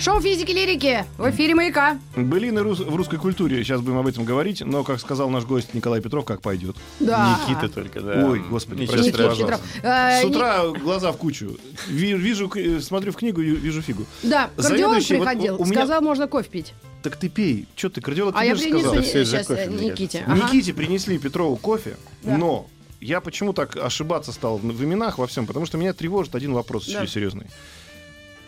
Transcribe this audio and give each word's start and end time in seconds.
Шоу 0.00 0.18
физики 0.22 0.50
лирики 0.50 1.04
в 1.18 1.28
эфире 1.30 1.54
маяка. 1.54 1.98
Былины 2.16 2.60
рус- 2.62 2.78
в 2.80 2.96
русской 2.96 3.18
культуре, 3.18 3.62
сейчас 3.62 3.82
будем 3.82 3.98
об 3.98 4.06
этом 4.06 4.24
говорить, 4.24 4.62
но, 4.64 4.82
как 4.82 4.98
сказал 4.98 5.28
наш 5.28 5.44
гость 5.44 5.74
Николай 5.74 6.00
Петров, 6.00 6.24
как 6.24 6.40
пойдет. 6.40 6.74
Да. 7.00 7.38
Никита 7.46 7.68
только, 7.68 8.00
да. 8.00 8.26
Ой, 8.26 8.40
господи, 8.48 8.82
Ничего 8.82 9.02
страшного. 9.02 9.28
пожалуйста. 9.28 9.60
Петров. 9.74 9.84
Э, 9.84 10.20
С 10.20 10.24
Ни- 10.24 10.28
утра 10.30 10.68
глаза 10.68 11.12
в 11.12 11.18
кучу. 11.18 11.58
Ви- 11.86 12.14
Вижу, 12.14 12.50
э, 12.54 12.80
смотрю 12.80 13.12
в 13.12 13.16
книгу, 13.16 13.42
и 13.42 13.50
вижу 13.50 13.82
фигу. 13.82 14.06
Да, 14.22 14.48
кардиолог 14.56 14.62
Заведующий, 15.02 15.16
вот 15.16 15.26
приходил, 15.28 15.56
у 15.60 15.64
меня- 15.66 15.74
сказал, 15.74 16.00
можно 16.00 16.26
кофе 16.28 16.48
пить. 16.48 16.72
Так 17.02 17.16
ты 17.16 17.28
пей. 17.28 17.66
Что 17.76 17.90
ты, 17.90 18.00
кардиолог, 18.00 18.34
А 18.36 18.40
тебе 18.40 18.48
я 18.48 18.54
же 18.54 18.62
принесу 18.62 18.80
сказал. 18.88 19.02
Сейчас 19.04 19.46
кофе, 19.46 19.62
э, 19.64 19.70
Никите. 19.70 20.24
Ага. 20.26 20.36
Никите 20.46 20.72
принесли 20.72 21.18
Петрову 21.18 21.56
кофе, 21.56 21.96
Да. 22.22 22.38
но 22.38 22.66
я 23.02 23.20
почему 23.20 23.52
так 23.52 23.76
ошибаться 23.76 24.32
стал 24.32 24.56
в 24.56 24.82
именах 24.84 25.18
во 25.18 25.26
всем? 25.26 25.46
Потому 25.46 25.66
что 25.66 25.76
меня 25.76 25.92
тревожит 25.92 26.34
один 26.34 26.54
вопрос 26.54 26.86
Да. 26.90 27.02
очень 27.02 27.12
серьезный. 27.12 27.46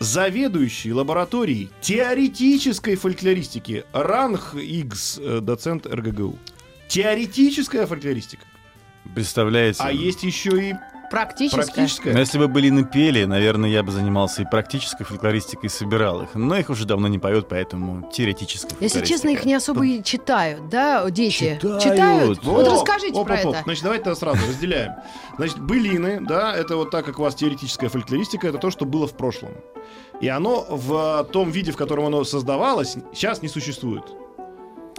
Заведующий 0.03 0.91
лабораторией 0.91 1.69
теоретической 1.79 2.95
фольклористики 2.95 3.85
Ранг 3.93 4.53
Игс, 4.53 5.17
э, 5.17 5.39
доцент 5.39 5.85
РГГУ. 5.85 6.37
Теоретическая 6.89 7.85
фольклористика. 7.85 8.43
Представляете? 9.15 9.81
А 9.81 9.93
есть 9.93 10.23
еще 10.23 10.71
и 10.71 10.73
Практически. 11.13 11.55
практическая. 11.55 12.11
Но 12.11 12.19
если 12.21 12.39
бы 12.39 12.47
были 12.47 12.71
напели, 12.71 13.25
наверное, 13.25 13.69
я 13.69 13.83
бы 13.83 13.91
занимался 13.91 14.41
и 14.41 14.45
практической 14.45 15.03
фольклористикой, 15.03 15.67
и 15.67 15.69
собирал 15.69 16.23
их. 16.23 16.29
Но 16.33 16.57
их 16.57 16.71
уже 16.71 16.85
давно 16.85 17.07
не 17.07 17.19
поют, 17.19 17.47
поэтому 17.47 18.09
теоретическая 18.11 18.75
Если 18.79 19.05
честно, 19.05 19.29
их 19.29 19.45
не 19.45 19.53
особо 19.53 19.85
и 19.85 20.01
читают, 20.01 20.69
да, 20.69 21.07
дети? 21.11 21.59
Читают. 21.61 22.43
Вот 22.43 22.67
О, 22.67 22.71
расскажите 22.71 23.13
оп, 23.13 23.27
про 23.27 23.35
оп, 23.35 23.45
оп. 23.45 23.53
это. 23.53 23.63
Значит, 23.63 23.83
давайте 23.83 24.15
сразу 24.15 24.39
разделяем. 24.47 24.93
Значит, 25.37 25.59
былины, 25.59 26.19
да, 26.19 26.55
это 26.55 26.77
вот 26.77 26.89
так, 26.89 27.05
как 27.05 27.19
у 27.19 27.21
вас 27.21 27.35
теоретическая 27.35 27.89
фольклористика, 27.89 28.47
это 28.47 28.57
то, 28.57 28.71
что 28.71 28.85
было 28.85 29.05
в 29.05 29.15
прошлом. 29.15 29.51
И 30.19 30.27
оно 30.27 30.65
в 30.67 31.27
том 31.31 31.51
виде, 31.51 31.71
в 31.71 31.77
котором 31.77 32.07
оно 32.07 32.23
создавалось, 32.23 32.95
сейчас 33.13 33.43
не 33.43 33.49
существует. 33.49 34.03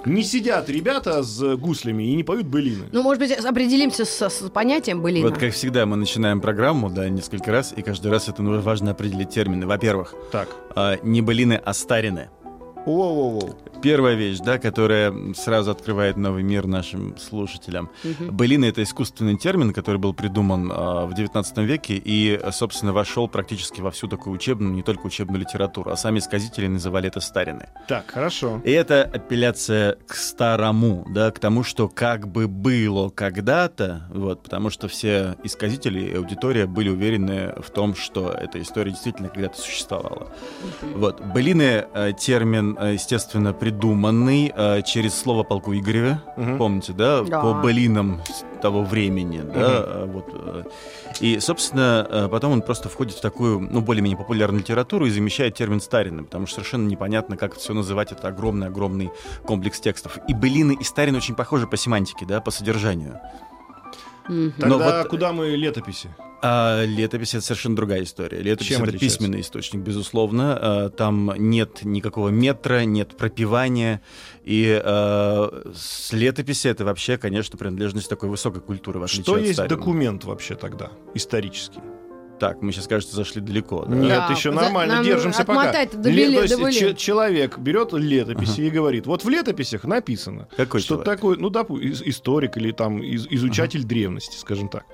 Не 0.06 0.22
сидят 0.22 0.68
ребята 0.68 1.22
с 1.22 1.56
гуслями 1.56 2.04
и 2.04 2.14
не 2.14 2.24
поют 2.24 2.46
былины. 2.46 2.86
Ну, 2.92 3.02
может 3.02 3.20
быть, 3.20 3.32
определимся 3.32 4.04
с, 4.04 4.28
с 4.28 4.50
понятием 4.50 5.02
былина. 5.02 5.28
Вот 5.28 5.38
как 5.38 5.52
всегда 5.52 5.86
мы 5.86 5.96
начинаем 5.96 6.40
программу, 6.40 6.90
да, 6.90 7.08
несколько 7.08 7.50
раз, 7.50 7.72
и 7.76 7.82
каждый 7.82 8.10
раз 8.10 8.28
это 8.28 8.42
ну, 8.42 8.60
важно 8.60 8.90
определить 8.90 9.30
термины. 9.30 9.66
Во-первых, 9.66 10.14
Так. 10.30 10.48
а, 10.74 10.98
не 11.02 11.22
былины, 11.22 11.60
а 11.64 11.72
старины. 11.72 12.28
Воу-воу-воу. 12.86 13.54
Первая 13.82 14.14
вещь, 14.14 14.38
да, 14.38 14.58
которая 14.58 15.12
сразу 15.34 15.70
открывает 15.70 16.16
новый 16.16 16.42
мир 16.42 16.66
нашим 16.66 17.18
слушателям. 17.18 17.90
Мгм. 18.02 18.34
Былина— 18.34 18.64
это 18.66 18.82
искусственный 18.82 19.36
термин, 19.36 19.72
который 19.72 19.98
был 19.98 20.14
придуман 20.14 20.72
а, 20.74 21.04
в 21.06 21.14
19 21.14 21.58
веке 21.58 22.00
и, 22.02 22.40
собственно, 22.52 22.92
вошел 22.92 23.28
практически 23.28 23.82
во 23.82 23.90
всю 23.90 24.08
такую 24.08 24.34
учебную, 24.34 24.72
не 24.72 24.82
только 24.82 25.06
учебную 25.06 25.40
литературу, 25.40 25.90
а 25.90 25.96
сами 25.96 26.18
сказители 26.20 26.66
называли 26.66 27.08
это 27.08 27.20
старины. 27.20 27.68
Так, 27.88 28.10
хорошо. 28.10 28.62
И 28.64 28.70
это 28.70 29.02
апелляция 29.02 29.96
к 30.06 30.14
старому, 30.14 31.06
да, 31.10 31.30
к 31.30 31.38
тому, 31.38 31.62
что 31.62 31.88
как 31.88 32.26
бы 32.26 32.48
было 32.48 33.10
когда-то, 33.10 34.06
вот, 34.10 34.42
потому 34.42 34.70
что 34.70 34.88
все 34.88 35.36
исказители 35.42 36.00
и 36.00 36.16
аудитория 36.16 36.66
были 36.66 36.88
уверены 36.88 37.54
в 37.58 37.70
том, 37.70 37.94
что 37.94 38.30
эта 38.30 38.60
история 38.62 38.92
действительно 38.92 39.28
когда-то 39.28 39.58
существовала. 39.58 40.28
Вот. 40.94 41.20
Былины 41.20 41.86
э, 41.92 42.12
термин, 42.18 42.73
э, 42.80 42.94
естественно, 42.94 43.52
придуманный 43.52 44.52
э, 44.54 44.82
через 44.82 45.14
слово 45.14 45.42
полку 45.42 45.74
Игореве, 45.74 46.20
Мгм. 46.36 46.58
помните, 46.58 46.92
да, 46.92 47.22
Да. 47.22 47.40
по 47.40 47.54
былинам 47.54 48.20
того 48.62 48.82
времени, 48.84 49.40
да, 49.42 49.82
э, 49.86 50.04
вот. 50.12 50.66
И, 51.20 51.38
собственно, 51.40 52.28
потом 52.30 52.52
он 52.52 52.62
просто 52.62 52.88
входит 52.88 53.14
в 53.16 53.20
такую, 53.20 53.60
ну, 53.60 53.80
более-менее 53.80 54.16
популярную 54.18 54.60
литературу 54.60 55.06
и 55.06 55.10
замещает 55.10 55.54
термин 55.54 55.80
старины, 55.80 56.24
потому 56.24 56.46
что 56.46 56.56
совершенно 56.56 56.88
непонятно, 56.88 57.36
как 57.36 57.52
это 57.52 57.60
все 57.60 57.74
называть, 57.74 58.10
это 58.12 58.28
огромный-огромный 58.28 59.10
комплекс 59.46 59.80
текстов. 59.80 60.18
И 60.28 60.34
былины, 60.34 60.76
и 60.80 60.84
старины 60.84 61.18
очень 61.18 61.34
похожи 61.34 61.66
по 61.66 61.76
семантике, 61.76 62.24
да, 62.26 62.40
по 62.40 62.50
содержанию. 62.50 63.20
Мгм. 64.28 64.54
Но 64.58 64.78
Тогда 64.78 64.98
вот- 65.02 65.08
куда 65.08 65.32
мы 65.32 65.48
летописи? 65.56 66.08
А 66.46 66.84
летопись— 66.84 67.34
это 67.34 67.42
совершенно 67.44 67.74
другая 67.74 68.02
история. 68.02 68.40
Летопись 68.42 68.68
Чем— 68.68 68.76
это 68.82 68.90
отличается? 68.90 69.18
письменный 69.18 69.40
источник, 69.40 69.80
безусловно. 69.80 70.58
А, 70.60 70.88
Там 70.90 71.32
нет 71.38 71.80
никакого 71.84 72.28
метра, 72.28 72.84
нет 72.84 73.16
пропивания. 73.16 74.02
И 74.44 74.78
а, 74.84 75.72
с 75.74 76.12
летописи 76.12 76.68
это 76.68 76.84
вообще, 76.84 77.16
конечно, 77.16 77.56
принадлежность 77.56 78.10
такой 78.10 78.28
высокой 78.28 78.60
культуры, 78.60 79.06
Что 79.08 79.34
от 79.36 79.40
есть 79.40 79.54
старины. 79.54 79.74
документ 79.76 80.24
вообще 80.24 80.54
тогда, 80.54 80.90
исторический? 81.14 81.80
Так, 82.38 82.62
мы 82.62 82.72
сейчас, 82.72 82.86
кажется, 82.88 83.14
зашли 83.16 83.40
далеко. 83.40 83.84
да? 83.84 83.94
Нет, 83.94 84.08
Да, 84.28 84.28
еще 84.34 84.50
нормально, 84.50 85.02
держимся 85.04 85.44
пока. 85.44 85.72
до 85.86 86.10
Ле- 86.10 86.32
есть 86.32 86.58
до 86.58 86.72
че- 86.72 86.94
человек 86.94 87.58
берет 87.58 87.92
летописи 87.92 88.62
и 88.62 88.70
говорит, 88.70 89.06
вот 89.06 89.24
в 89.24 89.28
летописях 89.28 89.84
написано, 89.84 90.48
Какой 90.56 90.80
что 90.80 90.94
человек? 90.96 91.04
такой, 91.06 91.36
ну, 91.38 91.48
допустим, 91.50 92.08
историк 92.08 92.56
или 92.56 92.72
там 92.72 93.02
из- 93.02 93.26
изучатель 93.30 93.84
древности, 93.84 94.36
скажем 94.36 94.68
так. 94.68 94.84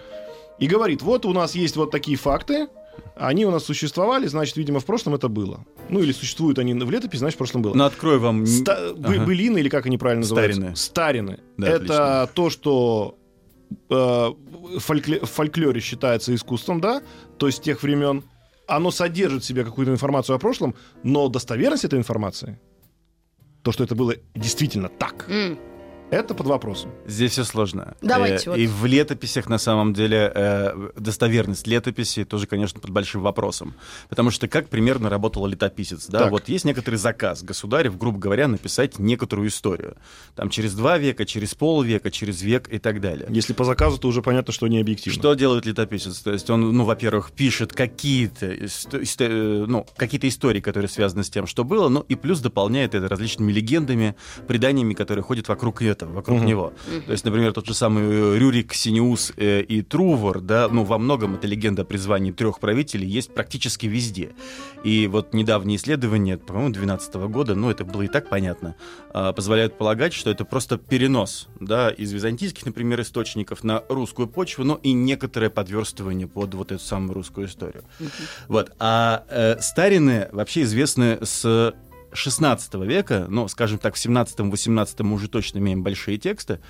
И 0.58 0.66
говорит, 0.66 1.02
вот 1.02 1.24
у 1.24 1.32
нас 1.32 1.54
есть 1.54 1.76
вот 1.76 1.90
такие 1.90 2.18
факты, 2.18 2.68
они 3.16 3.46
у 3.46 3.50
нас 3.50 3.64
существовали, 3.64 4.26
значит, 4.26 4.56
видимо, 4.58 4.78
в 4.80 4.84
прошлом 4.84 5.14
это 5.14 5.28
было. 5.28 5.64
Ну, 5.88 6.00
или 6.00 6.12
существуют 6.12 6.58
они 6.58 6.74
в 6.74 6.90
летописи, 6.90 7.20
значит, 7.20 7.36
в 7.36 7.38
прошлом 7.38 7.62
было. 7.62 7.74
Ну, 7.74 7.84
открою 7.84 8.20
вам... 8.20 8.46
Ста- 8.46 8.90
Ага. 8.90 9.24
Былины, 9.24 9.58
или 9.58 9.68
как 9.70 9.86
они 9.86 9.96
правильно 9.96 10.20
называются? 10.20 10.74
Старины. 10.76 10.76
Старины. 10.76 11.38
Да, 11.56 11.66
это 11.68 12.22
отлично. 12.22 12.30
то, 12.34 12.50
что 12.50 13.14
э, 13.88 13.94
фолькле- 14.78 15.24
в 15.24 15.30
фольклоре 15.30 15.80
считается 15.80 16.34
искусством, 16.34 16.80
да, 16.80 17.02
то 17.40 17.46
есть 17.46 17.62
тех 17.62 17.82
времен. 17.82 18.22
Оно 18.68 18.90
содержит 18.90 19.42
в 19.42 19.46
себе 19.46 19.64
какую-то 19.64 19.90
информацию 19.92 20.36
о 20.36 20.38
прошлом, 20.38 20.74
но 21.02 21.28
достоверность 21.28 21.84
этой 21.84 21.98
информации, 21.98 22.60
то, 23.62 23.72
что 23.72 23.82
это 23.82 23.94
было 23.96 24.14
действительно 24.34 24.88
так, 24.88 25.24
М. 25.28 25.58
это 26.10 26.34
под 26.34 26.46
вопросом. 26.46 26.90
Здесь 27.06 27.32
все 27.32 27.44
сложно. 27.44 27.94
Давайте 28.02 28.46
Э, 28.46 28.50
вот. 28.50 28.58
И 28.58 28.66
в 28.66 28.86
летописях, 28.86 29.48
на 29.48 29.58
самом 29.58 29.92
деле, 29.94 30.30
э, 30.34 30.90
достоверность 30.96 31.66
летописи 31.66 32.24
тоже, 32.24 32.46
конечно, 32.46 32.80
под 32.80 32.90
большим 32.90 33.22
вопросом. 33.22 33.74
Потому 34.08 34.30
что 34.30 34.48
как 34.48 34.68
примерно 34.68 35.08
работал 35.08 35.46
летописец? 35.46 36.06
Да? 36.06 36.20
Так. 36.20 36.30
Вот 36.30 36.48
есть 36.48 36.64
некоторый 36.64 36.96
заказ 36.96 37.42
государев, 37.42 37.96
грубо 37.96 38.18
говоря, 38.18 38.48
написать 38.48 38.98
некоторую 38.98 39.48
историю. 39.48 39.96
Там 40.34 40.50
через 40.50 40.74
два 40.74 40.98
века, 40.98 41.24
через 41.24 41.54
полвека, 41.54 42.10
через 42.10 42.42
век 42.42 42.68
и 42.72 42.78
так 42.78 43.00
далее. 43.00 43.26
Если 43.30 43.52
по 43.52 43.64
заказу, 43.64 43.98
то 43.98 44.08
уже 44.08 44.22
понятно, 44.22 44.52
что 44.52 44.66
не 44.68 44.80
объективно. 44.80 45.18
Что 45.18 45.34
делает 45.34 45.66
летописец? 45.66 46.20
То 46.20 46.32
есть 46.32 46.48
он, 46.50 46.72
ну, 46.72 46.84
во-первых, 46.84 47.32
пишет 47.32 47.72
какие-то, 47.72 48.46
э, 48.46 49.64
ну, 49.66 49.86
какие-то 49.96 50.28
истории, 50.28 50.60
которые 50.60 50.88
связаны 50.88 51.24
с 51.24 51.30
тем, 51.30 51.46
что 51.46 51.64
было, 51.64 51.88
ну 51.88 52.00
и 52.08 52.14
плюс 52.14 52.40
дополняет 52.40 52.94
это 52.94 53.08
различными 53.08 53.52
легендами, 53.52 54.16
преданиями, 54.46 54.94
которые 54.94 55.22
ходят 55.22 55.48
вокруг 55.48 55.82
этого, 56.00 56.12
вокруг 56.12 56.38
Мгм. 56.38 56.46
него. 56.46 56.72
То 57.06 57.12
есть, 57.12 57.24
например, 57.24 57.52
тот 57.52 57.66
же 57.66 57.74
самый 57.74 58.04
э, 58.04 58.38
Рюрик, 58.38 58.72
Синеус 58.74 59.32
э, 59.36 59.60
и 59.62 59.82
Трувор, 59.82 60.40
да, 60.40 60.68
ну, 60.70 60.84
во 60.84 60.98
многом 60.98 61.34
эта 61.34 61.46
легенда 61.46 61.82
о 61.82 61.84
призвании 61.84 62.32
трех 62.32 62.58
правителей 62.60 63.08
есть 63.08 63.34
практически 63.34 63.86
везде. 63.86 64.30
И 64.84 65.06
вот 65.06 65.34
недавние 65.34 65.76
исследования, 65.76 66.38
по-моему, 66.38 66.70
2012 66.72 67.14
года, 67.28 67.54
ну, 67.54 67.70
это 67.70 67.84
было 67.84 68.02
и 68.02 68.08
так 68.08 68.28
понятно, 68.28 68.74
а, 69.12 69.32
позволяют 69.32 69.76
полагать, 69.76 70.12
что 70.14 70.30
это 70.30 70.44
просто 70.44 70.78
перенос, 70.78 71.48
да, 71.60 71.90
из 71.90 72.12
византийских, 72.12 72.64
например, 72.66 73.00
источников 73.00 73.64
на 73.64 73.82
русскую 73.88 74.26
почву, 74.28 74.64
но 74.64 74.80
и 74.82 74.92
некоторое 74.92 75.50
подверстывание 75.50 76.26
под 76.26 76.54
вот 76.54 76.72
эту 76.72 76.82
самую 76.82 77.14
русскую 77.14 77.46
историю. 77.46 77.84
Вот. 78.48 78.72
А 78.78 79.24
э, 79.28 79.60
старины 79.60 80.28
вообще 80.32 80.62
известны 80.62 81.18
с 81.22 81.74
16 82.12 82.74
века, 82.86 83.26
ну, 83.28 83.48
скажем 83.48 83.78
так, 83.78 83.94
в 83.94 83.98
17-18 83.98 85.02
мы 85.02 85.14
уже 85.14 85.28
точно 85.28 85.58
имеем 85.58 85.82
большие 85.82 86.18
тексты, 86.18 86.60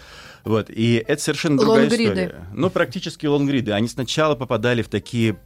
вот, 0.44 0.70
и 0.70 1.04
это 1.06 1.20
совершенно 1.20 1.58
другая 1.58 1.82
Лонгриды. 1.82 2.04
история. 2.04 2.46
Ну, 2.54 2.70
практически 2.70 3.26
лонгриды. 3.26 3.72
Они 3.72 3.88
сначала 3.88 4.34
попадали 4.34 4.82
в 4.82 4.88
такие 4.88 5.38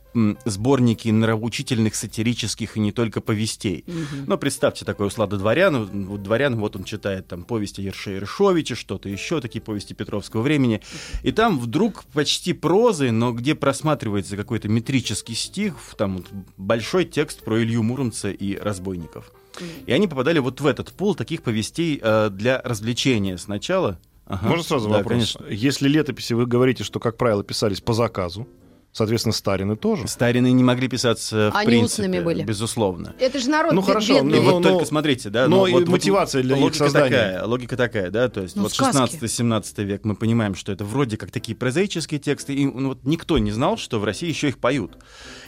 сборники 0.45 1.09
нравоучительных, 1.09 1.95
сатирических 1.95 2.77
и 2.77 2.81
не 2.81 2.93
только 2.93 3.21
повестей. 3.21 3.85
Ну, 4.27 4.39
представьте 4.39 4.85
такой 4.85 5.09
услада 5.09 5.37
дворян. 5.37 6.07
Вот 6.07 6.23
дворян, 6.23 6.57
вот 6.57 6.77
он 6.77 6.85
читает 6.85 7.27
там 7.27 7.45
повести 7.45 7.81
Ерше 7.81 8.13
Ершовича, 8.13 8.75
что-то 8.75 9.09
еще, 9.09 9.41
такие 9.41 9.61
повести 9.61 9.93
Петровского 9.95 10.43
времени. 10.43 10.81
И 11.23 11.33
там 11.33 11.59
вдруг 11.59 12.05
почти 12.13 12.53
прозы, 12.53 13.11
но 13.11 13.33
где 13.33 13.55
просматривается 13.55 14.37
какой-то 14.37 14.69
метрический 14.69 15.35
стих, 15.35 15.77
там 15.99 16.19
вот 16.19 16.27
большой 16.57 17.05
текст 17.05 17.45
про 17.45 17.63
Илью 17.63 17.83
Муромца 17.83 18.31
и 18.31 18.57
разбойников. 18.57 19.33
И 19.87 19.93
они 19.93 20.09
попадали 20.09 20.39
вот 20.41 20.61
в 20.61 20.67
этот 20.67 20.93
пул 20.93 21.15
таких 21.15 21.43
повестей 21.43 22.01
э, 22.03 22.29
для 22.31 22.61
развлечения 22.63 23.39
сначала. 23.39 24.01
Ага. 24.27 24.49
Можно 24.49 24.65
сразу 24.65 24.89
Да, 24.89 24.97
вопрос? 24.97 25.13
конечно. 25.13 25.47
Если 25.49 25.89
летописи 25.89 26.33
вы 26.33 26.47
говорите, 26.47 26.83
что, 26.83 26.99
как 26.99 27.17
правило, 27.17 27.45
писались 27.45 27.81
по 27.81 27.93
заказу, 27.93 28.49
соответственно, 28.95 29.35
Старины 29.35 29.77
тоже. 29.77 30.09
Старины 30.09 30.51
не 30.53 30.65
могли 30.65 30.89
писаться 30.89 31.51
в 31.53 31.57
Они 31.57 31.67
принципе, 31.67 32.05
устными 32.05 32.25
были. 32.25 32.43
безусловно. 32.45 33.15
Это 33.19 33.39
же 33.39 33.51
народ 33.51 33.75
Ну, 33.75 33.83
хорошо, 33.83 34.15
бедный. 34.15 34.39
И 34.39 34.41
Ну, 34.41 34.51
вот 34.53 34.63
ну, 34.63 34.71
только 34.71 34.85
смотрите, 34.87 35.29
да, 35.29 35.47
но 35.49 35.57
ну, 35.59 35.67
и 35.67 35.73
вот- 35.73 35.81
вот 35.81 35.89
мотивация 35.91 36.43
для 36.43 36.57
их 36.57 36.63
логика 36.63 36.85
создания. 36.85 37.11
такая, 37.11 37.45
логика 37.45 37.77
такая, 37.77 38.11
да, 38.11 38.29
то 38.31 38.41
есть 38.41 38.57
Ну, 38.57 38.63
вот 38.63 38.73
сказки. 38.73 39.17
16-17 39.21 39.85
век 39.85 40.05
мы 40.05 40.15
понимаем, 40.15 40.55
что 40.55 40.73
это 40.73 40.85
вроде 40.85 41.19
как 41.19 41.31
такие 41.31 41.55
прозаические 41.55 42.21
тексты, 42.21 42.55
и 42.55 42.65
ну, 42.65 42.89
вот 42.91 43.01
никто 43.05 43.37
не 43.39 43.51
знал, 43.51 43.77
что 43.77 43.99
в 43.99 44.05
России 44.05 44.29
еще 44.29 44.49
их 44.49 44.59
поют. 44.59 44.93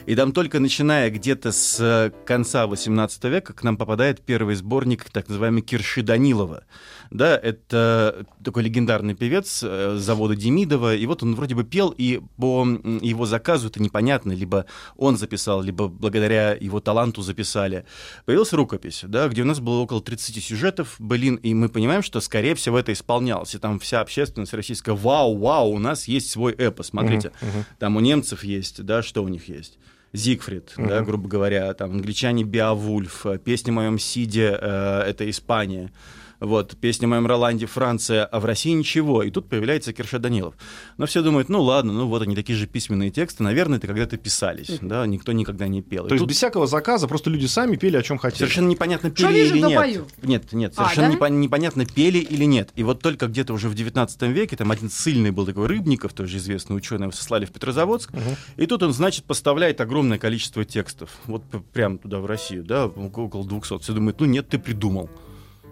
И 0.05 0.15
там 0.15 0.33
только 0.33 0.61
начиная 0.61 1.09
где-то 1.11 1.53
с 1.53 1.79
э, 1.81 2.11
конца 2.27 2.67
18 2.67 3.25
века 3.25 3.53
к 3.55 3.63
нам 3.63 3.77
попадает 3.77 4.21
первый 4.21 4.55
сборник 4.57 5.05
так 5.11 5.29
называемый 5.29 5.63
Кирши 5.63 6.03
Данилова. 6.03 6.65
Да, 7.11 7.37
это 7.37 8.27
такой 8.45 8.63
легендарный 8.65 9.15
певец 9.15 9.63
э, 9.63 9.97
завода 9.99 10.35
Демидова, 10.35 10.95
и 10.95 11.07
вот 11.07 11.23
он 11.23 11.35
вроде 11.35 11.55
бы 11.55 11.65
пел, 11.65 11.95
и 11.97 12.21
по 12.37 12.67
его 13.01 13.27
заказу 13.27 13.69
это 13.69 13.83
непонятно, 13.83 14.33
либо 14.33 14.67
он 14.97 15.17
записал, 15.17 15.63
либо 15.63 15.89
благодаря 15.89 16.53
его 16.53 16.81
таланту 16.81 17.23
записали. 17.23 17.85
Появилась 18.25 18.53
рукопись, 18.53 19.05
да, 19.07 19.29
где 19.29 19.43
у 19.43 19.47
нас 19.47 19.61
было 19.61 19.81
около 19.81 20.01
30 20.01 20.43
сюжетов, 20.43 20.97
блин, 20.99 21.37
и 21.37 21.55
мы 21.55 21.69
понимаем, 21.69 22.03
что, 22.03 22.21
скорее 22.21 22.55
всего, 22.55 22.79
это 22.79 22.93
исполнялось. 22.93 23.55
И 23.55 23.59
там 23.59 23.79
вся 23.79 24.01
общественность 24.01 24.55
российская, 24.55 24.95
вау, 24.95 25.37
вау, 25.37 25.71
у 25.71 25.79
нас 25.79 26.09
есть 26.09 26.31
свой 26.31 26.53
эпос, 26.53 26.89
смотрите. 26.89 27.33
Там 27.79 27.97
у 27.97 28.01
немцев 28.01 28.45
есть, 28.45 28.83
да, 28.85 29.03
что 29.03 29.23
у 29.23 29.29
них 29.29 29.49
есть? 29.49 29.79
Зигфрид, 30.13 30.73
да, 30.77 31.03
грубо 31.03 31.29
говоря, 31.29 31.73
там 31.75 31.93
англичане 31.93 32.45
Беовульф, 32.45 33.27
э, 33.27 33.39
песня 33.39 33.71
о 33.73 33.75
моем 33.75 33.99
Сиде 33.99 34.57
э, 34.59 35.01
это 35.07 35.29
Испания. 35.29 35.93
Вот, 36.41 36.77
песня 36.77 37.07
о 37.07 37.09
моем 37.09 37.27
Роланде 37.27 37.67
Франция, 37.67 38.25
а 38.27 38.41
в 38.41 38.45
России 38.45 38.73
ничего. 38.73 39.23
И 39.23 39.31
тут 39.31 39.49
появляется 39.49 39.93
Кирша 39.93 40.19
Данилов. 40.19 40.55
Но 40.99 41.07
все 41.07 41.23
думают, 41.23 41.49
ну 41.49 41.63
ладно, 41.63 41.93
ну 41.93 42.07
вот 42.09 42.23
они 42.23 42.35
такие 42.37 42.57
же 42.59 42.67
письменные 42.67 43.11
тексты, 43.11 43.43
наверное, 43.43 43.79
это 43.79 43.87
когда-то 43.87 44.17
писались, 44.19 44.79
да, 44.83 45.07
никто 45.07 45.33
никогда 45.33 45.67
не 45.69 45.83
пел. 45.83 46.07
И 46.07 46.09
То 46.09 46.15
есть 46.15 46.21
тут 46.23 46.29
без 46.29 46.37
всякого 46.37 46.67
заказа 46.67 47.09
просто 47.09 47.31
люди 47.31 47.47
сами 47.47 47.77
пели, 47.77 47.97
о 47.97 48.03
чем 48.03 48.19
хотели. 48.19 48.39
Совершенно 48.41 48.69
непонятно, 48.69 49.11
пели 49.11 49.39
или 49.49 49.59
нет. 49.61 49.77
пою. 49.79 50.07
Нет, 50.23 50.53
нет, 50.53 50.73
А, 50.77 50.83
совершенно 50.85 51.09
да? 51.09 51.15
непон- 51.15 51.41
непонятно, 51.41 51.87
пели 51.87 52.19
или 52.19 52.45
нет. 52.45 52.71
И 52.77 52.83
вот 52.83 53.01
только 53.01 53.27
где-то 53.29 53.55
уже 53.55 53.69
в 53.69 53.75
19 53.75 54.23
веке, 54.33 54.57
там 54.57 54.71
один 54.71 54.91
сильный 54.91 55.31
был 55.31 55.47
такой 55.47 55.67
Рыбников, 55.67 56.13
тоже 56.13 56.37
известный 56.37 56.77
ученый, 56.77 57.05
его 57.05 57.13
сослали 57.13 57.47
в 57.47 57.51
Петрозаводск, 57.53 58.11
и 58.57 58.67
тут 58.67 58.83
он, 58.83 58.93
значит, 58.93 59.25
поставляет 59.25 59.81
огромное 59.81 60.19
количество 60.19 60.65
текстов, 60.65 61.11
вот 61.25 61.43
п- 61.45 61.61
прямо 61.73 61.99
туда, 61.99 62.19
в 62.21 62.27
Россию, 62.27 62.65
да, 62.65 62.87
около 62.87 63.45
200. 63.47 63.79
Все 63.81 63.93
думают, 63.93 64.21
ну 64.21 64.27
нет, 64.27 64.49
ты 64.49 64.59
придумал. 64.59 65.09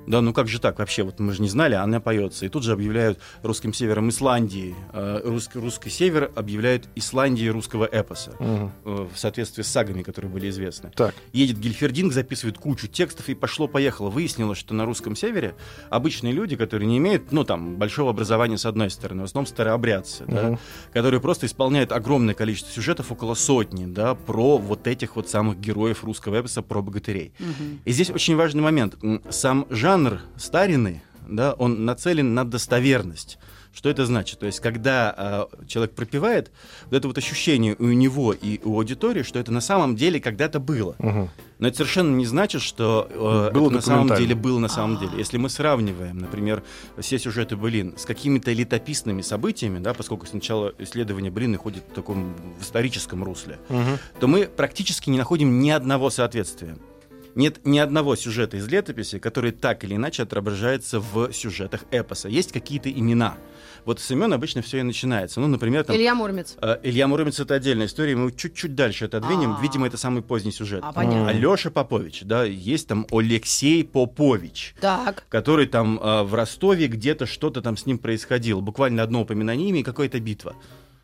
Да, 0.06 0.20
ну 0.20 0.32
как 0.32 0.48
же 0.48 0.58
так 0.60 0.78
вообще? 0.78 1.02
Вот 1.02 1.18
мы 1.20 1.32
же 1.32 1.40
не 1.42 1.48
знали, 1.48 1.74
она 1.74 2.00
поется. 2.00 2.44
И 2.46 2.48
тут 2.48 2.62
же 2.62 2.72
объявляют 2.72 3.18
русским 3.42 3.72
севером 3.72 4.08
Исландии. 4.08 4.74
Э, 4.92 5.20
Русский, 5.24 5.58
русский 5.58 5.90
север 5.90 6.30
объявляет 6.34 6.88
Исландией 6.94 7.50
русского 7.50 7.88
эпоса. 7.90 8.32
Э, 8.40 8.68
В 8.84 9.16
соответствии 9.18 9.62
с 9.62 9.68
сагами, 9.68 10.02
которые 10.02 10.30
были 10.30 10.48
известны. 10.50 10.90
Так. 10.94 11.14
Едет 11.32 11.58
Гильфердинг, 11.58 12.12
записывает 12.12 12.58
кучу 12.58 12.86
текстов 12.88 13.28
и 13.28 13.34
пошло-поехало. 13.34 14.10
Выяснилось, 14.10 14.58
что 14.58 14.74
на 14.74 14.84
русском 14.84 15.16
севере 15.16 15.54
обычные 15.90 16.32
люди, 16.32 16.56
которые 16.56 16.86
не 16.86 16.98
имеют, 16.98 17.32
ну, 17.32 17.44
там, 17.44 17.76
большого 17.76 18.10
образования 18.10 18.58
с 18.58 18.66
одной 18.66 18.90
стороны, 18.90 19.22
в 19.22 19.24
основном 19.24 19.46
старообрядцы, 19.46 20.24
да, 20.26 20.42
Мгм. 20.50 20.58
которые 20.92 21.20
просто 21.20 21.46
исполняют 21.46 21.92
огромное 21.92 22.34
количество 22.34 22.72
сюжетов, 22.72 23.10
около 23.12 23.34
сотни, 23.34 23.86
да, 23.86 24.14
про 24.14 24.58
вот 24.58 24.86
этих 24.86 25.16
вот 25.16 25.28
самых 25.28 25.58
героев 25.60 26.04
русского 26.04 26.40
эпоса, 26.40 26.60
про 26.62 26.82
богатырей. 26.82 27.32
И 27.84 27.92
здесь 27.92 28.10
очень 28.10 28.36
важный 28.36 28.62
момент. 28.62 28.96
Сам 29.30 29.66
жанр 29.70 29.93
старины, 30.36 31.02
да, 31.28 31.52
он 31.54 31.84
нацелен 31.84 32.34
на 32.34 32.44
достоверность. 32.44 33.38
Что 33.72 33.88
это 33.88 34.06
значит? 34.06 34.38
То 34.38 34.46
есть, 34.46 34.60
когда 34.60 35.48
э, 35.52 35.66
человек 35.66 35.96
пропивает, 35.96 36.52
вот 36.84 36.96
это 36.96 37.08
вот 37.08 37.18
ощущение 37.18 37.74
у 37.80 37.86
него 37.86 38.32
и 38.32 38.60
у 38.62 38.76
аудитории, 38.76 39.24
что 39.24 39.40
это 39.40 39.52
на 39.52 39.60
самом 39.60 39.96
деле 39.96 40.20
когда-то 40.20 40.60
было. 40.60 40.94
Мгм. 41.00 41.28
Но 41.58 41.66
это 41.68 41.78
совершенно 41.78 42.14
не 42.14 42.24
значит, 42.24 42.62
что 42.62 43.08
э, 43.10 43.50
Было 43.52 43.66
это 43.66 43.74
на 43.76 43.80
самом 43.80 44.16
деле 44.16 44.36
было 44.36 44.60
на 44.60 44.68
самом 44.68 44.98
деле. 45.00 45.18
Если 45.18 45.38
мы 45.38 45.48
сравниваем, 45.48 46.18
например, 46.18 46.62
все 47.00 47.18
сюжеты 47.18 47.56
Былин 47.56 47.94
с 47.98 48.04
какими-то 48.04 48.52
летописными 48.52 49.22
событиями, 49.22 49.80
да, 49.80 49.92
поскольку 49.92 50.26
сначала 50.26 50.72
исследование 50.78 51.32
Былины 51.32 51.56
ходит 51.58 51.82
в 51.90 51.94
таком 51.94 52.32
в 52.60 52.62
историческом 52.62 53.24
русле, 53.24 53.58
Мгм. 53.68 53.98
то 54.20 54.28
мы 54.28 54.46
практически 54.46 55.10
не 55.10 55.18
находим 55.18 55.58
ни 55.58 55.70
одного 55.70 56.10
соответствия. 56.10 56.76
Нет 57.34 57.60
ни 57.64 57.78
одного 57.78 58.16
сюжета 58.16 58.56
из 58.56 58.68
летописи, 58.68 59.18
который 59.18 59.50
так 59.50 59.84
или 59.84 59.96
иначе 59.96 60.22
отображается 60.22 61.00
в 61.00 61.32
сюжетах 61.32 61.84
эпоса. 61.90 62.28
Есть 62.28 62.52
какие-то 62.52 62.90
имена. 62.90 63.36
Вот 63.84 64.00
с 64.00 64.10
имен 64.10 64.32
обычно 64.32 64.62
все 64.62 64.78
и 64.78 64.82
начинается. 64.82 65.40
Ну, 65.40 65.46
например, 65.46 65.84
там... 65.84 65.94
Илья 65.96 66.14
Муромец. 66.14 66.56
э, 66.62 66.78
Илья 66.82 67.06
Муромец 67.06 67.38
это 67.40 67.54
отдельная 67.54 67.86
история, 67.86 68.16
мы 68.16 68.32
чуть-чуть 68.32 68.74
дальше 68.74 69.04
отодвинем. 69.06 69.56
А. 69.58 69.62
Видимо, 69.62 69.86
это 69.86 69.96
самый 69.98 70.22
поздний 70.22 70.52
сюжет. 70.52 70.80
А, 70.82 70.92
понятно. 70.92 71.28
Алеша 71.28 71.70
Попович, 71.70 72.22
да, 72.22 72.44
есть 72.44 72.88
там 72.88 73.06
Алексей 73.10 73.84
Попович 73.84 74.74
Так. 74.80 75.24
который 75.28 75.66
там 75.66 75.98
э, 76.02 76.22
в 76.22 76.34
Ростове 76.34 76.86
где-то 76.86 77.26
что-то 77.26 77.60
там 77.60 77.76
с 77.76 77.84
ним 77.84 77.98
происходило. 77.98 78.60
Буквально 78.60 79.02
одно 79.02 79.22
упоминание 79.22 79.68
имя 79.68 79.80
и 79.80 79.82
какая-то 79.82 80.18
битва. 80.20 80.54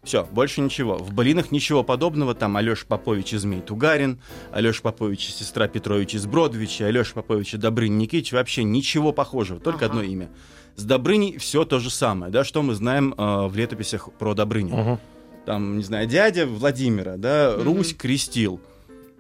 Все, 0.03 0.25
больше 0.25 0.63
ничего. 0.63 0.97
В 0.97 1.13
Былинах 1.13 1.51
ничего 1.53 1.83
подобного. 1.85 2.35
Там 2.35 2.57
Алеша 2.57 2.87
Попович 2.87 3.35
и 3.35 3.37
Змей 3.37 3.61
Тугарин, 3.61 4.19
Алеша 4.51 4.81
Попович 4.83 5.29
и 5.29 5.33
сестра 5.33 5.69
Петрович 5.69 6.15
из 6.15 6.27
Бродвича, 6.27 6.87
Алеша 6.87 7.13
Попович 7.15 7.55
и 7.55 7.57
Добрынь 7.59 7.99
Никитич. 7.99 8.33
Вообще 8.33 8.65
ничего 8.65 9.13
похожего, 9.13 9.61
только 9.61 9.85
Ага. 9.87 9.97
одно 9.99 10.03
имя. 10.03 10.31
С 10.77 10.85
Добрыней 10.85 11.37
все 11.37 11.65
то 11.67 11.79
же 11.81 11.91
самое. 11.91 12.33
Да, 12.33 12.45
что 12.45 12.63
мы 12.63 12.75
знаем 12.75 13.15
э, 13.17 13.47
в 13.47 13.55
летописях 13.55 14.11
про 14.15 14.33
Добрыню? 14.35 14.75
Мгм. 14.75 14.99
Там, 15.45 15.77
не 15.79 15.83
знаю, 15.85 16.07
дядя 16.07 16.47
Владимира, 16.47 17.17
да. 17.17 17.55
Русь 17.57 17.95
крестил. 17.95 18.61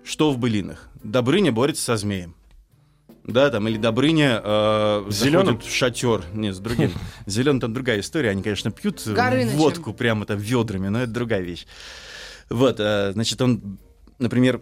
Что 0.02 0.30
в 0.30 0.38
былинах? 0.38 0.88
Добрыня 1.02 1.52
борется 1.52 1.82
со 1.82 1.96
змеем. 1.98 2.34
Да, 3.32 3.50
там, 3.50 3.68
или 3.68 3.76
Добрыня 3.76 4.40
э, 4.42 5.04
заходит 5.08 5.64
в 5.64 5.74
шатер. 5.74 6.22
Нет, 6.32 6.54
с 6.54 6.58
другим. 6.58 6.92
Зеленый 7.26 7.60
там 7.60 7.72
другая 7.72 8.00
история. 8.00 8.30
Они, 8.30 8.42
конечно, 8.42 8.70
пьют 8.70 9.02
э, 9.06 9.12
Горынычем. 9.12 9.56
водку 9.56 9.92
прямо 9.92 10.26
там 10.26 10.38
ведрами, 10.38 10.88
но 10.88 11.02
это 11.02 11.12
другая 11.12 11.40
вещь. 11.42 11.66
Вот, 12.48 12.76
э, 12.78 13.12
значит, 13.12 13.40
он, 13.40 13.78
например, 14.18 14.60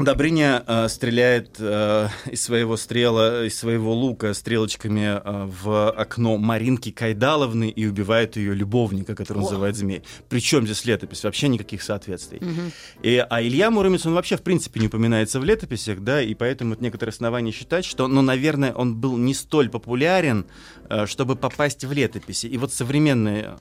Добрыня 0.00 0.64
э, 0.66 0.88
стреляет 0.88 1.56
э, 1.58 2.08
из 2.30 2.42
своего 2.42 2.76
стрела, 2.76 3.44
из 3.44 3.58
своего 3.58 3.92
лука 3.92 4.32
стрелочками 4.32 5.20
э, 5.22 5.46
в 5.62 5.90
окно 5.90 6.38
Маринки 6.38 6.90
Кайдаловны 6.90 7.68
и 7.68 7.86
убивает 7.86 8.36
ее 8.36 8.54
любовника, 8.54 9.14
который 9.14 9.38
О. 9.38 9.42
называет 9.42 9.76
змей. 9.76 10.02
Причем 10.28 10.64
здесь 10.64 10.84
летопись? 10.86 11.22
Вообще 11.22 11.48
никаких 11.48 11.82
соответствий. 11.82 12.38
Мгм. 12.40 12.72
И, 13.02 13.24
а 13.28 13.42
Илья 13.42 13.70
Муромец, 13.70 14.06
он 14.06 14.14
вообще, 14.14 14.36
в 14.36 14.42
принципе, 14.42 14.80
не 14.80 14.86
упоминается 14.86 15.38
в 15.38 15.44
летописях, 15.44 16.00
да, 16.00 16.22
и 16.22 16.34
поэтому 16.34 16.74
это 16.74 16.82
некоторые 16.82 17.12
основания 17.12 17.52
считать, 17.52 17.84
что, 17.84 18.08
ну, 18.08 18.22
наверное, 18.22 18.72
он 18.72 18.96
был 18.96 19.18
не 19.18 19.34
столь 19.34 19.68
популярен, 19.68 20.46
э, 20.88 21.06
чтобы 21.06 21.36
попасть 21.36 21.84
в 21.84 21.92
летописи. 21.92 22.46
И 22.46 22.56
вот 22.56 22.72
современная 22.72 23.58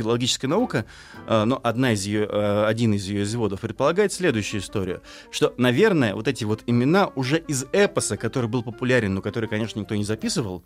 филологическая 0.00 0.48
наука, 0.48 0.84
э, 1.26 1.44
но 1.44 1.60
одна 1.62 1.92
из 1.92 2.06
ее, 2.06 2.26
э, 2.26 2.64
один 2.64 2.94
из 2.94 3.06
ее 3.06 3.22
изводов 3.22 3.60
предполагает 3.60 4.12
следующую 4.12 4.60
историю, 4.60 5.02
что, 5.30 5.52
наверное, 5.58 6.14
вот 6.14 6.26
эти 6.26 6.44
вот 6.44 6.62
имена 6.66 7.08
уже 7.14 7.38
из 7.38 7.66
эпоса, 7.72 8.16
который 8.16 8.48
был 8.48 8.62
популярен, 8.62 9.14
но 9.14 9.20
который, 9.20 9.48
конечно, 9.48 9.78
никто 9.78 9.94
не 9.94 10.04
записывал, 10.04 10.62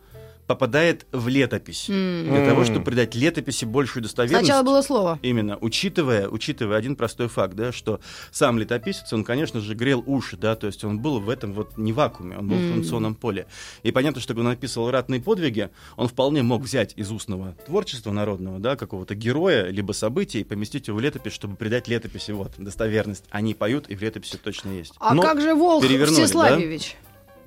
попадает 0.46 1.06
в 1.12 1.28
летопись. 1.28 1.88
М. 1.88 2.28
Для 2.28 2.46
того, 2.46 2.64
чтобы 2.64 2.84
придать 2.84 3.14
летописи 3.14 3.64
большую 3.64 4.02
достоверность. 4.02 4.46
Сначала 4.46 4.62
было 4.62 4.82
слово. 4.82 5.18
Именно, 5.22 5.56
учитывая, 5.60 6.28
учитывая 6.28 6.76
один 6.76 6.96
простой 6.96 7.28
факт, 7.28 7.54
да, 7.54 7.72
что 7.72 8.00
сам 8.30 8.58
летописец, 8.58 9.12
он, 9.12 9.24
конечно 9.24 9.60
же, 9.60 9.74
грел 9.74 10.02
уши, 10.06 10.36
да, 10.36 10.54
то 10.54 10.66
есть 10.66 10.84
он 10.84 10.98
был 10.98 11.20
в 11.20 11.30
этом 11.30 11.52
вот 11.52 11.78
не 11.78 11.92
вакууме, 11.92 12.38
он 12.38 12.48
был 12.48 12.56
в 12.56 12.60
М. 12.60 12.66
информационном 12.68 13.14
поле. 13.14 13.46
И 13.82 13.92
понятно, 13.92 14.20
что 14.20 14.34
когда 14.34 14.48
он 14.48 14.54
описывал 14.54 14.90
ратные 14.90 15.20
подвиги, 15.20 15.70
он 15.96 16.08
вполне 16.08 16.42
мог 16.42 16.62
взять 16.62 16.92
из 16.96 17.10
устного 17.10 17.56
творчества 17.66 18.12
народного, 18.12 18.58
да, 18.58 18.76
какого-то 18.76 19.14
героя, 19.14 19.68
либо 19.70 19.92
события 19.92 20.40
и 20.40 20.44
поместить 20.44 20.88
его 20.88 20.98
в 20.98 21.00
летопись, 21.00 21.32
чтобы 21.32 21.56
придать 21.56 21.88
летописи 21.88 22.32
вот 22.32 22.52
достоверность. 22.58 23.24
Они 23.30 23.54
поют, 23.54 23.88
и 23.88 23.96
в 23.96 24.02
летописи 24.02 24.36
точно 24.36 24.70
есть. 24.70 24.92
А 24.98 25.14
Но 25.14 25.22
как 25.22 25.40
же 25.40 25.54
Волх 25.54 25.82
перевернули, 25.82 26.32
да? 26.32 26.58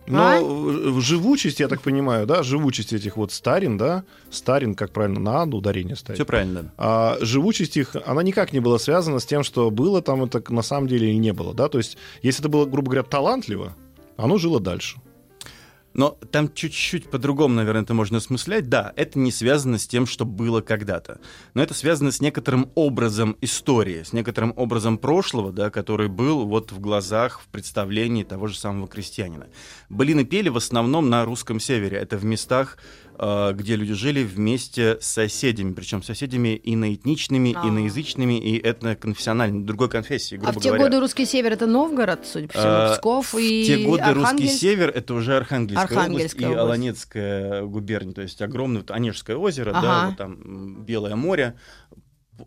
Но 0.08 0.98
А? 0.98 1.02
живучесть, 1.02 1.60
я 1.60 1.68
так 1.68 1.82
понимаю, 1.82 2.26
да, 2.26 2.44
живучесть 2.44 2.94
этих 2.94 3.18
вот 3.18 3.32
старин, 3.32 3.78
да, 3.78 4.04
старин, 4.30 4.74
как 4.74 4.92
правильно, 4.92 5.20
на 5.20 5.44
ударение 5.44 5.96
ставить. 5.96 6.18
Все 6.18 6.26
правильно. 6.26 6.72
А 6.78 7.18
живучесть 7.22 7.78
их, 7.78 7.96
она 8.06 8.24
никак 8.24 8.54
не 8.54 8.60
была 8.60 8.80
связана 8.80 9.20
с 9.20 9.26
тем, 9.26 9.44
что 9.44 9.70
было 9.70 10.02
там 10.02 10.24
это 10.24 10.42
на 10.52 10.62
самом 10.62 10.88
деле 10.88 11.12
и 11.12 11.18
не 11.18 11.34
было, 11.34 11.54
да, 11.54 11.68
то 11.68 11.78
есть 11.78 11.98
если 12.22 12.42
это 12.42 12.50
было, 12.50 12.66
грубо 12.66 12.92
говоря, 12.92 13.04
талантливо, 13.04 13.76
оно 14.16 14.38
жило 14.38 14.60
дальше. 14.60 14.98
Но 15.98 16.12
там 16.32 16.54
чуть-чуть 16.54 17.10
по-другому, 17.10 17.56
наверное, 17.56 17.82
это 17.82 17.96
можно 17.96 18.20
осмыслять. 18.20 18.70
Да, 18.70 18.94
это 18.96 19.18
не 19.18 19.32
связано 19.32 19.80
с 19.80 19.88
тем, 19.88 20.06
что 20.06 20.26
было 20.26 20.62
когда-то. 20.62 21.20
Но 21.56 21.64
это 21.64 21.74
связано 21.74 22.12
с 22.12 22.22
некоторым 22.22 22.72
образом 22.76 23.36
истории, 23.42 24.04
с 24.04 24.14
некоторым 24.14 24.54
образом 24.56 25.00
прошлого, 25.00 25.52
да, 25.52 25.72
который 25.72 26.08
был 26.08 26.46
вот 26.46 26.72
в 26.72 26.80
глазах, 26.80 27.42
в 27.42 27.48
представлении 27.48 28.24
того 28.24 28.46
же 28.46 28.56
самого 28.56 28.88
крестьянина. 28.88 29.48
Былины 29.90 30.24
пели 30.24 30.50
в 30.50 30.58
основном 30.58 31.10
на 31.10 31.26
русском 31.26 31.60
севере. 31.60 31.98
Это 31.98 32.18
в 32.18 32.24
местах, 32.24 32.78
где 33.20 33.76
люди 33.76 33.94
жили 33.94 34.24
вместе 34.24 34.98
с 35.02 35.08
соседями, 35.08 35.74
причем 35.74 36.04
соседями 36.04 36.60
иноэтничными, 36.64 37.54
А. 37.56 37.68
иноязычными 37.68 38.40
и 38.40 38.58
этноконфессиональными, 38.60 39.64
другой 39.66 39.90
конфессии, 39.90 40.36
А 40.36 40.40
грубо 40.40 40.60
в 40.60 40.62
те 40.64 40.70
говоря. 40.70 40.84
годы 40.86 41.00
русский 41.00 41.26
север 41.26 41.54
это 41.54 41.66
Новгород, 41.66 42.26
судя 42.26 42.48
по 42.48 42.54
всему, 42.54 42.66
А, 42.68 42.94
Псков 42.96 43.34
и 43.36 43.64
В 43.64 43.66
те 43.68 43.78
годы 43.86 44.04
русский 44.14 44.20
Архангельск? 44.22 44.60
север 44.60 44.90
это 44.90 45.14
уже 45.14 45.36
Архангельская, 45.38 45.84
область 45.86 45.98
Архангельская 45.98 46.42
и 46.50 46.52
область. 46.52 46.66
Аланецкая 46.66 47.62
губерния, 47.64 48.14
то 48.14 48.22
есть 48.22 48.42
огромное 48.42 48.82
вот 48.82 48.92
Онежское 48.92 49.36
озеро, 49.36 49.72
да, 49.72 49.80
Ага. 50.02 50.08
вот 50.10 50.18
там 50.18 50.84
Белое 50.86 51.16
море, 51.16 51.56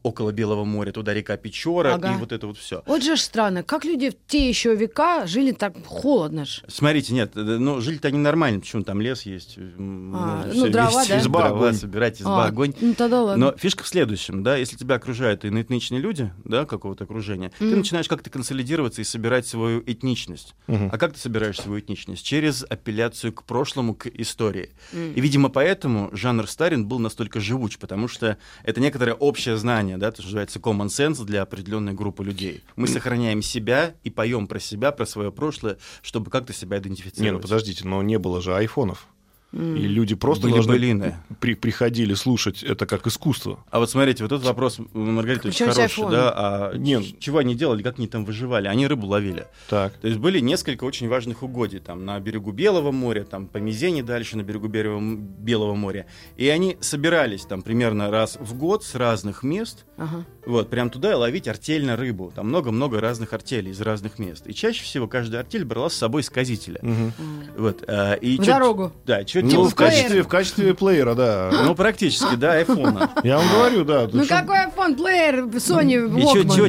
около 0.03 0.31
Белого 0.33 0.65
моря, 0.65 0.93
туда 0.93 1.15
река 1.15 1.37
Печора 1.37 1.95
Ага. 1.95 2.15
и 2.15 2.17
вот 2.17 2.33
это 2.33 2.47
вот 2.47 2.57
все. 2.59 2.83
Вот 2.87 3.03
же 3.03 3.17
странно, 3.17 3.63
как 3.63 3.85
люди 3.85 4.11
в 4.11 4.15
те 4.27 4.49
еще 4.49 4.75
века 4.75 5.27
жили 5.27 5.53
так 5.53 5.75
холодно 5.87 6.45
ж. 6.45 6.63
Смотрите, 6.69 7.13
нет, 7.15 7.33
э, 7.37 7.41
ну 7.41 7.81
жили-то 7.81 8.09
они 8.09 8.19
нормально, 8.19 8.61
почему 8.61 8.83
там 8.83 9.01
лес 9.01 9.23
есть, 9.23 9.57
А, 9.59 10.45
ну, 10.47 10.53
всё 10.53 10.71
дрова, 10.71 11.01
вести, 11.01 11.13
да? 11.13 11.19
Изба, 11.21 11.41
дрова 11.43 11.57
огонь. 11.57 11.75
собирать, 11.75 12.21
изба, 12.21 12.45
А, 12.45 12.49
огонь. 12.49 12.75
Ну 12.81 12.95
тогда 12.95 13.23
ладно. 13.23 13.47
Но 13.53 13.57
фишка 13.57 13.83
в 13.85 13.89
следующем, 13.89 14.43
да, 14.43 14.57
если 14.57 14.77
тебя 14.77 14.97
окружают 14.97 15.45
иноэтничные 15.45 16.01
люди, 16.01 16.33
да, 16.45 16.65
какого-то 16.67 17.05
окружения, 17.05 17.51
ты 17.59 17.65
Мгм. 17.65 17.79
начинаешь 17.79 18.09
как-то 18.09 18.31
консолидироваться 18.31 19.01
и 19.01 19.05
собирать 19.05 19.47
свою 19.47 19.81
этничность. 19.87 20.55
Мгм. 20.67 20.91
А 20.93 20.99
как 20.99 21.13
ты 21.15 21.19
собираешь 21.19 21.59
свою 21.61 21.81
этничность? 21.81 22.25
Через 22.25 22.65
апелляцию 22.69 23.33
к 23.33 23.45
прошлому, 23.45 23.95
к 23.95 24.07
истории. 24.07 24.71
М. 24.93 25.13
И, 25.15 25.21
видимо, 25.21 25.49
поэтому 25.49 26.11
жанр 26.13 26.47
Старин 26.47 26.87
был 26.87 26.99
настолько 26.99 27.41
живуч, 27.41 27.79
потому 27.79 28.09
что 28.09 28.37
это 28.65 28.81
некоторое 28.81 29.15
общее 29.15 29.57
знание, 29.57 29.80
да, 29.99 30.11
то, 30.11 30.17
что 30.23 30.25
называется 30.25 30.59
common 30.59 30.87
sense 30.87 31.25
для 31.25 31.43
определенной 31.43 31.93
группы 31.93 32.25
людей. 32.25 32.63
Мы 32.77 32.87
сохраняем 32.87 33.43
себя 33.43 33.95
и 34.03 34.11
поем 34.11 34.47
про 34.47 34.59
себя, 34.59 34.93
про 34.93 35.07
свое 35.07 35.33
прошлое, 35.33 35.79
чтобы 36.03 36.31
как-то 36.31 36.53
себя 36.53 36.79
идентифицировать. 36.79 37.21
Не, 37.21 37.31
ну 37.33 37.41
подождите, 37.41 37.87
но 37.87 38.03
не 38.03 38.19
было 38.19 38.41
же 38.41 38.55
айфонов. 38.55 39.07
И 39.53 39.57
люди 39.59 40.15
просто 40.15 40.45
Были 40.45 40.53
должны 40.55 40.73
былины. 40.75 41.17
при- 41.41 41.55
приходили 41.55 42.15
слушать 42.15 42.63
это 42.63 42.87
как 42.87 43.07
искусство. 43.09 43.65
А 43.71 43.81
вот 43.81 43.91
смотрите, 43.91 44.23
вот 44.23 44.31
этот 44.31 44.47
вопрос, 44.47 44.79
Маргарита, 44.93 45.49
очень 45.49 45.67
хороший, 45.67 46.09
да, 46.09 46.33
а 46.37 46.73
Не. 46.77 47.03
ч- 47.03 47.17
чего 47.19 47.39
они 47.39 47.57
делали, 47.57 47.83
как 47.83 47.99
они 47.99 48.07
там 48.07 48.25
выживали? 48.25 48.69
Они 48.69 48.87
рыбу 48.87 49.09
ловили. 49.09 49.47
Так. 49.69 49.95
То 49.95 50.07
есть 50.07 50.21
были 50.21 50.39
несколько 50.39 50.85
очень 50.85 51.09
важных 51.09 51.43
угодий 51.43 51.81
там 51.81 52.05
на 52.05 52.21
берегу 52.21 52.53
Белого 52.53 52.93
моря, 52.93 53.25
там 53.25 53.47
по 53.49 53.57
Мизене 53.59 54.05
дальше 54.05 54.37
на 54.37 54.43
берегу 54.43 54.69
Белого, 54.69 55.01
Белого 55.17 55.75
моря. 55.75 56.07
И 56.37 56.49
они 56.49 56.77
собирались 56.81 57.45
там 57.45 57.63
примерно 57.63 58.09
раз 58.11 58.37
в 58.41 58.55
год 58.57 58.85
с 58.85 58.95
разных 58.95 59.43
мест, 59.43 59.85
Ага. 60.01 60.25
вот, 60.47 60.71
прям 60.71 60.89
туда 60.89 61.11
и 61.13 61.15
ловить 61.15 61.47
артельно 61.47 61.95
рыбу. 61.97 62.33
Там 62.35 62.49
много-много 62.49 63.01
разных 63.01 63.33
артелей 63.35 63.71
из 63.73 63.81
разных 63.83 64.19
мест. 64.19 64.45
И 64.47 64.55
чаще 64.55 64.83
всего 64.83 65.07
каждая 65.07 65.43
артель 65.43 65.65
брала 65.65 65.91
с 65.91 65.95
собой 65.95 66.23
сказителя. 66.23 66.79
Мгм. 66.83 67.13
Вот, 67.59 67.85
а, 67.87 68.15
и 68.15 68.39
В 68.39 68.45
чё- 68.45 68.53
дорогу. 68.53 68.93
Да, 69.05 69.27
что 69.27 69.43
Ну, 69.43 69.51
Типа 69.51 69.69
в 69.69 69.75
качестве, 69.75 70.23
в 70.23 70.29
качестве 70.29 70.75
плеера, 70.75 71.15
да. 71.15 71.51
Ну, 71.65 71.75
практически, 71.75 72.35
да, 72.37 72.55
айфона. 72.55 73.11
Я 73.23 73.37
вам 73.39 73.49
говорю, 73.49 73.85
да. 73.85 74.09
Ну 74.11 74.27
какой 74.27 74.57
iPhone 74.67 74.97
плеер 74.97 75.45
Sony 75.45 76.19
И 76.19 76.23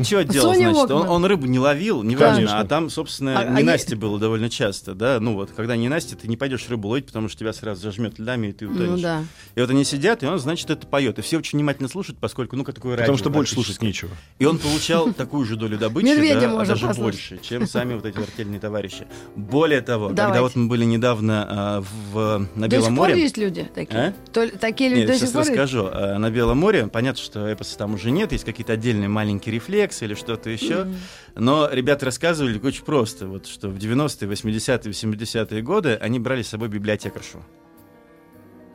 что 0.03 0.23
делал, 0.25 0.53
значит? 0.53 0.91
Он, 0.91 1.25
рыбу 1.25 1.47
не 1.47 1.59
ловил, 1.59 2.03
неважно, 2.03 2.59
а 2.59 2.65
там, 2.65 2.89
собственно, 2.89 3.39
А- 3.39 3.43
а 3.43 3.57
не 3.57 3.63
Настя 3.63 3.95
было 3.95 4.19
довольно 4.19 4.49
часто, 4.49 4.93
да, 4.93 5.19
ну 5.21 5.35
вот, 5.35 5.51
когда 5.55 5.75
не 5.77 5.87
Настя, 5.87 6.17
ты 6.17 6.27
не 6.27 6.35
пойдешь 6.35 6.67
рыбу 6.69 6.89
ловить, 6.89 7.05
потому 7.05 7.29
что 7.29 7.39
тебя 7.39 7.53
сразу 7.53 7.81
зажмет 7.81 8.19
льдами, 8.19 8.47
и 8.47 8.51
ты 8.51 8.67
утонешь. 8.67 8.89
Ну 8.89 8.97
да. 8.97 9.23
И 9.55 9.61
вот 9.61 9.69
они 9.69 9.85
сидят, 9.85 10.23
и 10.23 10.25
он, 10.25 10.37
значит, 10.39 10.69
это 10.69 10.85
поет, 10.85 11.17
и 11.19 11.21
все 11.21 11.37
очень 11.37 11.57
внимательно 11.59 11.87
слушают, 11.87 12.19
поскольку, 12.19 12.55
ну, 12.57 12.63
как 12.65 12.75
такое 12.75 12.97
радио. 12.97 13.13
Что 13.21 13.29
больше 13.29 13.53
слушать 13.53 13.81
нечего. 13.81 14.11
И 14.39 14.45
он 14.45 14.57
получал 14.57 15.13
такую 15.13 15.45
же 15.45 15.55
долю 15.55 15.77
добычи, 15.77 16.05
Медведя 16.05 16.41
да, 16.41 16.45
а 16.47 16.49
можно 16.49 16.73
даже 16.73 16.87
послушать. 16.87 17.29
больше, 17.31 17.39
чем 17.47 17.67
сами 17.67 17.93
вот 17.93 18.05
эти 18.05 18.17
артельные 18.17 18.59
товарищи. 18.59 19.07
Более 19.35 19.81
того, 19.81 20.07
когда 20.09 20.23
Давайте. 20.25 20.41
вот 20.41 20.55
мы 20.55 20.67
были 20.67 20.83
недавно 20.83 21.47
а, 21.49 21.83
в, 22.11 22.47
на 22.55 22.67
До 22.67 22.75
сих 22.75 22.83
Белом 22.85 22.95
пор 22.97 23.09
море... 23.09 23.21
есть 23.21 23.37
люди 23.37 23.69
такие? 23.73 23.99
А? 23.99 24.13
То- 24.33 24.57
такие 24.57 24.89
люди 24.89 24.99
Нет, 25.01 25.07
до 25.09 25.13
сейчас 25.15 25.29
сих 25.29 25.33
пор 25.33 25.41
расскажу. 25.47 25.89
А, 25.91 26.17
На 26.17 26.29
Белом 26.29 26.57
море, 26.57 26.87
понятно, 26.87 27.21
что 27.21 27.51
эпоса 27.53 27.77
там 27.77 27.93
уже 27.93 28.11
нет, 28.11 28.31
есть 28.31 28.43
какие-то 28.43 28.73
отдельные 28.73 29.07
маленькие 29.09 29.55
рефлексы 29.55 30.05
или 30.05 30.13
что-то 30.15 30.49
еще. 30.49 30.87
Но 31.35 31.69
ребята 31.71 32.05
рассказывали 32.05 32.59
очень 32.59 32.83
просто, 32.83 33.27
вот, 33.27 33.47
что 33.47 33.69
в 33.69 33.77
90-е, 33.77 34.29
80-е, 34.29 34.91
80-е 34.91 35.61
годы 35.61 35.97
они 36.01 36.19
брали 36.19 36.41
с 36.41 36.47
собой 36.49 36.67
библиотекаршу. 36.69 37.43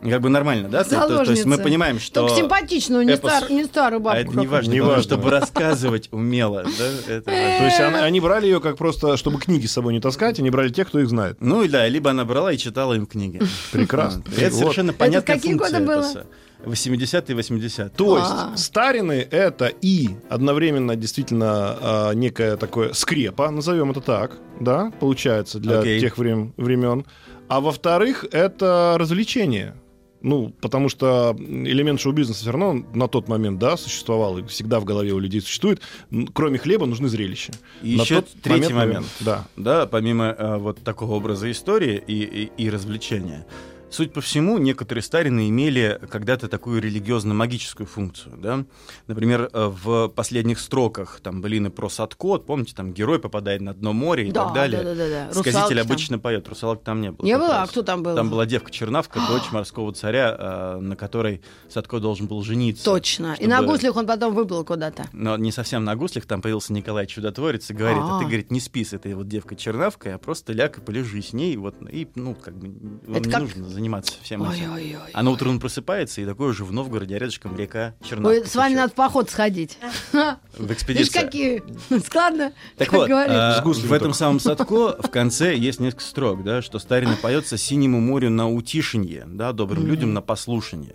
И 0.02 0.10
Как 0.10 0.20
бы 0.20 0.28
нормально, 0.28 0.68
да? 0.68 0.84
То- 0.84 1.08
то- 1.08 1.24
То, 1.24 1.30
есть 1.30 1.46
мы 1.46 1.56
понимаем, 1.58 1.98
что... 1.98 2.20
Только 2.28 2.36
симпатичную, 2.36 3.04
не, 3.06 3.14
эпос- 3.14 3.16
стар- 3.38 3.50
не 3.50 3.64
старую 3.64 4.00
А 4.00 4.04
бабку. 4.04 4.20
это 4.30 4.38
не 4.38 4.46
важно, 4.46 4.72
Не 4.72 4.80
важно. 4.80 5.02
чтобы 5.02 5.30
рассказывать 5.30 6.08
умело. 6.12 6.64
да, 6.64 7.12
это. 7.14 7.24
То 7.30 7.64
есть 7.64 7.80
она- 7.80 8.04
они 8.04 8.20
брали 8.20 8.46
ее 8.46 8.60
как 8.60 8.76
просто, 8.76 9.16
чтобы 9.16 9.38
книги 9.40 9.66
с 9.66 9.72
собой 9.72 9.94
не 9.94 10.00
таскать, 10.00 10.38
они 10.38 10.50
брали 10.50 10.68
тех, 10.68 10.88
кто 10.88 11.00
их 11.00 11.08
знает. 11.08 11.38
Ну 11.40 11.62
и 11.62 11.68
да, 11.68 11.88
либо 11.88 12.10
она 12.10 12.24
брала 12.24 12.52
и 12.52 12.58
читала 12.58 12.92
им 12.94 13.06
книги. 13.06 13.40
Прекрасно. 13.72 14.22
И 14.36 14.40
это 14.40 14.54
Вот. 14.54 14.60
совершенно 14.60 14.92
понятная 14.92 15.34
какие 15.36 15.52
функция 15.54 15.80
годы 15.80 15.86
было? 15.86 16.00
эпоса. 16.02 16.26
80-е, 16.64 17.36
80-е. 17.36 17.88
То 17.90 18.18
есть 18.18 18.30
А. 18.32 18.56
старины 18.56 19.26
это 19.30 19.66
и 19.80 20.10
одновременно 20.28 20.96
действительно 20.96 21.76
а, 21.80 22.12
некое 22.12 22.56
такое 22.56 22.92
скрепа, 22.92 23.50
назовем 23.50 23.90
это 23.92 24.00
так, 24.00 24.32
да, 24.60 24.92
получается 25.00 25.58
для 25.58 25.80
Окей. 25.80 26.00
тех 26.00 26.16
врем- 26.18 26.52
времен. 26.56 27.04
А 27.48 27.60
во-вторых, 27.60 28.24
это 28.32 28.96
развлечение. 28.98 29.74
Ну, 30.22 30.52
потому 30.60 30.88
что 30.88 31.36
элемент 31.38 32.00
шоу-бизнеса 32.00 32.40
все 32.40 32.50
равно 32.50 32.84
на 32.94 33.08
тот 33.08 33.28
момент, 33.28 33.58
да, 33.58 33.76
существовал, 33.76 34.38
и 34.38 34.46
всегда 34.46 34.80
в 34.80 34.84
голове 34.84 35.12
у 35.12 35.18
людей 35.18 35.40
существует. 35.40 35.80
Кроме 36.32 36.58
хлеба 36.58 36.86
нужны 36.86 37.08
зрелища. 37.08 37.52
И 37.82 37.96
На 37.96 38.02
еще 38.02 38.16
тот 38.16 38.28
третий 38.42 38.72
наверное, 38.72 38.86
момент. 38.86 39.06
Да. 39.20 39.46
Да, 39.56 39.86
помимо 39.86 40.34
э, 40.36 40.56
вот 40.56 40.82
такого 40.82 41.14
образа 41.14 41.50
истории 41.50 42.02
и, 42.06 42.22
и, 42.22 42.64
и 42.64 42.70
развлечения. 42.70 43.46
Суть 43.88 44.12
по 44.12 44.20
всему, 44.20 44.58
некоторые 44.58 45.02
старины 45.02 45.48
имели 45.48 45.98
когда-то 46.10 46.48
такую 46.48 46.82
религиозно-магическую 46.82 47.86
функцию. 47.86 48.36
Да? 48.36 48.64
Например, 49.06 49.48
э, 49.52 49.66
в 49.68 50.08
последних 50.08 50.58
строках 50.58 51.20
там 51.22 51.40
былины 51.40 51.70
про 51.70 51.88
Садко, 51.88 52.38
помните, 52.38 52.74
там 52.74 52.92
герой 52.92 53.20
попадает 53.20 53.60
на 53.62 53.72
дно 53.74 53.92
моря 53.92 54.24
и 54.24 54.32
Да, 54.32 54.44
так 54.46 54.54
далее. 54.54 54.82
да, 54.82 54.94
да, 54.94 55.08
да, 55.08 55.26
да. 55.28 55.32
Сказитель 55.40 55.76
там. 55.78 55.86
обычно 55.86 56.18
поет, 56.18 56.48
русалок 56.48 56.82
там 56.82 57.00
не 57.00 57.12
было. 57.12 57.24
Не 57.24 57.38
было? 57.38 57.58
А 57.58 57.60
раз. 57.60 57.70
кто 57.70 57.82
там 57.82 58.02
был? 58.02 58.16
Там 58.16 58.28
была 58.28 58.44
девка-чернавка, 58.44 59.20
дочь 59.28 59.50
морского 59.52 59.92
царя, 59.94 60.36
э, 60.36 60.78
на 60.80 60.96
которой 60.96 61.40
Садко 61.70 62.00
должен 62.00 62.26
был 62.26 62.42
жениться. 62.42 62.84
Точно. 62.84 63.32
И 63.34 63.36
чтобы- 63.36 63.48
на 63.50 63.62
гуслях 63.62 63.96
он 63.96 64.06
потом 64.06 64.34
выплыл 64.34 64.64
куда-то. 64.64 65.06
но 65.12 65.36
не 65.36 65.52
совсем 65.52 65.84
на 65.84 65.94
гуслях, 65.94 66.26
там 66.26 66.42
появился 66.42 66.72
Николай 66.72 67.06
Чудотворец 67.06 67.70
и 67.70 67.72
говорит, 67.72 68.00
а, 68.02 68.16
А. 68.16 68.18
ты, 68.18 68.24
говорит, 68.26 68.50
не 68.50 68.58
спи 68.60 68.84
с 68.84 68.92
этой 68.92 69.14
вот 69.14 69.28
девкой-чернавкой, 69.28 70.14
а 70.14 70.18
просто 70.18 70.52
ляг 70.52 70.76
и 70.78 70.80
полежи 70.80 71.22
с 71.22 71.32
ней, 71.32 71.56
вот, 71.56 71.76
и, 71.88 72.08
ну, 72.16 72.34
как 72.34 72.56
бы, 72.58 72.66
вам 73.06 73.16
Это 73.16 73.28
не 73.28 73.32
как- 73.32 73.42
нужно 73.42 73.75
заниматься 73.76 74.14
всем 74.22 74.42
этим. 74.50 74.72
Ой-ой-ой. 74.72 75.10
А 75.12 75.22
на 75.22 75.30
утро 75.30 75.50
он 75.50 75.60
просыпается, 75.60 76.22
и 76.22 76.24
такой 76.26 76.50
уже 76.50 76.64
в 76.64 76.72
Новгороде 76.72 77.18
рядышком 77.18 77.56
река 77.56 77.94
Чернавка. 78.02 78.40
Ой, 78.40 78.46
с 78.46 78.56
вами 78.56 78.74
надо 78.74 78.92
в 78.92 78.94
поход 78.94 79.30
сходить. 79.30 79.78
В 80.56 80.60
Видишь, 80.60 80.76
экспедиции. 80.76 81.12
какие 81.12 81.62
складно, 82.02 82.52
Так 82.78 82.88
как 82.88 83.00
вот, 83.00 83.10
а, 83.10 83.62
в 83.62 83.92
этом 83.92 84.14
самом 84.14 84.40
Садко 84.40 84.96
в 85.02 85.10
конце 85.10 85.54
есть 85.54 85.80
несколько 85.80 86.02
строк, 86.02 86.42
да, 86.42 86.62
что 86.62 86.78
Старина 86.78 87.14
поется 87.20 87.58
синему 87.58 88.00
морю 88.00 88.30
на 88.30 88.50
утишенье, 88.50 89.24
да, 89.26 89.52
добрым 89.52 89.86
людям 89.86 90.14
на 90.14 90.22
послушание. 90.22 90.92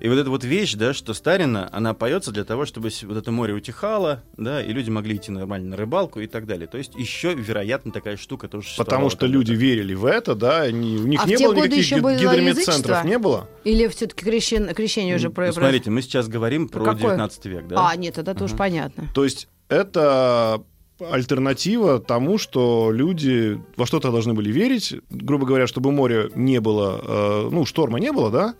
И 0.00 0.08
вот 0.08 0.16
эта 0.16 0.30
вот 0.30 0.44
вещь, 0.44 0.74
да, 0.74 0.94
что 0.94 1.12
Старина, 1.12 1.68
она 1.72 1.92
поется 1.92 2.32
для 2.32 2.44
того, 2.44 2.64
чтобы 2.64 2.88
вот 3.02 3.16
это 3.18 3.30
море 3.30 3.52
утихало, 3.52 4.22
да, 4.38 4.62
и 4.62 4.72
люди 4.72 4.88
могли 4.88 5.16
идти 5.16 5.30
нормально 5.30 5.70
на 5.70 5.76
рыбалку 5.76 6.20
и 6.20 6.26
так 6.26 6.46
далее. 6.46 6.66
То 6.66 6.78
есть 6.78 6.94
еще, 6.96 7.34
вероятно, 7.34 7.92
такая 7.92 8.16
штука 8.16 8.48
тоже 8.48 8.68
Потому 8.78 9.10
что 9.10 9.26
люди 9.26 9.52
верили 9.52 9.92
в 9.92 10.06
это, 10.06 10.34
да, 10.34 10.62
они, 10.62 10.96
у 10.96 11.06
них 11.06 11.20
А 11.22 11.26
не 11.26 11.36
было 11.36 11.54
никаких 11.54 11.89
еще 11.90 11.96
гид- 11.96 12.02
было 12.02 12.14
гидромедцентров, 12.16 13.04
не 13.04 13.18
было? 13.18 13.48
Или 13.64 13.86
все-таки 13.88 14.24
крещен- 14.24 14.72
крещение 14.74 15.16
уже 15.16 15.28
Ну, 15.28 15.34
про... 15.34 15.52
смотрите, 15.52 15.90
мы 15.90 16.02
сейчас 16.02 16.28
говорим 16.28 16.68
про 16.68 16.84
Какое? 16.84 17.00
19 17.02 17.46
век, 17.46 17.66
да? 17.68 17.88
А, 17.90 17.96
нет, 17.96 18.18
это 18.18 18.44
уж 18.44 18.52
понятно. 18.52 19.04
То 19.14 19.24
есть 19.24 19.48
это 19.68 20.62
альтернатива 21.10 21.98
тому, 21.98 22.38
что 22.38 22.90
люди 22.92 23.60
во 23.76 23.86
что-то 23.86 24.10
должны 24.10 24.34
были 24.34 24.50
верить, 24.50 24.94
грубо 25.10 25.46
говоря, 25.46 25.66
чтобы 25.66 25.92
моря 25.92 26.28
не 26.34 26.60
было, 26.60 27.00
э, 27.02 27.48
ну, 27.50 27.64
шторма 27.64 27.98
не 28.00 28.12
было, 28.12 28.30
да, 28.30 28.54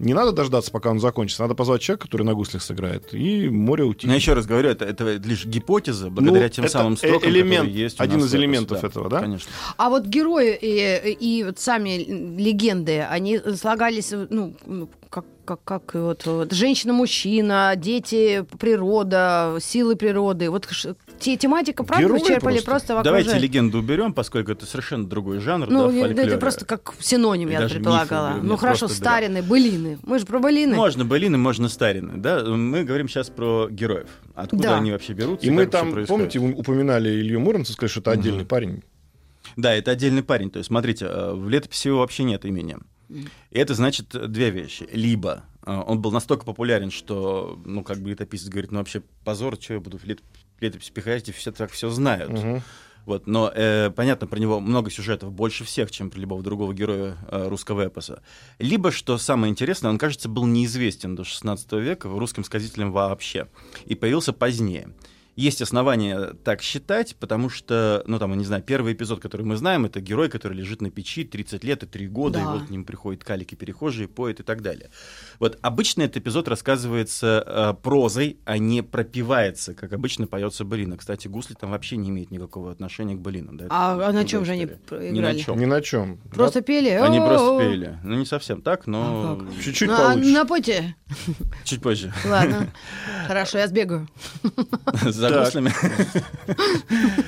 Не 0.00 0.14
надо 0.14 0.32
дождаться, 0.32 0.70
пока 0.70 0.90
он 0.90 0.98
закончится. 0.98 1.42
Надо 1.42 1.54
позвать 1.54 1.82
человека, 1.82 2.06
который 2.06 2.22
на 2.22 2.32
гуслях 2.32 2.62
сыграет, 2.62 3.12
и 3.12 3.50
море 3.50 3.84
утихнет. 3.84 4.08
Но 4.08 4.14
еще 4.14 4.32
раз 4.32 4.46
говорю, 4.46 4.70
это, 4.70 4.86
это 4.86 5.16
лишь 5.16 5.44
гипотеза, 5.44 6.08
благодаря 6.08 6.46
Ну, 6.46 6.48
тем 6.48 6.64
это 6.64 6.72
самым 6.72 6.96
строкам, 6.96 7.28
элемент, 7.28 7.58
которые 7.60 7.82
есть 7.82 8.00
у 8.00 8.02
один 8.02 8.20
нас 8.20 8.28
из 8.28 8.34
элементов 8.34 8.82
этого, 8.82 9.10
да? 9.10 9.20
Конечно. 9.20 9.50
А 9.76 9.90
вот 9.90 10.06
герои 10.06 10.58
и, 10.58 11.12
и 11.12 11.44
вот 11.44 11.58
сами 11.58 11.98
легенды, 12.38 13.02
они 13.02 13.38
слагались, 13.56 14.12
ну, 14.30 14.54
как, 15.10 15.24
как, 15.44 15.64
как 15.64 15.94
вот, 15.94 16.24
вот 16.26 16.52
женщина-мужчина, 16.52 17.74
дети, 17.76 18.46
природа, 18.58 19.56
силы 19.60 19.96
природы. 19.96 20.48
Вот 20.50 20.68
те, 21.18 21.36
тематика, 21.36 21.82
правда, 21.82 22.04
Герои 22.06 22.20
вы 22.20 22.26
черпали 22.26 22.54
просто. 22.54 22.70
просто 22.70 22.94
вокруг 22.94 23.04
Давайте 23.04 23.38
легенду 23.38 23.78
уберем, 23.78 24.14
поскольку 24.14 24.52
это 24.52 24.66
совершенно 24.66 25.06
другой 25.06 25.40
жанр, 25.40 25.68
Ну, 25.68 25.86
да, 25.86 25.88
в 25.88 25.96
это 26.18 26.38
просто 26.38 26.64
как 26.64 26.94
синоним, 27.00 27.48
И 27.48 27.52
я 27.52 27.68
предполагала. 27.68 28.34
мифы, 28.34 28.46
ну 28.46 28.56
хорошо, 28.56 28.86
просто 28.86 29.02
да. 29.02 29.10
старины, 29.10 29.42
былины. 29.42 29.98
Мы 30.04 30.20
же 30.20 30.26
про 30.26 30.38
былины. 30.38 30.76
Можно 30.76 31.04
былины, 31.04 31.36
можно 31.36 31.68
старины, 31.68 32.12
да? 32.16 32.44
Мы 32.44 32.84
говорим 32.84 33.08
сейчас 33.08 33.28
про 33.30 33.68
героев. 33.68 34.08
Откуда 34.34 34.62
Да. 34.62 34.76
они 34.76 34.92
вообще 34.92 35.12
берутся? 35.12 35.44
И 35.46 35.50
мы 35.50 35.66
там, 35.66 35.92
происходит. 35.92 36.32
помните, 36.32 36.38
упоминали 36.38 37.10
Илью 37.10 37.40
Муромца, 37.40 37.72
сказали, 37.72 37.90
что 37.90 38.00
это 38.00 38.12
отдельный 38.12 38.46
парень. 38.46 38.82
Да, 39.56 39.74
это 39.74 39.90
отдельный 39.90 40.22
парень. 40.22 40.50
То 40.50 40.58
есть, 40.58 40.68
смотрите, 40.68 41.06
э, 41.06 41.32
в 41.34 41.48
летописи 41.48 41.88
его 41.88 41.98
вообще 41.98 42.22
нет 42.22 42.44
имени. 42.44 42.76
И 43.10 43.58
это 43.58 43.74
значит 43.74 44.08
две 44.30 44.50
вещи. 44.50 44.88
Либо 44.92 45.44
э, 45.64 45.72
он 45.86 46.00
был 46.00 46.12
настолько 46.12 46.44
популярен, 46.44 46.90
что, 46.90 47.60
ну, 47.64 47.82
как 47.82 47.98
бы 47.98 48.10
летописец 48.10 48.48
говорит, 48.48 48.70
ну, 48.70 48.78
вообще 48.78 49.02
позор, 49.24 49.56
что 49.60 49.74
я 49.74 49.80
буду 49.80 49.98
в 49.98 50.04
лет- 50.04 50.22
летопись 50.60 50.90
пихать, 50.90 51.28
и 51.28 51.32
все 51.32 51.52
так 51.52 51.70
все 51.70 51.90
знают. 51.90 52.32
Мгм. 52.32 52.62
Вот, 53.06 53.26
но 53.26 53.50
э, 53.54 53.90
понятно, 53.90 54.26
про 54.26 54.38
него 54.38 54.60
много 54.60 54.90
сюжетов, 54.90 55.32
больше 55.32 55.64
всех, 55.64 55.90
чем 55.90 56.10
про 56.10 56.20
любого 56.20 56.42
другого 56.42 56.74
героя 56.74 57.16
э, 57.28 57.48
русского 57.48 57.86
эпоса. 57.86 58.22
Либо, 58.58 58.92
что 58.92 59.16
самое 59.18 59.50
интересное, 59.50 59.90
он, 59.90 59.98
кажется, 59.98 60.28
был 60.28 60.46
неизвестен 60.46 61.16
до 61.16 61.24
16 61.24 61.72
века 61.72 62.08
русским 62.08 62.44
сказителям 62.44 62.92
вообще. 62.92 63.48
И 63.86 63.94
появился 63.94 64.32
позднее. 64.32 64.94
Есть 65.36 65.62
основания 65.62 66.34
так 66.44 66.60
считать, 66.62 67.16
потому 67.16 67.48
что, 67.48 68.02
ну 68.06 68.18
там, 68.18 68.30
я 68.30 68.36
не 68.36 68.44
знаю, 68.44 68.62
первый 68.62 68.92
эпизод, 68.92 69.20
который 69.20 69.42
мы 69.46 69.56
знаем, 69.56 69.86
это 69.86 70.00
герой, 70.00 70.28
который 70.28 70.54
лежит 70.56 70.82
на 70.82 70.90
печи 70.90 71.24
30 71.24 71.64
лет 71.64 71.82
и 71.82 71.86
3 71.86 72.08
года, 72.08 72.38
и 72.38 72.42
Да. 72.42 72.52
вот 72.52 72.66
к 72.66 72.70
ним 72.70 72.84
приходят 72.84 73.24
калики 73.24 73.54
перехожие, 73.54 74.08
поэт 74.08 74.40
и 74.40 74.42
так 74.42 74.60
далее. 74.62 74.90
Вот 75.38 75.58
обычно 75.62 76.02
этот 76.02 76.18
эпизод 76.18 76.48
рассказывается 76.48 77.44
э, 77.46 77.82
прозой, 77.82 78.38
а 78.44 78.58
не 78.58 78.82
пропивается, 78.82 79.74
как 79.74 79.92
обычно 79.92 80.26
поется 80.26 80.64
былина. 80.64 80.96
Кстати, 80.96 81.28
гусли 81.28 81.54
там 81.54 81.70
вообще 81.70 81.96
не 81.96 82.10
имеют 82.10 82.30
никакого 82.30 82.70
отношения 82.72 83.14
к 83.14 83.20
былинам. 83.20 83.56
Да, 83.56 83.66
А, 83.70 84.08
а 84.08 84.12
на 84.12 84.24
чем 84.24 84.44
же 84.44 84.52
они 84.52 84.64
играли? 84.64 85.10
Ни 85.10 85.20
на 85.20 85.34
чем. 85.34 85.58
Ни 85.58 85.64
на 85.64 85.80
чем. 85.80 86.18
Просто 86.34 86.60
пели? 86.60 86.88
Они 86.90 87.18
просто 87.18 87.58
пели. 87.60 87.98
Ну, 88.04 88.16
не 88.16 88.26
совсем 88.26 88.62
так, 88.62 88.86
но 88.86 89.38
А? 89.40 89.62
Чуть-чуть 89.62 89.88
Ну, 89.88 89.94
а 89.94 90.12
получше. 90.12 90.30
напойте. 90.32 90.96
чуть 91.64 91.80
позже. 91.82 92.12
Ладно. 92.26 92.68
Хорошо, 93.26 93.58
я 93.58 93.68
сбегаю. 93.68 94.08
За 95.20 95.28
Так. 95.28 95.44
гуслями. 95.44 95.72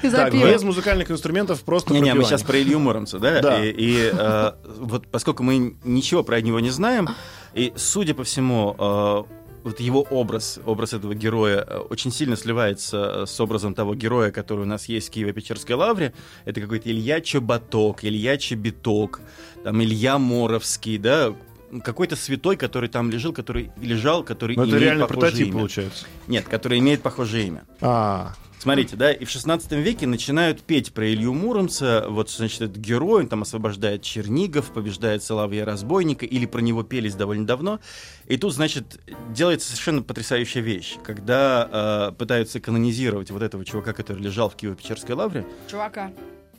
Так, 0.13 0.33
без 0.33 0.63
музыкальных 0.63 1.11
инструментов 1.11 1.63
просто 1.63 1.93
Не-не, 1.93 2.15
мы 2.15 2.25
сейчас 2.25 2.43
про 2.43 2.59
Илью 2.61 2.79
Муромца, 2.79 3.19
да? 3.19 3.41
Да. 3.41 3.65
И, 3.65 3.71
и, 3.71 4.11
э, 4.13 4.53
вот 4.79 5.07
поскольку 5.09 5.43
мы 5.43 5.77
ничего 5.85 6.23
про 6.23 6.41
него 6.41 6.61
не 6.61 6.71
знаем, 6.71 7.09
и, 7.55 7.73
судя 7.77 8.15
по 8.15 8.25
всему, 8.25 8.75
э, 8.79 9.23
вот 9.65 9.81
его 9.81 10.03
образ, 10.03 10.59
образ 10.67 10.93
этого 10.93 11.15
героя 11.15 11.65
э, 11.67 11.79
очень 11.79 12.11
сильно 12.13 12.37
сливается 12.37 13.25
с 13.27 13.41
образом 13.41 13.75
того 13.75 13.95
героя, 13.95 14.31
который 14.31 14.61
у 14.61 14.67
нас 14.67 14.87
есть 14.87 15.09
в 15.09 15.13
Киево-Печерской 15.13 15.75
лавре. 15.75 16.13
Это 16.45 16.61
какой-то 16.61 16.91
Илья 16.91 17.21
Чеботок, 17.21 18.05
Илья 18.05 18.37
Чебиток, 18.37 19.21
там 19.65 19.83
Илья 19.83 20.19
Моровский, 20.19 20.99
да? 20.99 21.33
Какой-то 21.81 22.17
святой, 22.17 22.57
который 22.57 22.89
там 22.89 23.11
лежал, 23.11 23.33
который 23.33 23.71
лежал, 23.81 24.25
который 24.25 24.57
Но 24.57 24.63
это 24.63 24.73
имеет 24.73 24.83
реально 24.83 25.07
похожее 25.07 25.31
прототип 25.31 25.47
имя. 25.49 25.57
получается. 25.57 26.07
Нет, 26.29 26.45
который 26.49 26.79
имеет 26.79 27.03
похожее 27.03 27.47
имя. 27.47 27.65
А, 27.81 28.35
Смотрите, 28.63 28.95
да, 28.95 29.11
и 29.11 29.25
в 29.25 29.29
16 29.29 29.73
веке 29.73 30.07
начинают 30.07 30.63
петь 30.63 30.95
про 30.95 31.13
Илью 31.13 31.35
Муромца, 31.35 32.07
вот, 32.09 32.31
значит, 32.31 32.61
этот 32.61 32.77
герой, 32.77 33.23
он 33.23 33.29
там 33.29 33.43
освобождает 33.43 34.03
Чернигов, 34.03 34.73
побеждает 34.73 35.25
Соловья-разбойника, 35.25 36.25
или 36.25 36.47
про 36.47 36.61
него 36.61 36.85
пелись 36.85 37.17
довольно 37.17 37.45
давно. 37.45 37.81
И 38.29 38.37
тут, 38.37 38.55
значит, 38.55 39.01
делается 39.31 39.67
совершенно 39.69 40.03
потрясающая 40.03 40.63
вещь, 40.63 40.97
когда 41.03 42.11
э, 42.13 42.13
пытаются 42.17 42.61
канонизировать 42.61 43.33
вот 43.33 43.43
этого 43.43 43.65
чувака, 43.65 43.95
который 43.95 44.23
лежал 44.23 44.49
в 44.49 44.55
Киево-Печерской 44.55 45.17
лавре. 45.17 45.45
Чувака. 45.69 46.13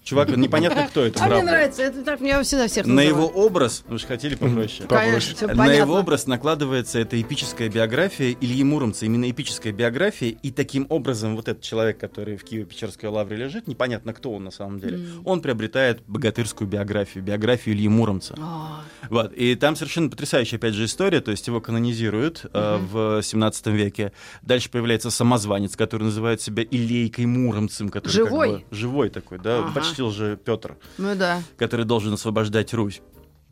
Чувак, 0.04 0.36
непонятно, 0.36 0.86
кто 0.90 1.06
это, 1.06 1.24
А 1.24 1.28
мне 1.30 1.44
нравится, 1.44 1.82
это 1.82 2.04
так 2.04 2.20
меня 2.20 2.44
всегда 2.44 2.68
всех 2.68 2.86
На 2.86 3.00
его 3.00 3.26
образ, 3.26 3.84
вы 3.88 3.98
же 3.98 4.06
хотели 4.06 4.36
попроще. 4.36 4.88
Конечно, 4.88 5.48
На 5.48 5.56
понятно. 5.56 5.72
его 5.82 5.96
образ 5.96 6.28
накладывается 6.28 7.00
эта 7.00 7.20
эпическая 7.22 7.70
биография 7.70 8.36
Ильи 8.42 8.64
Муромца, 8.64 9.06
именно 9.06 9.30
эпическая 9.32 9.72
биография, 9.72 10.30
и 10.44 10.52
таким 10.52 10.88
образом 10.90 11.36
вот 11.38 11.48
этот 11.48 11.64
человек, 11.64 12.00
который 12.00 12.36
в 12.36 12.44
Киево-Печерской 12.44 13.08
лавре 13.08 13.38
лежит, 13.38 13.68
непонятно, 13.68 14.14
кто 14.14 14.34
он 14.34 14.44
на 14.44 14.52
самом 14.52 14.80
деле, 14.80 15.00
он 15.24 15.42
приобретает 15.42 16.02
богатырскую 16.08 16.68
биографию, 16.68 17.24
биографию 17.24 17.74
Ильи 17.76 17.88
Муромца. 17.88 18.36
А, 18.40 18.82
Вот. 19.10 19.32
И 19.34 19.56
там 19.56 19.76
совершенно 19.78 20.10
потрясающая, 20.10 20.58
опять 20.58 20.74
же, 20.74 20.84
история, 20.86 21.22
то 21.22 21.32
есть 21.32 21.48
его 21.48 21.62
канонизируют 21.62 22.46
э, 22.54 22.78
в 22.92 23.22
17 23.24 23.68
веке. 23.68 24.12
Дальше 24.42 24.70
появляется 24.70 25.10
самозванец, 25.12 25.78
который 25.78 26.04
называет 26.04 26.42
себя 26.42 26.64
Илейкой 26.64 27.26
Муромцем. 27.26 27.88
Который 27.88 28.12
как 28.18 28.28
Живой? 28.28 28.50
бы- 28.50 28.64
живой 28.72 29.10
такой, 29.10 29.40
да, 29.40 29.60
Ага. 29.60 29.72
Почтил 29.94 30.12
же 30.12 30.38
Петр 30.38 30.78
Ну 30.98 31.16
да. 31.16 31.42
который 31.58 31.86
должен 31.86 32.14
освобождать 32.14 32.74
Русь. 32.74 33.02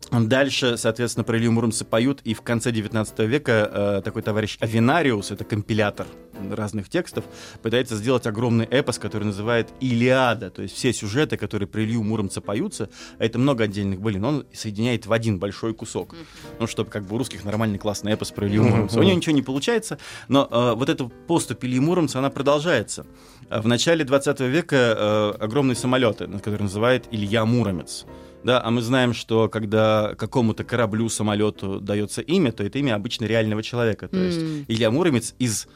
Дальше, 0.09 0.75
соответственно, 0.77 1.23
про 1.23 1.37
Илью 1.37 1.53
Муромца 1.53 1.85
поют, 1.85 2.21
и 2.23 2.33
в 2.33 2.41
конце 2.41 2.71
19 2.71 3.19
века 3.19 3.69
э, 3.71 4.01
такой 4.03 4.21
товарищ 4.21 4.57
Авинариус, 4.59 5.31
это 5.31 5.45
компилятор 5.45 6.05
разных 6.49 6.89
текстов, 6.89 7.23
пытается 7.61 7.95
сделать 7.95 8.25
огромный 8.27 8.65
эпос, 8.65 8.99
который 8.99 9.23
называет 9.23 9.69
«Илиада», 9.79 10.49
то 10.49 10.61
есть 10.63 10.75
все 10.75 10.91
сюжеты, 10.91 11.37
которые 11.37 11.67
про 11.67 11.83
Илью 11.83 12.03
Муромца 12.03 12.41
поются, 12.41 12.89
а 13.19 13.25
это 13.25 13.39
много 13.39 13.63
отдельных 13.65 14.01
былин, 14.01 14.25
он 14.25 14.45
соединяет 14.51 15.05
в 15.05 15.13
один 15.13 15.39
большой 15.39 15.73
кусок. 15.73 16.15
Ну, 16.59 16.67
чтобы 16.67 16.89
как 16.89 17.05
бы 17.05 17.15
у 17.15 17.17
русских 17.17 17.45
нормальный 17.45 17.77
классный 17.77 18.11
эпос 18.11 18.31
про 18.31 18.47
Илью 18.47 18.63
Муромца. 18.63 18.99
У 18.99 19.03
него 19.03 19.15
ничего 19.15 19.35
не 19.35 19.41
получается, 19.41 19.97
но 20.27 20.47
э, 20.51 20.73
вот 20.75 20.89
эта 20.89 21.05
поступь 21.05 21.63
Ильи 21.63 21.79
Муромца, 21.79 22.19
она 22.19 22.29
продолжается. 22.29 23.05
А 23.49 23.61
В 23.61 23.67
начале 23.67 24.03
20 24.03 24.39
века 24.41 24.75
э, 24.75 25.43
огромные 25.43 25.75
самолеты, 25.75 26.27
которые 26.27 26.63
называют 26.63 27.07
Илья 27.11 27.45
Муромец. 27.45 28.05
Да, 28.43 28.62
а 28.63 28.71
мы 28.71 28.82
знаем, 28.82 29.13
что 29.13 29.47
когда 29.49 30.15
какому-то 30.17 30.63
кораблю, 30.63 31.10
самолету 31.10 31.80
дается 31.80 32.21
имя, 32.21 32.51
то 32.51 32.63
это 32.63 32.80
имя 32.80 32.95
обычно 32.95 33.25
реального 33.25 33.62
человека. 33.63 34.08
То 34.08 34.17
есть 34.17 34.39
М. 34.39 34.65
Илья 34.67 34.89
Муромец 34.91 35.36
из 35.39 35.67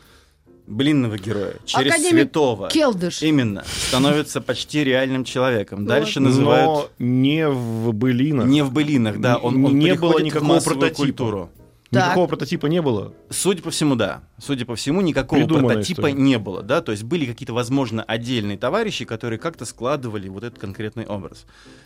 блинного 0.67 1.17
героя 1.19 1.53
через 1.65 1.91
Академик 1.91 2.23
святого 2.23 2.69
Келдыш. 2.69 3.21
именно 3.21 3.63
становится 3.67 4.41
почти 4.41 4.83
реальным 4.83 5.23
человеком. 5.23 5.85
Дальше 5.85 6.19
но 6.19 6.29
называют 6.29 6.89
не 6.97 7.47
в 7.47 7.93
былинах. 7.93 8.47
не 8.47 8.63
в 8.63 8.71
былинах, 8.71 9.19
да, 9.21 9.37
он, 9.37 9.63
он 9.63 9.77
Не 9.77 9.93
было 9.93 10.19
никакого 10.19 10.59
прототипа. 10.59 10.95
культуру. 10.95 11.49
Никакого 11.99 12.27
прототипа 12.27 12.67
не 12.67 12.81
было. 12.81 13.13
Судя 13.29 13.61
по 13.61 13.71
всему, 13.71 13.95
да. 13.95 14.23
Судя 14.37 14.65
по 14.65 14.75
всему, 14.75 15.01
никакого 15.01 15.39
Придуманная 15.39 15.75
прототипа 15.75 15.99
история. 16.01 16.13
не 16.13 16.37
было, 16.39 16.61
да. 16.63 16.81
То 16.81 16.91
есть 16.91 17.03
были 17.03 17.25
какие-то, 17.25 17.53
возможно, 17.53 18.03
отдельные 18.03 18.57
товарищи, 18.57 19.05
которые 19.05 19.39
как-то 19.39 19.65
складывали 19.65 20.27
вот 20.29 20.43
этот 20.43 20.59
конкретный 20.59 21.05
образ. 21.05 21.45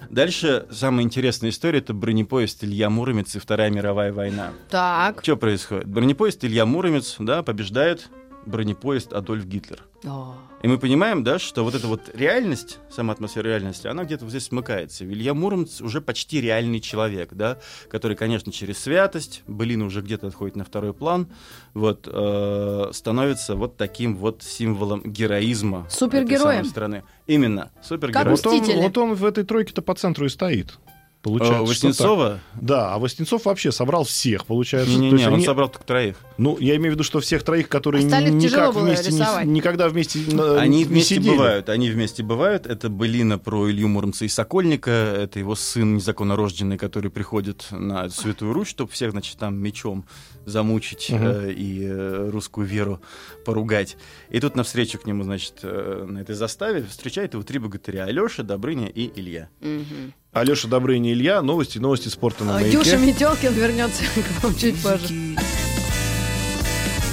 Дальше 0.10 0.65
самая 0.72 1.04
интересная 1.06 1.50
история 1.50 1.80
это 1.80 1.93
бронепоезд 1.93 2.63
Илья 2.63 2.89
Муромец 2.89 3.36
и 3.36 3.39
Вторая 3.39 3.69
мировая 3.69 4.12
война. 4.13 4.52
Так. 4.69 5.19
Что 5.22 5.38
происходит? 5.38 5.88
Бронепоезд 5.88 6.43
Илья 6.45 6.65
Муромец, 6.65 7.15
да, 7.19 7.43
побеждает 7.43 8.10
бронепоезд 8.45 9.13
Адольф 9.13 9.45
Гитлер. 9.45 9.84
О. 10.06 10.36
И 10.62 10.67
мы 10.67 10.78
понимаем, 10.78 11.24
да, 11.24 11.39
что 11.39 11.63
вот 11.63 11.74
эта 11.74 11.88
вот 11.88 12.10
реальность, 12.13 12.80
сама 12.89 13.13
атмосфера 13.13 13.48
реальности, 13.48 13.88
она 13.88 14.04
где-то 14.04 14.26
вот 14.26 14.32
здесь 14.32 14.45
смыкается. 14.45 15.06
Илья 15.06 15.34
Муромец 15.34 15.80
уже 15.80 16.02
почти 16.02 16.41
реальный 16.41 16.82
человек, 16.82 17.30
да, 17.34 17.60
который, 17.89 18.17
конечно, 18.17 18.52
через 18.52 18.80
святость, 18.80 19.43
былина 19.48 19.86
уже 19.86 20.02
где-то 20.02 20.28
отходит 20.28 20.58
на 20.58 20.65
второй 20.65 20.93
план, 20.93 21.28
вот, 21.74 22.10
э, 22.12 22.89
становится 22.91 23.56
вот 23.56 23.78
таким 23.78 24.17
вот 24.17 24.43
символом 24.43 25.02
героизма. 25.04 25.88
Супергероем. 25.89 26.41
этой 26.41 26.56
самой 26.58 26.65
страны. 26.65 27.04
Именно, 27.26 27.72
Как 27.76 27.86
супергерой. 27.86 28.36
Вот 28.36 28.45
он, 28.48 28.82
вот 28.82 28.98
он 28.98 29.13
в 29.13 29.24
этой 29.24 29.45
тройке-то 29.45 29.82
по 29.82 29.95
центру 29.95 30.26
и 30.26 30.30
стоит. 30.30 30.78
Получается, 31.21 31.60
Э. 31.63 31.65
Воснецова? 31.65 32.39
Да, 32.55 32.93
а 32.93 32.97
Воснецов 32.97 33.43
вообще 33.43 33.73
собрал 33.73 34.05
всех, 34.05 34.45
получается. 34.45 34.89
То 34.93 34.97
Не-не-не, 34.99 35.17
есть 35.17 35.27
он 35.27 35.34
они- 35.36 35.45
собрал 35.45 35.67
только 35.67 35.86
троих. 35.86 36.15
Ну, 36.38 36.58
я 36.60 36.77
имею 36.77 36.91
в 36.91 36.95
виду, 36.95 37.03
что 37.03 37.19
всех 37.19 37.43
троих, 37.43 37.67
которые 37.67 38.05
Остальных 38.05 38.36
никак 38.36 38.73
вместе 38.73 39.12
не, 39.12 39.51
никогда 39.51 39.89
вместе 39.89 40.19
э, 40.32 40.58
Они 40.58 40.77
не 40.77 40.84
вместе 40.86 41.15
сидели. 41.15 41.32
бывают, 41.36 41.67
они 41.67 41.89
вместе 41.89 42.23
бывают. 42.23 42.65
Это 42.67 42.88
былина 42.89 43.38
про 43.38 43.69
Илью 43.69 43.89
Муромца 43.89 44.23
и 44.23 44.29
Сокольника. 44.29 44.91
Это 44.91 45.39
его 45.39 45.55
сын 45.55 45.95
незаконно 45.95 46.38
рожденный, 46.38 46.77
который 46.77 47.12
приходит 47.12 47.65
на 47.71 48.10
Святую 48.10 48.53
Русь, 48.53 48.69
чтобы 48.69 48.91
всех, 48.91 49.12
значит, 49.12 49.38
там 49.38 49.58
мечом 49.58 50.05
замучить 50.45 51.10
Мгм. 51.10 51.23
э, 51.27 51.51
и 51.51 51.82
э, 51.84 52.29
русскую 52.32 52.65
веру 52.65 53.01
поругать. 53.45 53.97
И 54.29 54.39
тут 54.39 54.55
навстречу 54.55 54.97
к 54.99 55.05
нему, 55.05 55.23
значит, 55.23 55.55
э, 55.63 56.05
на 56.10 56.19
этой 56.19 56.36
заставе 56.36 56.84
встречает 56.84 57.34
его 57.34 57.43
три 57.43 57.60
богатыря. 57.60 58.05
Алеша, 58.05 58.43
Добрыня 58.43 58.88
и 58.88 59.12
Илья. 59.19 59.49
Мгм. 59.60 60.13
Алеша 60.32 60.68
Добрыня 60.68 61.12
Илья. 61.12 61.42
Новости, 61.42 61.80
новости 61.80 62.08
спорта 62.08 62.44
на 62.44 62.52
А, 62.52 62.54
маяке. 62.56 62.72
Дюша 62.78 62.98
Метелкин 62.98 63.54
вернется 63.54 64.04
к 64.39 64.44
вам 64.44 64.56
чуть 64.56 64.82
позже. 64.82 65.08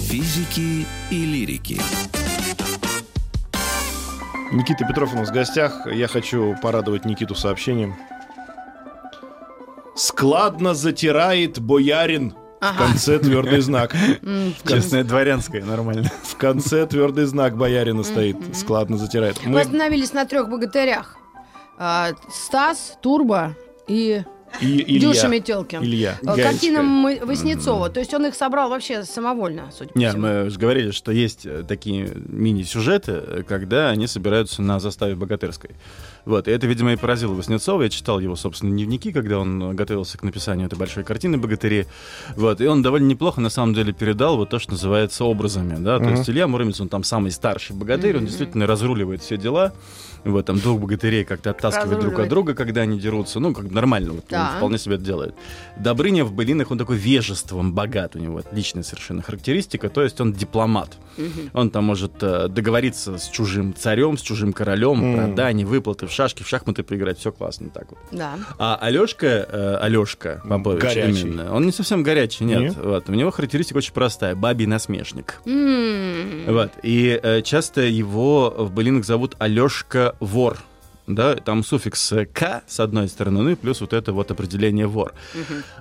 Физики, 0.02 0.86
и 1.10 1.24
лирики. 1.24 1.80
Никита 4.52 4.84
Петров 4.86 5.14
у 5.14 5.16
нас 5.16 5.30
в 5.30 5.32
гостях. 5.32 5.86
Я 5.92 6.08
хочу 6.08 6.54
порадовать 6.62 7.04
Никиту 7.04 7.34
сообщением. 7.34 7.96
Складно 9.96 10.74
затирает 10.74 11.58
боярин. 11.58 12.34
В 12.60 12.78
конце 12.78 13.18
твердый 13.18 13.60
знак. 13.60 13.94
Честное 14.66 15.04
дворянское, 15.04 15.64
нормально. 15.64 16.10
В 16.22 16.36
конце 16.36 16.86
твердый 16.86 17.24
знак 17.24 17.56
боярина 17.56 18.02
стоит. 18.02 18.36
Складно 18.54 18.98
затирает. 18.98 19.38
Мы 19.44 19.52
Мы 19.52 19.60
остановились 19.62 20.12
на 20.12 20.26
трех 20.26 20.48
богатырях. 20.48 21.16
А, 21.78 22.12
Стас, 22.30 22.98
Турбо 23.02 23.56
и 23.86 24.22
и 24.60 24.96
Илья. 24.96 25.12
Дюша 25.12 25.28
Метелкин. 25.28 25.82
Илья. 25.82 26.18
Гаечка. 26.22 26.50
Картина 26.50 26.82
Воснецова. 27.24 27.90
То 27.90 28.00
есть 28.00 28.14
он 28.14 28.26
их 28.26 28.34
собрал 28.34 28.70
вообще 28.70 29.04
самовольно, 29.04 29.70
судя 29.76 29.92
по 29.92 29.98
Не, 29.98 30.08
всему. 30.08 30.22
мы 30.22 30.50
же 30.50 30.58
говорили, 30.58 30.92
что 30.92 31.12
есть 31.12 31.44
э, 31.44 31.62
такие 31.66 32.10
мини-сюжеты, 32.14 33.12
э, 33.12 33.42
когда 33.46 33.90
они 33.90 34.06
собираются 34.06 34.62
на 34.62 34.80
заставе 34.80 35.14
богатырской. 35.14 35.70
Вот, 36.26 36.48
и 36.48 36.50
это, 36.50 36.66
видимо, 36.66 36.92
и 36.92 36.96
поразило 36.96 37.32
Воснецова. 37.34 37.82
Я 37.82 37.88
читал 37.88 38.18
его, 38.20 38.36
собственно, 38.36 38.72
дневники, 38.72 39.12
когда 39.12 39.38
он 39.38 39.62
э, 39.62 39.72
готовился 39.74 40.18
к 40.18 40.22
написанию 40.24 40.66
этой 40.66 40.76
большой 40.78 41.04
картины 41.04 41.38
«Богатыри». 41.38 41.86
Вот, 42.36 42.60
и 42.60 42.66
он 42.66 42.82
довольно 42.82 43.06
неплохо, 43.06 43.40
на 43.40 43.48
самом 43.48 43.74
деле, 43.74 43.92
передал 43.92 44.36
вот 44.36 44.50
то, 44.50 44.58
что 44.58 44.72
называется 44.72 45.24
образами, 45.24 45.76
да. 45.78 45.98
То 45.98 46.04
Мгм. 46.04 46.14
есть 46.16 46.28
Илья 46.28 46.46
Муромец, 46.48 46.80
он 46.80 46.88
там 46.88 47.04
самый 47.04 47.30
старший 47.30 47.74
богатырь, 47.76 48.18
он 48.18 48.26
действительно 48.26 48.66
разруливает 48.66 49.22
все 49.22 49.36
дела. 49.36 49.72
Вот, 50.24 50.44
там 50.46 50.58
двух 50.58 50.80
богатырей 50.80 51.24
как-то 51.24 51.50
оттаскивает 51.50 52.00
друг 52.00 52.18
от 52.18 52.28
друга, 52.28 52.54
когда 52.54 52.80
они 52.80 52.98
дерутся. 52.98 53.38
Ну, 53.38 53.54
как 53.54 53.66
бы 53.68 53.72
нормально, 53.74 54.10
вот, 54.14 54.24
Да. 54.28 54.50
он 54.50 54.56
вполне 54.56 54.78
себе 54.78 54.96
это 54.96 55.04
делает. 55.04 55.36
Добрыня 55.78 56.24
в 56.24 56.32
былинах, 56.32 56.72
он 56.72 56.78
такой 56.78 56.96
вежеством 56.96 57.72
богат, 57.72 58.16
у 58.16 58.18
него 58.18 58.38
отличная 58.38 58.82
совершенно 58.82 59.22
характеристика, 59.22 59.88
то 59.88 60.02
есть 60.02 60.20
он 60.20 60.32
дипломат. 60.32 60.96
Он 61.54 61.70
там 61.70 61.84
может 61.84 62.14
э, 62.22 62.48
договориться 62.48 63.16
с 63.18 63.28
чужим 63.28 63.72
царем, 63.74 64.18
с 64.18 64.20
чужим 64.22 64.52
королем, 64.52 64.98
Мгм. 64.98 65.16
про 65.16 65.34
дани, 65.34 65.62
выплаты 65.64 66.06
в 66.08 66.12
шашки, 66.16 66.42
в 66.42 66.48
шахматы 66.48 66.82
поиграть, 66.82 67.18
все 67.18 67.30
классно 67.30 67.70
так 67.70 67.90
вот. 67.90 67.98
Да. 68.10 68.34
А 68.58 68.76
Алешка, 68.80 69.26
э, 69.26 69.76
Алешка 69.80 70.42
Попович, 70.48 70.82
Горячий. 70.82 71.20
именно, 71.20 71.54
он 71.54 71.66
не 71.66 71.72
совсем 71.72 72.02
горячий, 72.02 72.44
нет. 72.44 72.60
Нет? 72.60 72.76
Вот, 72.76 73.08
у 73.08 73.12
него 73.12 73.30
характеристика 73.30 73.78
очень 73.78 73.92
простая, 73.92 74.34
бабий 74.34 74.66
насмешник. 74.66 75.40
М. 75.46 76.44
Вот. 76.46 76.70
И 76.82 77.18
э, 77.22 77.42
часто 77.42 77.82
его 77.82 78.50
в 78.56 78.72
былинах 78.72 79.04
зовут 79.04 79.36
Алешка 79.38 80.16
Вор. 80.20 80.58
Да, 81.06 81.36
там 81.36 81.62
суффикс 81.62 82.12
э, 82.12 82.26
«к» 82.26 82.62
с 82.66 82.80
одной 82.80 83.08
стороны, 83.08 83.42
ну 83.42 83.50
и 83.50 83.54
плюс 83.54 83.80
вот 83.80 83.92
это 83.92 84.12
вот 84.12 84.30
определение 84.30 84.86
«вор». 84.86 85.14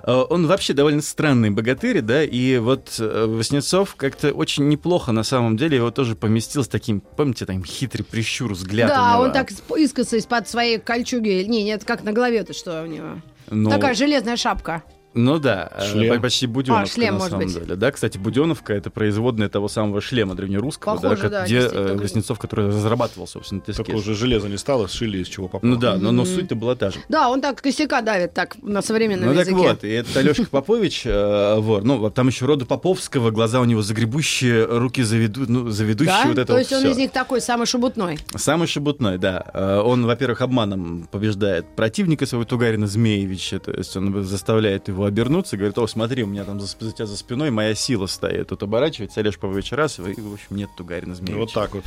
Э, 0.04 0.12
Он 0.30 0.46
вообще 0.46 0.72
довольно 0.72 1.02
странный 1.02 1.50
богатырь, 1.50 2.00
да, 2.00 2.22
и 2.22 2.58
вот 2.58 2.96
э, 3.00 3.26
Васнецов 3.26 3.96
как-то 3.96 4.30
очень 4.32 4.68
неплохо 4.68 5.12
на 5.12 5.24
самом 5.24 5.56
деле 5.56 5.78
его 5.78 5.90
тоже 5.90 6.14
поместил 6.14 6.62
с 6.62 6.68
таким, 6.68 7.00
помните, 7.00 7.44
там 7.44 7.64
хитрый 7.64 8.04
прищур, 8.04 8.52
взгляд 8.52 8.88
Да, 8.88 9.18
он 9.18 9.32
так 9.32 9.50
искоса 9.76 10.16
из-под 10.16 10.48
своей 10.48 10.78
кольчуги. 10.78 11.44
Не, 11.44 11.64
нет, 11.64 11.84
как 11.84 12.04
на 12.04 12.12
голове-то 12.12 12.52
что 12.52 12.82
у 12.82 12.86
него? 12.86 13.20
Ну, 13.50 13.70
Такая 13.70 13.94
железная 13.94 14.36
шапка. 14.36 14.82
Ну 15.16 15.38
да, 15.38 15.72
э, 15.76 15.84
Шлем. 15.90 16.20
почти 16.20 16.46
Буденовка 16.46 16.82
А, 16.84 16.86
шлем, 16.86 17.14
на 17.14 17.20
самом 17.20 17.38
быть. 17.46 17.54
деле. 17.54 17.74
Да, 17.76 17.90
кстати, 17.90 18.18
Буденовка 18.18 18.74
это 18.74 18.90
производная 18.90 19.48
того 19.48 19.68
самого 19.68 20.00
шлема 20.02 20.34
древнерусского, 20.34 20.96
Похоже, 20.96 21.22
да, 21.22 21.28
да, 21.30 21.44
где 21.46 21.60
э, 21.60 21.96
Васнецов, 21.96 22.38
который 22.38 22.66
разрабатывал, 22.68 23.26
собственно, 23.26 23.60
Только 23.62 23.82
Тескеш. 23.84 23.94
уже 23.98 24.14
железо 24.14 24.48
не 24.48 24.58
стало, 24.58 24.88
сшили 24.88 25.18
из 25.18 25.28
чего 25.28 25.48
попало. 25.48 25.70
Ну 25.70 25.76
да, 25.78 25.96
но, 25.96 26.12
но 26.12 26.24
суть-то 26.26 26.54
была 26.54 26.74
та 26.76 26.90
же. 26.90 26.98
Да, 27.08 27.28
он 27.30 27.40
так 27.40 27.62
косяка 27.62 28.02
давит 28.02 28.34
так 28.34 28.56
на 28.62 28.82
современном 28.82 29.30
Ну 29.30 29.34
так 29.34 29.46
языке. 29.48 29.68
вот, 29.68 29.84
и 29.84 29.88
этот 29.88 30.16
Алешка 30.18 30.44
Попович, 30.50 31.02
э, 31.06 31.56
вор, 31.60 31.82
ну 31.82 32.10
там 32.10 32.28
еще 32.28 32.44
рода 32.44 32.66
Поповского, 32.66 33.30
глаза 33.30 33.60
у 33.60 33.64
него 33.64 33.80
загребущие, 33.80 34.64
руки 34.66 35.02
заведу, 35.02 35.44
ну, 35.48 35.70
заведущие, 35.70 36.14
Да? 36.14 36.28
вот 36.28 36.38
это 36.38 36.46
То 36.46 36.52
вот 36.52 36.58
есть 36.58 36.72
он 36.74 36.86
из 36.90 36.96
них 36.98 37.10
такой 37.12 37.40
самый 37.40 37.66
шебутной. 37.66 38.18
Самый 38.36 38.66
шебутной, 38.68 39.16
да. 39.18 39.44
Э, 39.54 39.78
Он, 39.80 40.04
во-первых, 40.04 40.42
обманом 40.42 41.08
побеждает 41.10 41.64
противника 41.74 42.26
своего 42.26 42.44
Тугарина 42.44 42.86
Змеевича, 42.86 43.60
то 43.60 43.72
есть 43.72 43.96
он 43.96 44.22
заставляет 44.24 44.88
его 44.88 45.05
обернуться, 45.06 45.56
говорит, 45.56 45.78
о, 45.78 45.86
смотри, 45.86 46.22
у 46.22 46.26
меня 46.26 46.44
там 46.44 46.60
за, 46.60 46.66
за 46.66 46.92
тебя 46.92 47.06
за 47.06 47.16
спиной 47.16 47.50
моя 47.50 47.74
сила 47.74 48.06
стоит. 48.06 48.48
Тут 48.48 48.62
оборачивается 48.62 49.20
Олеж 49.20 49.38
Павлович 49.38 49.72
раз, 49.72 49.98
и, 49.98 50.02
в 50.02 50.32
общем, 50.32 50.56
нет 50.56 50.70
Тугарина 50.76 51.14
Змеевича. 51.14 51.38
Вот 51.38 51.52
так 51.52 51.74
вот. 51.74 51.84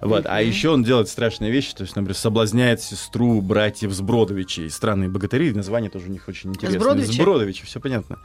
Вот. 0.00 0.26
А 0.26 0.42
еще 0.42 0.70
он 0.70 0.82
делает 0.84 1.08
страшные 1.08 1.50
вещи, 1.50 1.74
то 1.74 1.82
есть, 1.82 1.96
например, 1.96 2.16
соблазняет 2.16 2.82
сестру 2.82 3.40
братьев 3.40 3.92
Сбродовичей. 3.92 4.70
Странные 4.70 5.08
богатыри, 5.08 5.52
название 5.52 5.90
тоже 5.90 6.06
у 6.06 6.10
них 6.10 6.28
очень 6.28 6.50
интересное. 6.50 6.80
Сбродовичи? 6.80 7.12
Сбродовичи, 7.12 7.64
все 7.64 7.80
понятно. 7.80 8.18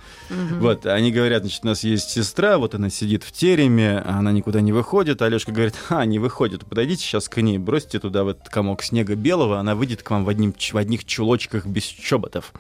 Вот, 0.60 0.86
они 0.86 1.12
говорят, 1.12 1.44
значит, 1.44 1.62
у 1.64 1.68
нас 1.68 1.84
есть 1.84 2.10
сестра, 2.10 2.58
вот 2.58 2.76
она 2.76 2.90
сидит 2.90 3.24
в 3.24 3.32
тереме, 3.32 4.00
она 4.00 4.32
никуда 4.32 4.62
не 4.62 4.72
выходит. 4.72 5.22
А 5.22 5.26
Алешка 5.26 5.52
говорит, 5.52 5.76
а, 5.90 6.06
не 6.06 6.20
выходит, 6.20 6.66
подойдите 6.66 7.04
сейчас 7.04 7.30
к 7.30 7.42
ней, 7.42 7.58
бросьте 7.58 8.00
туда 8.00 8.24
в 8.24 8.30
этот 8.30 8.50
комок 8.50 8.84
снега 8.84 9.16
белого, 9.16 9.60
она 9.60 9.76
выйдет 9.76 10.04
к 10.04 10.10
вам 10.12 10.26
в, 10.26 10.30
одним, 10.30 10.54
в 10.54 10.78
одних 10.78 11.06
чулочках 11.06 11.66
без 11.66 11.84
чоботов. 11.84 12.54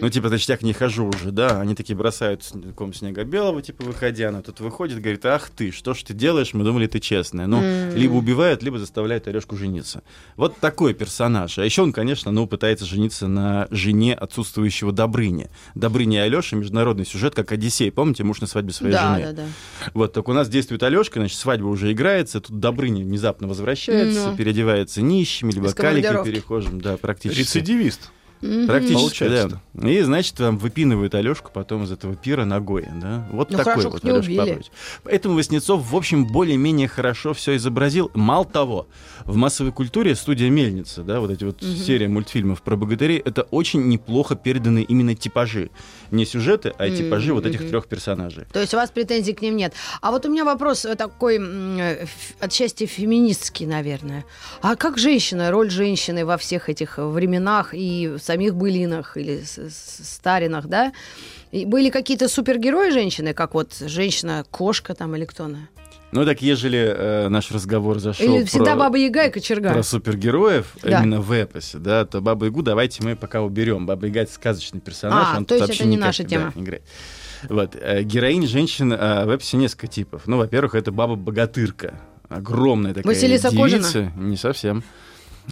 Ну, 0.00 0.08
типа, 0.10 0.28
значит, 0.28 0.48
я 0.48 0.56
к 0.56 0.62
ней 0.62 0.72
хожу 0.72 1.06
уже, 1.06 1.30
да. 1.32 1.60
Они 1.60 1.74
такие 1.74 1.96
бросают 1.96 2.44
ком 2.76 2.92
снега 2.94 3.24
белого, 3.24 3.62
типа, 3.62 3.84
выходя. 3.84 4.28
Она 4.28 4.42
тут 4.42 4.60
выходит, 4.60 5.00
говорит, 5.00 5.24
ах 5.26 5.50
ты, 5.50 5.70
что 5.70 5.94
ж 5.94 6.02
ты 6.02 6.14
делаешь? 6.14 6.54
Мы 6.54 6.64
думали, 6.64 6.86
ты 6.86 7.00
честная. 7.00 7.46
Ну, 7.46 7.60
либо 7.94 8.12
убивают, 8.14 8.62
либо 8.62 8.78
заставляют 8.78 9.28
Орешку 9.28 9.56
жениться. 9.56 10.02
Вот 10.36 10.58
такой 10.58 10.94
персонаж. 10.94 11.58
А 11.58 11.64
еще 11.64 11.82
он, 11.82 11.92
конечно, 11.92 12.30
ну, 12.30 12.46
пытается 12.46 12.84
жениться 12.84 13.28
на 13.28 13.66
жене 13.70 14.14
отсутствующего 14.14 14.92
Добрыни. 14.92 15.50
Добрыня 15.74 16.18
и 16.24 16.26
Алеша 16.28 16.56
международный 16.56 17.04
сюжет, 17.06 17.34
как 17.34 17.52
Одиссей. 17.52 17.90
Помните, 17.90 18.24
муж 18.24 18.40
на 18.40 18.46
свадьбе 18.46 18.72
своей 18.72 18.92
Да, 18.92 19.16
жены? 19.18 19.32
да, 19.32 19.42
да. 19.42 19.48
Вот, 19.94 20.12
так 20.12 20.28
у 20.28 20.32
нас 20.32 20.48
действует 20.48 20.82
Алешка, 20.82 21.20
значит, 21.20 21.38
свадьба 21.38 21.66
уже 21.66 21.92
играется, 21.92 22.40
тут 22.40 22.58
Добрыня 22.60 23.04
внезапно 23.04 23.48
возвращается, 23.48 24.30
Ну. 24.30 24.36
переодевается 24.36 25.02
нищими, 25.02 25.50
либо 25.52 25.72
каликой 25.72 26.24
перехожим, 26.24 26.80
да, 26.80 26.96
практически. 26.96 27.40
Рецидивист. 27.40 28.10
Практически, 28.66 28.94
Получается 28.94 29.60
да. 29.72 29.88
И, 29.90 30.02
значит, 30.02 30.34
там 30.34 30.58
выпинывают 30.58 31.14
Алешку 31.14 31.50
потом 31.52 31.84
из 31.84 31.92
этого 31.92 32.14
пира 32.14 32.44
ногой, 32.44 32.86
да. 33.00 33.26
Вот 33.30 33.50
Ну, 33.50 33.58
такой 33.58 33.72
хорошо, 33.72 33.90
вот. 33.90 34.02
Попович. 34.02 34.66
Поэтому 35.02 35.36
Васнецов, 35.36 35.90
в 35.90 35.96
общем, 35.96 36.26
более-менее 36.26 36.88
хорошо 36.88 37.32
все 37.32 37.56
изобразил. 37.56 38.10
Мало 38.14 38.44
того, 38.44 38.86
в 39.26 39.36
массовой 39.36 39.72
культуре 39.72 40.14
студия 40.14 40.50
«Мельница», 40.50 41.02
да, 41.02 41.20
вот 41.20 41.30
эти 41.30 41.44
вот 41.44 41.62
серия 41.62 42.08
мультфильмов 42.08 42.62
про 42.62 42.76
богатырей, 42.76 43.18
это 43.18 43.42
очень 43.42 43.88
неплохо 43.88 44.36
переданы 44.36 44.82
именно 44.82 45.14
типажи. 45.14 45.70
Не 46.10 46.26
сюжеты, 46.26 46.72
а 46.78 46.90
типажи 46.90 47.32
вот 47.32 47.46
этих 47.46 47.68
трех 47.68 47.86
персонажей. 47.86 48.44
То 48.52 48.60
есть 48.60 48.74
у 48.74 48.76
вас 48.76 48.90
претензий 48.90 49.32
к 49.32 49.42
ним 49.42 49.56
нет. 49.56 49.72
А 50.00 50.10
вот 50.10 50.26
у 50.26 50.30
меня 50.30 50.44
вопрос 50.44 50.84
э, 50.84 50.94
такой 50.94 51.38
э, 51.40 52.06
отчасти 52.40 52.86
феминистский, 52.86 53.66
наверное. 53.66 54.24
А 54.60 54.76
как 54.76 54.98
женщина, 54.98 55.50
роль 55.50 55.70
женщины 55.70 56.24
во 56.24 56.36
всех 56.36 56.68
этих 56.68 56.98
временах 56.98 57.72
и 57.72 58.08
в 58.08 58.18
самих 58.18 58.54
былинах 58.54 59.16
или 59.16 59.42
старинах, 59.44 60.66
да? 60.66 60.92
Были 61.52 61.90
какие-то 61.90 62.28
супергерои 62.28 62.90
женщины, 62.90 63.32
как 63.32 63.54
вот 63.54 63.74
женщина-кошка 63.74 64.94
там 64.94 65.14
или 65.16 65.24
кто 65.24 65.44
она? 65.44 65.68
Ну 66.14 66.24
так, 66.24 66.40
ежели 66.42 66.78
э, 66.78 67.28
наш 67.28 67.50
разговор 67.50 67.98
зашел 67.98 68.24
Или 68.36 68.44
всегда 68.44 68.72
про... 68.76 68.84
Баба 68.84 68.98
Яга 68.98 69.26
и 69.26 69.30
Кочерга? 69.30 69.72
про 69.72 69.82
супергероев 69.82 70.66
Да. 70.80 71.00
именно 71.00 71.20
в 71.20 71.32
эпосе, 71.32 71.78
да, 71.78 72.04
то 72.04 72.20
Бабу 72.20 72.44
Ягу 72.44 72.62
давайте 72.62 73.02
мы 73.02 73.16
пока 73.16 73.42
уберем. 73.42 73.84
Баба 73.84 74.06
Яга 74.06 74.20
это 74.20 74.32
сказочный 74.32 74.80
персонаж, 74.80 75.26
А, 75.32 75.38
он 75.38 75.44
то 75.44 75.54
есть 75.56 75.66
вообще 75.66 75.80
это 75.82 75.88
не 75.90 75.96
никак, 75.96 76.06
наша 76.06 76.22
да, 76.22 76.28
тема. 76.28 76.52
не 76.54 76.62
играет. 76.62 76.84
Вот. 77.48 77.74
э, 77.74 78.04
Героинь 78.04 78.46
женщин 78.46 78.92
э, 78.92 79.24
в 79.24 79.30
эпосе 79.30 79.56
несколько 79.56 79.88
типов. 79.88 80.22
Ну, 80.26 80.36
во-первых, 80.36 80.76
это 80.76 80.92
баба-богатырка. 80.92 81.94
Огромная 82.28 82.94
такая 82.94 83.12
Василиса 83.12 83.50
девица. 83.50 84.12
Не 84.16 84.36
совсем. 84.36 84.84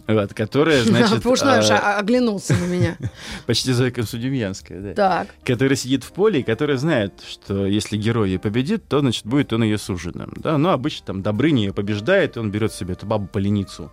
Вот, 0.07 0.35
которая, 0.35 0.83
значит, 0.85 1.25
э, 1.25 1.75
о- 1.75 1.99
оглянулся 1.99 2.55
на 2.55 2.65
меня. 2.65 2.97
почти 3.47 3.73
Зойка 3.73 4.05
Судемьянская, 4.05 4.81
да. 4.81 4.95
Так. 4.95 5.29
Которая 5.45 5.77
сидит 5.77 6.03
в 6.05 6.13
поле 6.13 6.41
и 6.41 6.43
которая 6.43 6.77
знает, 6.77 7.13
что 7.29 7.67
если 7.67 7.97
герой 7.97 8.31
ее 8.31 8.39
победит, 8.39 8.89
то, 8.89 9.01
значит, 9.01 9.27
будет 9.27 9.53
он 9.53 9.63
ее 9.63 9.79
суженым. 9.79 10.33
Да, 10.37 10.59
ну, 10.59 10.71
обычно 10.71 11.07
там 11.07 11.23
Добрыня 11.23 11.67
ее 11.67 11.73
побеждает, 11.73 12.37
и 12.37 12.41
он 12.41 12.51
берет 12.51 12.73
себе 12.73 12.95
эту 12.95 13.07
бабу-поленицу, 13.07 13.93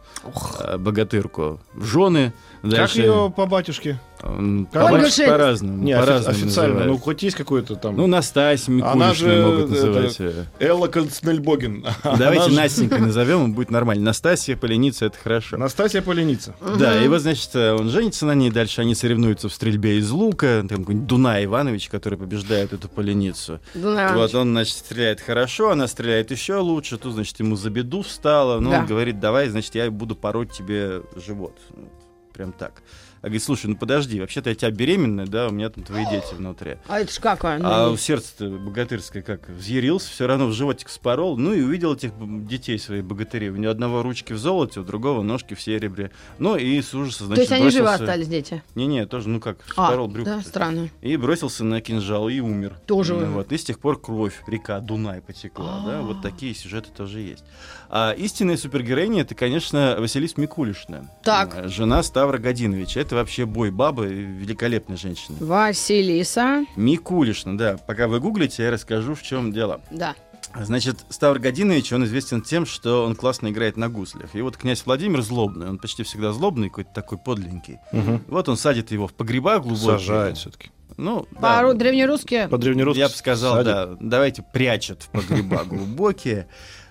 э, 0.61 0.77
богатырку, 0.77 1.61
в 1.73 1.85
жены. 1.85 2.33
Как 2.61 2.71
Дальше, 2.71 3.01
ее 3.01 3.33
по 3.35 3.45
батюшке? 3.45 3.99
По- 4.21 4.89
Шелест. 4.99 5.25
по-разному. 5.25 5.83
Не, 5.83 5.95
по-разному 5.97 6.29
официально. 6.37 6.73
называют. 6.73 6.87
Ну, 6.87 6.97
хоть 6.97 7.23
есть 7.23 7.37
какой-то 7.37 7.75
там... 7.75 7.95
Ну, 7.95 8.07
Настасья 8.07 8.71
Она 8.73 8.77
Микулишна 8.95 9.13
же, 9.13 9.41
могут 9.45 9.59
это, 9.59 9.69
называть 9.71 10.19
ее. 10.19 10.45
Элла 10.59 10.87
Константинбогин. 10.87 11.85
Давайте 12.03 12.41
Она 12.41 12.49
же- 12.49 12.55
Настенькой 12.55 12.99
назовем, 12.99 13.51
и 13.51 13.53
будет 13.53 13.71
нормально. 13.71 14.03
Настасья, 14.05 14.55
Поленица, 14.57 15.05
это 15.05 15.17
хорошо. 15.17 15.57
Настасья 15.57 16.01
Поленица. 16.01 16.55
Да, 16.77 17.01
и 17.03 17.07
вот, 17.07 17.21
значит, 17.21 17.49
э, 17.55 17.73
он 17.73 17.89
женится 17.89 18.25
на 18.25 18.35
ней, 18.35 18.51
дальше 18.51 18.81
они 18.81 18.95
соревнуются 18.95 19.49
в 19.49 19.53
стрельбе 19.53 19.97
из 19.97 20.09
лука. 20.11 20.65
Там 20.67 20.79
какой-нибудь 20.79 21.07
Дунай 21.07 21.45
Иванович, 21.45 21.89
который 21.89 22.17
побеждает 22.17 22.73
эту 22.73 22.89
поленицу. 22.89 23.59
Дунай 23.73 24.13
Вот 24.13 24.35
он, 24.35 24.49
значит, 24.51 24.75
стреляет 24.77 25.21
хорошо, 25.21 25.71
она 25.71 25.87
стреляет 25.87 26.31
еще 26.31 26.55
лучше. 26.55 26.97
Тут, 26.97 27.13
значит, 27.13 27.39
ему 27.39 27.55
за 27.55 27.69
беду 27.69 28.01
встала. 28.01 28.59
Ну, 28.59 28.69
Да. 28.71 28.79
он 28.79 28.85
говорит, 28.85 29.19
давай, 29.19 29.47
значит, 29.49 29.75
я 29.75 29.89
буду 29.89 30.15
пороть 30.15 30.51
тебе 30.51 31.01
живот. 31.15 31.57
Вот, 31.69 31.89
Прям 32.33 32.51
так. 32.51 32.81
А 33.21 33.25
говорит, 33.25 33.43
слушай, 33.43 33.67
ну 33.67 33.75
подожди, 33.75 34.19
вообще-то 34.19 34.49
я 34.49 34.55
тебя 34.55 34.71
беременная, 34.71 35.27
да, 35.27 35.47
у 35.47 35.51
меня 35.51 35.69
там 35.69 35.83
твои 35.83 36.05
дети 36.05 36.33
внутри. 36.33 36.77
А 36.87 36.99
это 36.99 37.11
ж 37.13 37.19
как? 37.19 37.43
а, 37.43 37.57
ну, 37.57 37.93
А 37.93 37.97
сердце-то 37.97 38.49
богатырское 38.49 39.21
как? 39.21 39.49
Взъярился, 39.49 40.09
все 40.09 40.25
равно 40.27 40.47
в 40.47 40.53
животик 40.53 40.89
спорол, 40.89 41.37
ну 41.37 41.53
и 41.53 41.61
увидел 41.61 41.93
этих 41.93 42.11
детей 42.47 42.79
своих 42.79 43.03
богатырей. 43.03 43.49
У 43.49 43.55
него 43.57 43.71
одного 43.71 44.03
ручки 44.03 44.33
в 44.33 44.37
золоте, 44.37 44.79
у 44.79 44.83
другого 44.83 45.21
ножки 45.21 45.53
в 45.53 45.61
серебре. 45.61 46.11
Ну 46.37 46.55
и 46.55 46.81
с 46.81 46.93
ужаса, 46.93 47.25
значит, 47.25 47.47
То 47.47 47.53
есть 47.55 47.61
они 47.61 47.69
живы 47.71 47.89
остались, 47.93 48.27
дети? 48.27 48.63
Не-не, 48.75 49.05
тоже, 49.05 49.29
ну 49.29 49.39
как, 49.39 49.57
А, 49.75 49.87
спорол 49.87 50.07
брюк. 50.07 50.25
да, 50.25 50.41
странно. 50.41 50.89
И 51.01 51.17
бросился 51.17 51.63
на 51.63 51.81
кинжал 51.81 52.29
и 52.29 52.39
умер. 52.39 52.79
Тоже 52.85 53.15
умер. 53.15 53.27
вот. 53.27 53.51
И 53.51 53.57
с 53.57 53.63
тех 53.63 53.79
пор 53.79 53.99
кровь, 53.99 54.41
река 54.47 54.79
Дунай 54.79 55.21
потекла. 55.21 55.83
Да? 55.85 55.99
А. 55.99 56.01
Вот 56.01 56.21
такие 56.21 56.53
сюжеты 56.55 56.89
тоже 56.95 57.19
есть. 57.19 57.43
А 57.89 58.11
истинная 58.11 58.55
супергероиня 58.57 59.21
это, 59.23 59.35
конечно, 59.35 59.95
Василиса 59.99 60.39
Микулишна. 60.39 61.09
Так. 61.23 61.55
Э, 61.57 61.67
Жена 61.67 62.03
Ставра 62.03 62.37
Годиновича. 62.37 62.99
Это 63.09 63.15
вообще 63.15 63.47
бой 63.47 63.71
бабы, 63.71 64.05
великолепная 64.05 64.95
женщина. 64.95 65.35
Василиса. 65.39 66.63
Микулишна, 66.75 67.57
да. 67.57 67.77
Пока 67.87 68.07
вы 68.07 68.19
гуглите, 68.19 68.61
я 68.61 68.69
расскажу, 68.69 69.15
в 69.15 69.23
чем 69.23 69.51
дело. 69.51 69.81
Да. 69.89 70.13
Значит, 70.55 70.97
Ставр 71.09 71.39
Годинович, 71.39 71.91
он 71.91 72.05
известен 72.05 72.43
тем, 72.43 72.67
что 72.67 73.03
он 73.03 73.15
классно 73.15 73.47
играет 73.47 73.77
на 73.77 73.89
гуслях. 73.89 74.35
И 74.35 74.41
вот 74.43 74.57
князь 74.57 74.83
Владимир 74.85 75.23
злобный, 75.23 75.69
он 75.69 75.79
почти 75.79 76.03
всегда 76.03 76.33
злобный, 76.33 76.69
какой-то 76.69 76.91
такой 76.93 77.17
подленький. 77.17 77.79
Мгм. 77.91 78.25
Вот 78.27 78.47
он 78.47 78.57
садит 78.57 78.91
его 78.91 79.07
в 79.07 79.15
погреба 79.15 79.57
глубокие. 79.57 79.97
Сажает 79.97 80.37
все-таки. 80.37 80.69
Ну, 80.95 81.27
да. 81.31 81.63
По-древнерусски. 81.63 82.45
По-древнерусски 82.47 82.99
Я 82.99 83.07
бы 83.07 83.15
сказал, 83.15 83.53
садит. 83.55 83.65
да, 83.65 83.97
давайте 83.99 84.43
прячет 84.53 85.01
в 85.01 85.09
погреба 85.09 85.63
глубокие, 85.63 86.47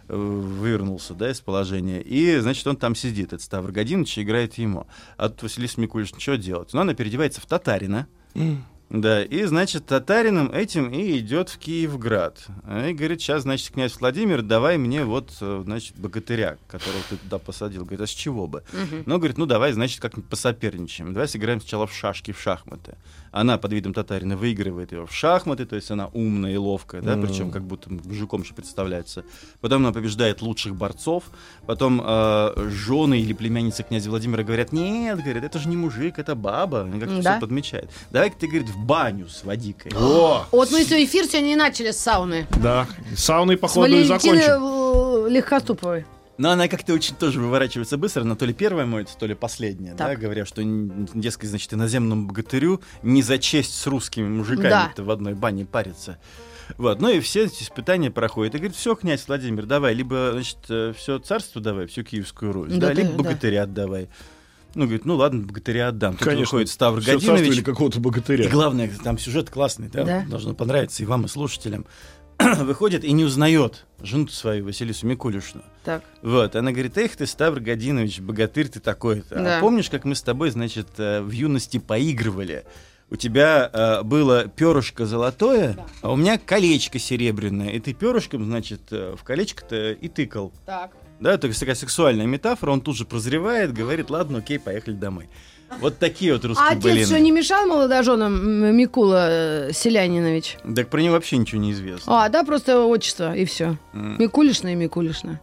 вывернулся, 0.09 1.15
да, 1.15 1.31
из 1.31 1.41
положения. 1.41 2.01
И, 2.01 2.39
значит, 2.39 2.67
он 2.67 2.77
там 2.77 2.95
сидит, 2.95 3.29
этот 3.29 3.43
Ставр 3.43 3.73
Годинович, 3.73 4.19
играет 4.19 4.55
ему. 4.55 4.87
А 5.17 5.29
тут 5.29 5.43
Василиса 5.45 5.81
Микулич, 5.81 6.13
что 6.19 6.37
делать? 6.37 6.73
Ну, 6.73 6.81
она 6.81 6.95
переодевается 6.95 7.41
в 7.41 7.47
татарина. 7.47 8.07
Да, 8.91 9.23
и, 9.23 9.45
значит, 9.45 9.85
татарином 9.87 10.51
этим 10.51 10.91
и 10.91 11.19
идет 11.19 11.51
в 11.51 11.59
Киевград. 11.59 12.47
И 12.89 12.93
говорит, 12.95 13.21
сейчас, 13.21 13.43
значит, 13.43 13.75
князь 13.75 13.97
Владимир, 14.01 14.41
давай 14.43 14.79
мне 14.79 15.05
вот, 15.05 15.31
э, 15.43 15.61
значит, 15.65 15.99
богатыря, 15.99 16.57
которого 16.69 17.01
ты 17.11 17.17
туда 17.17 17.39
посадил. 17.39 17.83
Говорит, 17.83 18.01
а 18.01 18.07
с 18.07 18.11
чего 18.11 18.47
бы? 18.47 18.63
Мгм. 18.73 19.03
Ну, 19.05 19.19
говорит, 19.19 19.37
ну 19.37 19.45
давай, 19.45 19.73
значит, 19.73 20.01
как-нибудь 20.01 20.31
посоперничаем. 20.31 21.13
Давай 21.13 21.29
сыграем 21.29 21.61
сначала 21.61 21.87
в 21.87 21.93
шашки, 21.93 22.33
в 22.33 22.41
шахматы. 22.41 22.97
Она 23.31 23.59
под 23.59 23.75
видом 23.75 23.93
татарина 23.93 24.39
выигрывает 24.39 24.93
его 24.93 25.05
в 25.07 25.13
шахматы, 25.15 25.67
то 25.67 25.77
есть 25.77 25.91
она 25.91 26.07
умная 26.15 26.55
и 26.55 26.57
ловкая, 26.57 27.03
да, 27.03 27.15
причем 27.19 27.51
как 27.51 27.63
будто 27.63 27.91
мужиком 27.93 28.41
еще 28.41 28.55
представляется. 28.55 29.23
Потом 29.61 29.83
она 29.83 29.93
побеждает 29.93 30.41
лучших 30.41 30.75
борцов. 30.75 31.25
Потом 31.67 32.01
э, 32.03 32.69
жены 32.71 33.21
или 33.21 33.35
племянницы 33.35 33.83
князя 33.83 34.09
Владимира 34.09 34.43
говорят, 34.45 34.73
нет, 34.73 35.19
говорят, 35.23 35.45
это 35.45 35.59
же 35.59 35.69
не 35.69 35.77
мужик, 35.77 36.19
это 36.19 36.35
баба. 36.35 36.81
Она 36.83 36.99
как-то 36.99 37.21
Да. 37.21 37.33
всё 37.33 37.41
подмечает. 37.41 37.91
Давай-ка 38.11 38.39
ты, 38.39 38.47
говорит, 38.47 38.71
в 38.71 38.78
баню 38.85 39.29
с 39.29 39.45
водикой. 39.45 39.93
О, 39.97 40.47
Вот 40.53 40.71
мы 40.71 40.85
все 40.85 41.05
эфир 41.05 41.25
сегодня 41.27 41.49
не 41.49 41.57
начали 41.57 41.91
с 41.91 41.99
сауны. 41.99 42.47
да. 42.63 42.87
Сауной, 43.17 43.57
С 43.57 43.61
походу, 43.61 43.97
и 43.99 44.05
закончим. 44.05 45.27
э, 45.27 45.31
Легкоступовой. 45.31 46.07
Но 46.39 46.51
она 46.51 46.69
как-то 46.69 46.93
очень 46.95 47.17
тоже 47.17 47.41
выворачивается 47.41 47.97
быстро, 47.97 48.23
она 48.23 48.37
то 48.37 48.47
ли 48.47 48.55
первая 48.55 48.87
моется, 48.87 49.17
то 49.19 49.27
ли 49.27 49.35
последняя, 49.35 49.95
да, 49.95 50.07
Так. 50.09 50.21
говоря, 50.21 50.47
что, 50.47 50.63
дескать, 50.65 51.51
значит, 51.51 51.75
иноземному 51.75 52.29
богатырю 52.29 52.81
не 53.03 53.23
за 53.23 53.39
честь 53.39 53.75
с 53.75 53.87
русскими 53.89 54.29
мужиками 54.29 54.69
Да. 54.69 54.93
в 54.97 55.11
одной 55.11 55.35
бане 55.35 55.65
париться. 55.67 56.19
Вот, 56.77 57.01
ну 57.01 57.09
и 57.09 57.19
все 57.21 57.47
эти 57.47 57.65
испытания 57.65 58.11
проходят. 58.13 58.55
И 58.55 58.59
говорит, 58.59 58.77
все, 58.77 58.95
князь 58.95 59.25
Владимир, 59.27 59.67
давай, 59.67 59.95
либо, 59.95 60.31
значит, 60.33 60.59
все 60.97 61.19
царство 61.19 61.61
давай, 61.61 61.87
всю 61.87 62.05
Киевскую 62.05 62.53
Русь, 62.53 62.73
да, 62.75 62.89
Да, 62.89 62.93
либо 62.93 63.11
да, 63.11 63.17
богатыря 63.17 63.63
отдавай. 63.65 64.09
Ну, 64.75 64.85
говорит, 64.85 65.05
ну 65.05 65.17
ладно, 65.17 65.45
богатыря 65.47 65.89
отдам. 65.89 66.13
Тут 66.15 66.25
Конечно. 66.25 66.43
выходит 66.43 66.69
Ставр 66.69 67.01
Годинович. 67.01 67.49
или 67.49 67.63
какого-то 67.63 68.01
богатыря. 68.01 68.45
И 68.45 68.49
главное, 68.49 68.91
там 69.03 69.19
сюжет 69.19 69.51
классный, 69.51 69.89
да, 69.89 70.05
Да. 70.05 70.25
должно 70.29 70.55
понравиться 70.55 71.03
и 71.03 71.07
вам, 71.07 71.25
и 71.25 71.29
слушателям. 71.29 71.87
Выходит 72.39 73.03
и 73.03 73.11
не 73.13 73.25
узнает 73.25 73.87
жену 74.01 74.29
свою, 74.29 74.65
Василису 74.67 75.07
Микулишну. 75.07 75.63
Так. 75.85 76.05
Вот, 76.23 76.55
она 76.55 76.71
говорит, 76.71 76.97
эх 76.97 77.17
ты, 77.17 77.27
Ставр 77.27 77.59
Годинович, 77.61 78.21
богатырь 78.21 78.69
ты 78.69 78.79
такой-то. 78.79 79.35
Да. 79.35 79.59
А 79.59 79.61
помнишь, 79.61 79.91
как 79.91 80.05
мы 80.05 80.15
с 80.15 80.23
тобой, 80.23 80.51
значит, 80.51 80.87
э, 80.99 81.21
в 81.21 81.31
юности 81.31 81.79
поигрывали? 81.79 82.65
У 83.11 83.17
тебя 83.17 83.71
э, 83.73 84.03
было 84.03 84.47
перышко 84.49 85.07
золотое, 85.07 85.77
а 86.03 86.13
у 86.13 86.17
меня 86.17 86.39
колечко 86.39 86.99
серебряное. 86.99 87.71
И 87.71 87.81
ты 87.81 87.95
перышком, 87.95 88.45
значит, 88.45 88.83
э, 88.91 89.17
в 89.19 89.25
колечко-то 89.25 89.93
и 89.93 90.09
тыкал. 90.09 90.53
Так. 90.67 90.93
Да, 91.21 91.37
то 91.39 91.47
есть 91.49 91.59
такая 91.61 91.75
сексуальная 91.75 92.27
метафора, 92.27 92.71
он 92.73 92.81
тут 92.81 92.97
же 92.97 93.05
прозревает, 93.05 93.73
говорит, 93.73 94.11
ладно, 94.11 94.39
окей, 94.39 94.59
поехали 94.59 94.95
домой. 94.95 95.29
Вот 95.81 95.99
такие 95.99 96.33
вот 96.33 96.45
А 96.45 96.49
русские 96.49 96.69
отец 96.71 96.83
былины. 96.83 97.05
что, 97.07 97.19
не 97.21 97.31
мешал 97.31 97.67
молодоженам 97.67 98.75
Микула 98.75 99.27
э, 99.69 99.73
Селянинович? 99.73 100.57
Так 100.75 100.89
про 100.89 101.01
него 101.01 101.15
вообще 101.15 101.37
ничего 101.37 101.61
не 101.61 101.73
известно. 101.73 102.25
А, 102.25 102.29
да, 102.31 102.43
просто 102.43 102.85
отчество, 102.87 103.35
и 103.37 103.45
все. 103.45 103.77
М. 103.93 104.17
Микулишна 104.19 104.73
и 104.73 104.75
Микулишна. 104.75 105.41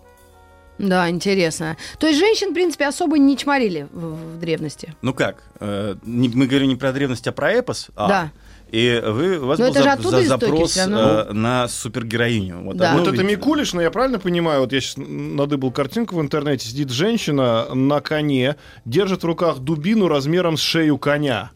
Да, 0.79 1.09
интересно. 1.09 1.77
То 1.99 2.07
есть 2.07 2.19
женщин, 2.19 2.49
в 2.51 2.53
принципе, 2.53 2.85
особо 2.87 3.17
не 3.17 3.37
чморили 3.37 3.87
в, 3.93 4.35
в 4.35 4.39
древности. 4.39 4.93
Ну 5.01 5.13
как? 5.13 5.43
э, 5.59 5.95
не- 6.03 6.29
мы 6.29 6.47
говорим 6.47 6.69
не 6.69 6.75
про 6.75 6.91
древность, 6.91 7.27
а 7.27 7.31
про 7.31 7.51
эпос. 7.51 7.87
А, 7.95 8.07
Да. 8.07 8.31
И 8.75 9.01
вы, 9.05 9.37
у 9.37 9.45
вас 9.45 9.57
Но 9.57 9.65
был 9.67 9.71
это 9.71 9.79
же 9.79 9.85
за- 9.85 9.93
оттуда 9.93 10.21
за- 10.21 10.27
запрос 10.27 10.75
э, 10.77 11.31
на 11.31 11.67
супергероиню. 11.69 12.61
Вот, 12.63 12.75
Да. 12.75 12.93
Вот 12.97 13.07
это 13.07 13.11
ведь- 13.21 13.21
Микулишна, 13.37 13.81
я 13.81 13.89
правильно 13.89 14.19
понимаю? 14.19 14.59
Вот 14.59 14.73
я 14.73 14.81
сейчас 14.81 14.95
надыбал 14.97 15.71
картинку 15.71 16.17
в 16.17 16.21
интернете. 16.21 16.67
Сидит 16.67 16.89
женщина 16.89 17.73
на 17.73 18.01
коне, 18.01 18.57
держит 18.83 19.23
в 19.23 19.25
руках 19.25 19.59
дубину 19.59 20.09
размером 20.09 20.57
с 20.57 20.61
шею 20.61 20.97
коня. 20.97 21.51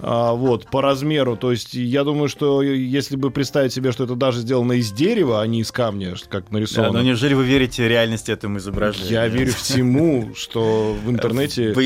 А, 0.00 0.32
вот, 0.32 0.66
по 0.70 0.80
размеру. 0.82 1.36
То 1.36 1.50
есть, 1.50 1.74
я 1.74 2.04
думаю, 2.04 2.28
что 2.28 2.62
если 2.62 3.16
бы 3.16 3.30
представить 3.30 3.72
себе, 3.72 3.92
что 3.92 4.04
это 4.04 4.14
даже 4.14 4.40
сделано 4.40 4.74
из 4.74 4.92
дерева, 4.92 5.42
а 5.42 5.46
не 5.46 5.60
из 5.60 5.72
камня, 5.72 6.14
как 6.28 6.44
Да, 6.44 6.48
нарисовано. 6.50 6.92
но 6.92 7.02
неужели 7.02 7.34
вы 7.34 7.44
верите 7.44 7.88
реальности 7.88 8.30
этому 8.30 8.58
изображению? 8.58 9.10
Я 9.12 9.26
верю 9.28 9.52
всему, 9.52 10.30
что 10.34 10.96
в 11.04 11.10
интернете... 11.10 11.72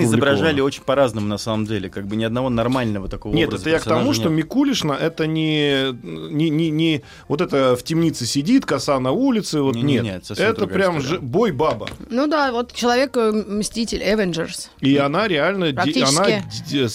Опубликовано. 0.00 0.04
изображали 0.04 0.60
очень 0.60 0.82
по-разному 0.82 1.26
на 1.26 1.38
самом 1.38 1.66
деле, 1.66 1.90
как 1.90 2.06
бы 2.06 2.16
ни 2.16 2.24
одного 2.24 2.48
нормального 2.50 3.08
такого 3.08 3.34
Нет, 3.34 3.52
это 3.52 3.68
я 3.70 3.78
к 3.78 3.84
тому, 3.84 4.14
что. 4.14 4.28
Микулишна 4.28 4.96
это 4.96 5.26
не, 5.26 5.92
не, 6.02 6.50
не, 6.50 6.70
не 6.70 7.02
вот 7.28 7.40
это 7.40 7.76
в 7.76 7.82
темнице 7.82 8.26
сидит, 8.26 8.66
коса 8.66 8.98
на 9.00 9.12
улице, 9.12 9.60
вот 9.60 9.74
нет. 9.76 10.24
это 10.36 10.66
прям 10.66 10.98
история. 10.98 11.16
же 11.16 11.20
бой 11.20 11.52
баба. 11.52 11.88
Ну 12.08 12.26
да, 12.26 12.52
вот 12.52 12.72
человек-мститель, 12.72 14.02
Avengers. 14.02 14.68
И 14.80 14.96
она 14.96 15.28
реально 15.28 15.66
она 15.66 16.24
д- 16.70 16.88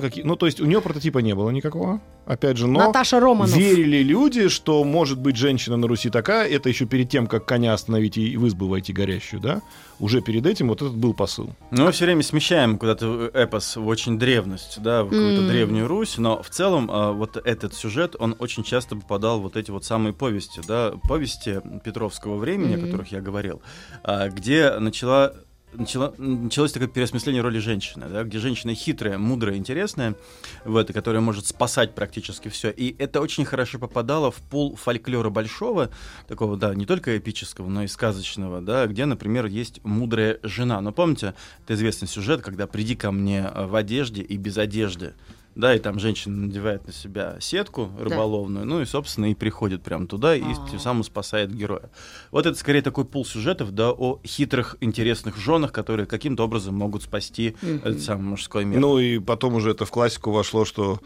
какие... 0.00 0.24
Ну, 0.24 0.36
то 0.36 0.46
есть 0.46 0.60
у 0.60 0.66
нее 0.66 0.80
прототипа 0.80 1.18
не 1.18 1.34
было 1.34 1.50
никакого. 1.50 2.00
Опять 2.26 2.58
же, 2.58 2.66
но 2.68 2.78
Наташа 2.86 3.18
Романов. 3.18 3.56
верили 3.56 4.02
люди, 4.02 4.48
что 4.48 4.84
может 4.84 5.18
быть 5.18 5.36
женщина 5.36 5.76
на 5.76 5.88
Руси 5.88 6.10
такая. 6.10 6.48
Это 6.48 6.68
еще 6.68 6.86
перед 6.86 7.08
тем, 7.08 7.26
как 7.26 7.44
коня 7.46 7.72
остановить 7.72 8.16
и 8.18 8.36
в 8.36 8.46
избу 8.46 8.68
войти 8.68 8.92
горящую, 8.92 9.40
да? 9.40 9.62
Уже 9.98 10.20
перед 10.20 10.46
этим 10.46 10.68
вот 10.68 10.80
этот 10.80 10.96
был 10.96 11.12
посыл. 11.12 11.50
Ну, 11.70 11.84
мы 11.86 11.92
все 11.92 12.04
время 12.04 12.22
смещаем 12.22 12.78
куда-то 12.78 13.30
эпос 13.34 13.76
в 13.76 13.86
очень 13.86 14.18
древность, 14.18 14.80
да, 14.80 15.02
в 15.02 15.08
какую-то 15.10 15.42
М. 15.42 15.48
древнюю 15.48 15.88
Русь, 15.88 16.18
но 16.18 16.42
в 16.42 16.50
целом 16.50 16.88
а, 16.90 17.12
вот 17.12 17.36
этот 17.36 17.74
сюжет, 17.74 18.14
он 18.18 18.36
очень 18.38 18.62
часто 18.62 18.96
попадал 18.96 19.40
в 19.40 19.42
вот 19.42 19.56
эти 19.56 19.70
вот 19.70 19.84
самые 19.84 20.12
повести, 20.12 20.60
да, 20.66 20.92
повести 21.08 21.60
Петровского 21.84 22.36
времени, 22.36 22.76
Мгм. 22.76 22.84
о 22.84 22.86
которых 22.86 23.12
я 23.12 23.20
говорил, 23.20 23.60
а, 24.04 24.28
где 24.28 24.78
начала 24.78 25.34
начала- 25.72 26.14
началось 26.18 26.72
такое 26.72 26.88
переосмысление 26.88 27.42
роли 27.42 27.58
женщины, 27.58 28.06
да, 28.08 28.24
где 28.24 28.38
женщина 28.38 28.74
хитрая, 28.74 29.18
мудрая, 29.18 29.56
интересная, 29.56 30.16
вот, 30.64 30.90
и 30.90 30.92
которая 30.92 31.20
может 31.20 31.46
спасать 31.46 31.94
практически 31.94 32.48
все. 32.48 32.70
И 32.70 32.96
это 32.98 33.20
очень 33.20 33.44
хорошо 33.44 33.78
попадало 33.78 34.30
в 34.30 34.36
пол 34.36 34.76
фольклора 34.76 35.30
большого, 35.30 35.90
такого, 36.28 36.56
да, 36.56 36.74
не 36.74 36.86
только 36.86 37.16
эпического, 37.18 37.68
но 37.68 37.84
и 37.84 37.86
сказочного, 37.86 38.60
да, 38.60 38.86
где, 38.86 39.04
например, 39.04 39.46
есть 39.46 39.82
мудрая 39.84 40.38
жена. 40.42 40.80
Но 40.80 40.92
помните, 40.92 41.34
это 41.64 41.74
известный 41.74 42.08
сюжет, 42.08 42.42
когда 42.42 42.66
«приди 42.66 42.96
ко 42.96 43.10
мне 43.10 43.50
в 43.54 43.74
одежде 43.74 44.22
и 44.22 44.36
без 44.36 44.58
одежды», 44.58 45.14
да, 45.60 45.74
и 45.74 45.78
там 45.78 45.98
женщина 46.00 46.36
надевает 46.36 46.86
на 46.86 46.92
себя 46.92 47.36
сетку 47.40 47.90
рыболовную, 47.98 48.66
ну 48.66 48.80
и, 48.80 48.84
собственно, 48.84 49.30
и 49.30 49.34
приходит 49.34 49.82
прямо 49.82 50.06
туда 50.06 50.34
и 50.34 50.42
А. 50.42 50.68
тем 50.70 50.78
самым 50.78 51.04
спасает 51.04 51.54
героя. 51.54 51.90
Вот 52.30 52.46
это 52.46 52.58
скорее 52.58 52.82
такой 52.82 53.04
пул 53.04 53.24
сюжетов, 53.24 53.72
да, 53.72 53.90
о 53.90 54.20
хитрых, 54.24 54.76
интересных 54.80 55.36
женах, 55.36 55.72
которые 55.72 56.06
каким-то 56.06 56.44
образом 56.44 56.74
могут 56.74 57.02
спасти 57.02 57.56
этот 57.62 58.00
самый 58.00 58.22
мужской 58.22 58.64
мир. 58.64 58.80
Ну 58.80 58.98
и 58.98 59.18
потом 59.18 59.54
уже 59.54 59.70
это 59.70 59.84
в 59.84 59.90
классику 59.90 60.30
вошло, 60.30 60.64
что 60.64 61.00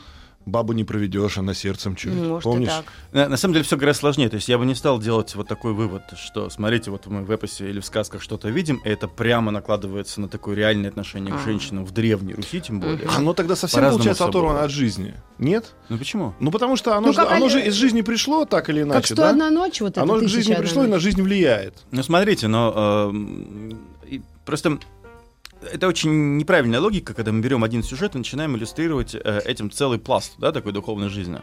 бабу 0.46 0.72
не 0.72 0.84
проведешь, 0.84 1.38
она 1.38 1.54
сердцем 1.54 1.96
чует. 1.96 2.16
Может, 2.16 2.44
Помнишь? 2.44 2.68
и 2.68 2.70
так. 2.70 2.84
На, 3.12 3.28
на 3.28 3.36
самом 3.36 3.54
деле 3.54 3.64
все 3.64 3.76
гораздо 3.76 4.00
сложнее. 4.00 4.28
То 4.28 4.36
есть 4.36 4.48
я 4.48 4.58
бы 4.58 4.66
не 4.66 4.74
стал 4.74 4.98
делать 4.98 5.34
вот 5.34 5.48
такой 5.48 5.72
вывод, 5.72 6.02
что 6.16 6.50
смотрите, 6.50 6.90
вот 6.90 7.06
мы 7.06 7.22
в 7.24 7.30
эпосе 7.30 7.70
или 7.70 7.80
в 7.80 7.84
сказках 7.86 8.22
что-то 8.22 8.48
видим, 8.50 8.80
и 8.84 8.88
это 8.88 9.08
прямо 9.08 9.50
накладывается 9.50 10.20
на 10.20 10.28
такое 10.28 10.54
реальное 10.56 10.90
отношение 10.90 11.32
к 11.34 11.38
А. 11.38 11.44
женщинам 11.44 11.84
в 11.84 11.92
Древней 11.92 12.34
Руси, 12.34 12.60
тем 12.60 12.80
более. 12.80 13.08
Оно 13.16 13.32
тогда 13.32 13.56
совсем 13.56 13.78
По-разному 13.80 13.98
получается 13.98 14.24
оторвано 14.26 14.62
от 14.64 14.70
жизни. 14.70 15.14
Нет? 15.38 15.74
Ну 15.88 15.98
почему? 15.98 16.34
Ну 16.40 16.50
потому 16.50 16.76
что 16.76 16.96
оно, 16.96 17.08
Ну, 17.08 17.12
же, 17.12 17.18
как 17.18 17.28
оно 17.32 17.36
они- 17.46 17.48
же 17.48 17.60
из 17.66 17.74
жизни 17.74 18.02
пришло 18.02 18.44
так 18.44 18.68
или 18.70 18.80
Как 18.80 18.88
иначе, 18.88 19.14
«Сто 19.14 19.22
да? 19.22 19.30
одна 19.30 19.50
ночь», 19.50 19.80
вот 19.80 19.90
это 19.90 20.02
Оно 20.02 20.16
к 20.16 20.20
«Тысяча 20.20 20.34
жизни 20.36 20.54
пришло 20.54 20.82
и 20.82 20.86
ночь». 20.86 20.92
на 20.94 21.00
жизнь 21.00 21.22
влияет. 21.22 21.74
Ну 21.90 22.02
смотрите, 22.02 22.46
но 22.48 23.12
и 24.06 24.20
просто 24.44 24.78
это 25.72 25.88
очень 25.88 26.36
неправильная 26.36 26.80
логика, 26.80 27.14
когда 27.14 27.32
мы 27.32 27.40
берем 27.40 27.64
один 27.64 27.82
сюжет 27.82 28.14
и 28.14 28.18
начинаем 28.18 28.56
иллюстрировать 28.56 29.14
э, 29.14 29.40
этим 29.44 29.70
целый 29.70 29.98
пласт, 29.98 30.34
да, 30.38 30.52
такой 30.52 30.72
духовной 30.72 31.08
жизни. 31.08 31.40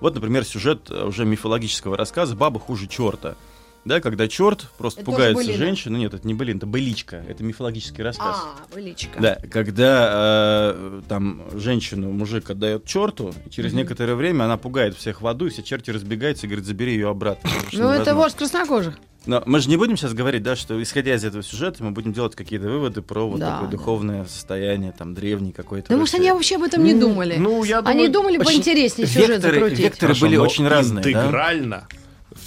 Вот, 0.00 0.14
например, 0.14 0.44
сюжет 0.44 0.90
э, 0.90 1.04
уже 1.04 1.24
мифологического 1.24 1.96
рассказа 1.96 2.36
«Баба 2.36 2.60
хуже 2.60 2.86
черта». 2.86 3.36
Да, 3.84 4.00
когда 4.00 4.28
черт 4.28 4.66
просто 4.78 5.02
Это 5.02 5.10
пугается 5.10 5.52
женщину. 5.52 5.98
Нет, 5.98 6.14
это 6.14 6.26
не 6.26 6.32
былин, 6.32 6.56
это 6.56 6.66
быличка. 6.66 7.16
Это 7.28 7.44
мифологический 7.44 8.02
рассказ. 8.02 8.36
А, 8.38 8.74
вылечка. 8.74 9.20
Да, 9.20 9.38
когда 9.50 10.72
э, 10.74 11.02
там 11.06 11.42
женщину 11.52 12.10
мужик 12.10 12.48
отдает 12.48 12.86
черту, 12.86 13.34
и 13.44 13.50
через 13.50 13.74
некоторое 13.74 14.14
время 14.14 14.44
она 14.44 14.56
пугает 14.56 14.96
всех 14.96 15.20
в 15.20 15.26
аду, 15.26 15.46
и 15.46 15.50
все 15.50 15.62
черти 15.62 15.90
разбегаются 15.90 16.46
и 16.46 16.48
говорит, 16.48 16.64
забери 16.64 16.92
ее 16.92 17.10
обратно. 17.10 17.50
Ну, 17.72 17.90
это 17.90 18.14
вождь 18.14 18.36
краснокожих. 18.36 18.98
Но 19.26 19.42
мы 19.46 19.60
же 19.60 19.68
не 19.70 19.76
будем 19.76 19.96
сейчас 19.96 20.12
говорить, 20.12 20.42
да, 20.42 20.54
что 20.56 20.80
исходя 20.82 21.14
из 21.14 21.24
этого 21.24 21.42
сюжета, 21.42 21.82
мы 21.82 21.92
будем 21.92 22.12
делать 22.12 22.34
какие-то 22.34 22.66
выводы 22.66 23.00
про 23.02 23.26
вот 23.28 23.40
Да, 23.40 23.52
такое 23.52 23.68
да. 23.70 23.76
духовное 23.76 24.24
состояние, 24.26 24.92
там, 24.96 25.14
древний 25.14 25.52
какой-то. 25.52 25.88
Да, 25.88 25.96
может, 25.96 26.14
России. 26.14 26.26
они 26.28 26.32
вообще 26.32 26.56
об 26.56 26.62
этом 26.64 26.84
не 26.84 26.94
думали. 26.94 27.36
Ну, 27.38 27.64
я 27.64 27.78
Они 27.78 28.08
думаю, 28.08 28.12
думали 28.12 28.38
очень- 28.38 28.62
поинтереснее 28.62 29.06
сюжет 29.08 29.30
векторы- 29.42 29.54
закрутить. 29.60 29.78
векторы- 29.80 30.20
были 30.20 30.36
но 30.36 30.42
очень 30.44 30.68
разные, 30.68 31.02
да? 31.04 31.30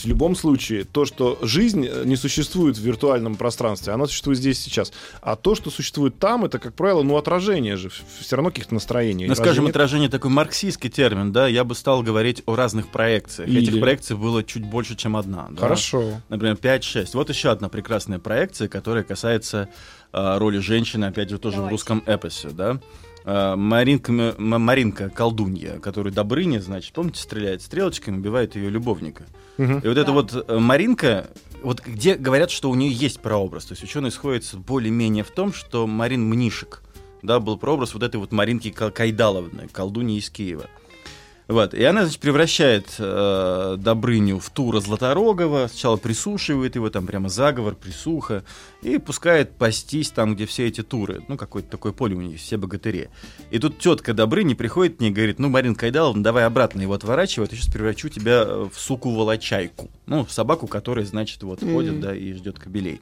В 0.04 0.06
любом 0.06 0.36
случае, 0.36 0.84
то, 0.84 1.06
что 1.06 1.38
жизнь 1.42 1.86
э, 1.90 2.04
не 2.06 2.16
существует 2.16 2.78
в 2.78 2.82
виртуальном 2.82 3.36
пространстве, 3.36 3.94
она 3.94 4.06
существует 4.06 4.38
здесь 4.38 4.60
и 4.60 4.64
сейчас. 4.70 4.92
А 5.22 5.36
то, 5.36 5.56
что 5.56 5.70
существует 5.72 6.20
там, 6.20 6.46
это, 6.46 6.60
как 6.60 6.74
правило, 6.76 7.04
ну, 7.04 7.18
отражение 7.18 7.76
же 7.78 7.90
все 7.90 8.36
равно 8.36 8.50
каких-то 8.52 8.74
настроений. 8.74 9.26
Ну, 9.26 9.30
Разве 9.32 9.44
скажем, 9.46 9.66
нет? 9.66 9.72
отражение 9.76 10.10
такой 10.10 10.30
марксистский 10.32 10.90
термин, 10.90 11.32
да, 11.32 11.48
я 11.48 11.64
бы 11.64 11.76
стал 11.76 12.04
говорить 12.04 12.44
о 12.46 12.56
разных 12.56 12.88
проекциях. 12.90 13.50
Или- 13.50 13.64
Этих 13.64 13.80
проекций 13.80 14.16
было 14.16 14.44
чуть 14.44 14.64
больше, 14.66 14.96
чем 14.96 15.16
одна. 15.18 15.48
да. 15.52 15.62
Хорошо. 15.62 16.22
Например, 16.30 16.56
5-6. 16.56 17.10
Вот 17.14 17.30
еще 17.30 17.50
одна 17.50 17.70
прекрасная 17.70 18.20
проекция, 18.20 18.68
которая 18.68 19.04
касается 19.04 19.70
а, 20.14 20.40
роли 20.40 20.60
женщины, 20.60 21.06
опять 21.06 21.30
же, 21.30 21.38
тоже 21.38 21.56
в 21.56 21.58
Давайте. 21.58 21.74
русском 21.74 22.04
эпосе, 22.06 22.50
да. 22.50 22.80
А, 23.30 23.58
Маринка, 23.58 24.36
Маринка 24.38 25.10
колдунья, 25.10 25.80
которую 25.80 26.14
Добрыня, 26.14 26.62
значит, 26.62 26.94
помните, 26.94 27.20
стреляет 27.22 27.62
стрелочками, 27.62 28.16
убивает 28.18 28.56
ее 28.56 28.70
любовника. 28.70 29.26
Мгм. 29.58 29.80
И 29.80 29.88
вот 29.88 29.98
эта 29.98 30.06
Да. 30.06 30.12
вот 30.14 30.46
э, 30.48 30.58
Маринка, 30.60 31.28
вот 31.62 31.82
где 31.86 32.16
говорят, 32.16 32.52
что 32.52 32.70
у 32.70 32.76
нее 32.76 32.90
есть 32.90 33.20
прообраз. 33.20 33.66
То 33.66 33.74
есть 33.74 33.84
ученые 33.84 34.12
сходятся 34.12 34.56
более-менее 34.56 35.26
в 35.26 35.32
том, 35.32 35.52
что 35.52 35.88
Марин 35.88 36.24
Мнишек, 36.24 36.82
да, 37.22 37.42
был 37.42 37.58
прообраз 37.58 37.94
вот 37.94 38.04
этой 38.04 38.16
вот 38.16 38.32
Маринки 38.32 38.70
Ка- 38.72 38.92
Кайдаловны, 38.92 39.68
колдуньи 39.74 40.20
из 40.20 40.30
Киева. 40.30 40.68
Вот. 41.48 41.74
И 41.74 41.84
она, 41.84 42.04
значит, 42.04 42.20
превращает 42.20 42.96
э, 43.00 43.76
Добрыню 43.80 44.40
в 44.40 44.50
Тура 44.50 44.80
Златорогова, 44.80 45.68
сначала 45.70 45.96
присушивает 45.98 46.76
его, 46.76 46.90
там 46.90 47.08
прямо 47.08 47.30
заговор, 47.30 47.76
присуха, 47.76 48.44
и 48.82 48.98
пускает 48.98 49.52
пастись 49.52 50.12
там, 50.12 50.36
где 50.36 50.46
все 50.46 50.68
эти 50.68 50.84
туры. 50.84 51.24
Ну, 51.28 51.38
какое-то 51.38 51.70
такое 51.70 51.94
поле 51.94 52.16
у 52.16 52.22
них, 52.22 52.40
все 52.40 52.58
богатыри. 52.58 53.10
И 53.50 53.60
тут 53.60 53.80
тетка 53.80 54.14
Добрыни 54.14 54.56
приходит 54.56 54.98
к 54.98 55.00
ней 55.00 55.10
и 55.10 55.14
говорит, 55.14 55.40
ну, 55.40 55.50
Марин 55.50 55.76
Кайдаловна, 55.76 56.22
давай 56.24 56.46
обратно 56.46 56.82
его 56.82 56.94
отворачивай, 56.94 57.48
а 57.48 57.50
то 57.50 57.56
сейчас 57.56 57.72
превращу 57.72 58.10
тебя 58.10 58.44
э, 58.46 58.68
в 58.72 58.80
суку-волочайку. 58.80 59.90
Ну, 60.06 60.26
в 60.26 60.32
собаку, 60.32 60.68
которая, 60.68 61.06
значит, 61.06 61.44
вот 61.44 61.62
Мгм. 61.62 61.74
ходит, 61.74 62.00
да, 62.00 62.16
и 62.16 62.34
ждет 62.34 62.60
кобелей. 62.60 63.02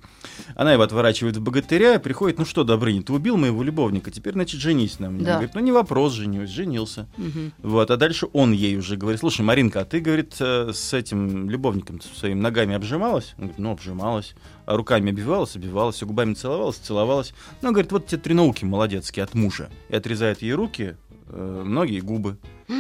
Она 0.56 0.74
его 0.74 0.84
отворачивает 0.84 1.38
в 1.38 1.42
богатыря, 1.42 2.00
приходит, 2.00 2.40
ну 2.40 2.46
что, 2.46 2.64
Добрыня, 2.64 3.04
ты 3.04 3.14
убил 3.14 3.38
моего 3.38 3.62
любовника, 3.64 4.12
теперь, 4.12 4.34
значит, 4.34 4.60
женись 4.60 5.00
на 5.00 5.10
мне. 5.10 5.24
Да. 5.26 5.32
Он 5.32 5.36
говорит, 5.38 5.56
ну, 5.56 5.62
не 5.62 5.72
вопрос, 5.72 6.14
женюсь, 6.14 6.50
женился. 6.50 7.08
Мгм. 7.18 7.54
Вот, 7.60 7.92
а 7.92 7.98
дальше 7.98 8.28
он 8.36 8.52
ей 8.52 8.76
уже 8.78 8.98
говорит, 8.98 9.22
слушай, 9.22 9.42
Маринка, 9.42 9.80
а 9.80 9.86
ты, 9.86 10.02
говорит, 10.02 10.36
э, 10.42 10.72
с 10.74 10.94
этим 10.94 11.50
любовником 11.50 12.02
своим 12.02 12.42
ногами 12.42 12.76
обжималась? 12.76 13.34
Он 13.38 13.46
говорит, 13.46 13.60
ну, 13.60 13.72
обжималась. 13.72 14.36
А 14.66 14.76
руками 14.76 15.12
обивалась, 15.12 15.56
обивалась, 15.56 15.96
все 15.96 16.06
губами 16.06 16.34
целовалась, 16.34 16.76
целовалась. 16.76 17.34
Ну, 17.62 17.72
говорит, 17.72 17.94
вот 17.94 18.08
тебе 18.08 18.20
три 18.20 18.34
науки 18.34 18.66
молодецкие 18.66 19.24
от 19.24 19.34
мужа. 19.36 19.70
И 19.88 19.96
отрезает 19.96 20.42
ей 20.42 20.52
руки, 20.52 20.98
э, 21.30 21.64
ноги 21.66 21.94
и 21.94 22.02
губы. 22.02 22.38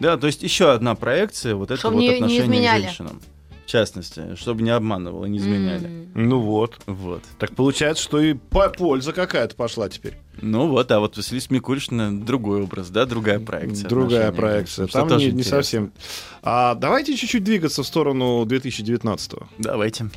Да, 0.00 0.16
то 0.16 0.26
есть 0.26 0.42
еще 0.42 0.72
одна 0.72 0.94
проекция 0.94 1.54
вот 1.54 1.70
этого 1.70 1.92
вот 1.92 2.00
не- 2.00 2.08
не 2.08 2.14
отношения 2.14 2.40
изменяли. 2.42 2.80
к 2.80 2.84
женщинам. 2.86 3.20
В 3.70 3.72
частности, 3.72 4.34
чтобы 4.34 4.62
не 4.62 4.70
обманывала, 4.70 5.26
не 5.26 5.38
изменяли. 5.38 5.86
М. 5.86 6.08
Ну 6.16 6.40
вот. 6.40 6.80
Вот. 6.86 7.22
Так 7.38 7.54
получается, 7.54 8.02
что 8.02 8.18
и 8.20 8.34
по- 8.34 8.68
польза 8.68 9.12
какая-то 9.12 9.54
пошла 9.54 9.88
теперь. 9.88 10.14
Ну 10.42 10.66
вот, 10.66 10.90
а 10.90 10.98
вот 10.98 11.16
Василиса 11.16 11.46
Микульшина 11.54 12.20
другой 12.20 12.62
образ, 12.64 12.90
да, 12.90 13.06
другая 13.06 13.38
проекция. 13.38 13.88
Другая 13.88 14.32
проекция. 14.32 14.88
Там 14.88 15.06
тоже 15.08 15.20
не, 15.20 15.24
не 15.26 15.30
интересно. 15.34 15.56
совсем. 15.58 15.92
А 16.42 16.74
давайте 16.74 17.14
чуть-чуть 17.16 17.44
двигаться 17.44 17.84
в 17.84 17.86
сторону 17.86 18.44
2019-го. 18.44 19.46
Давайте. 19.58 20.10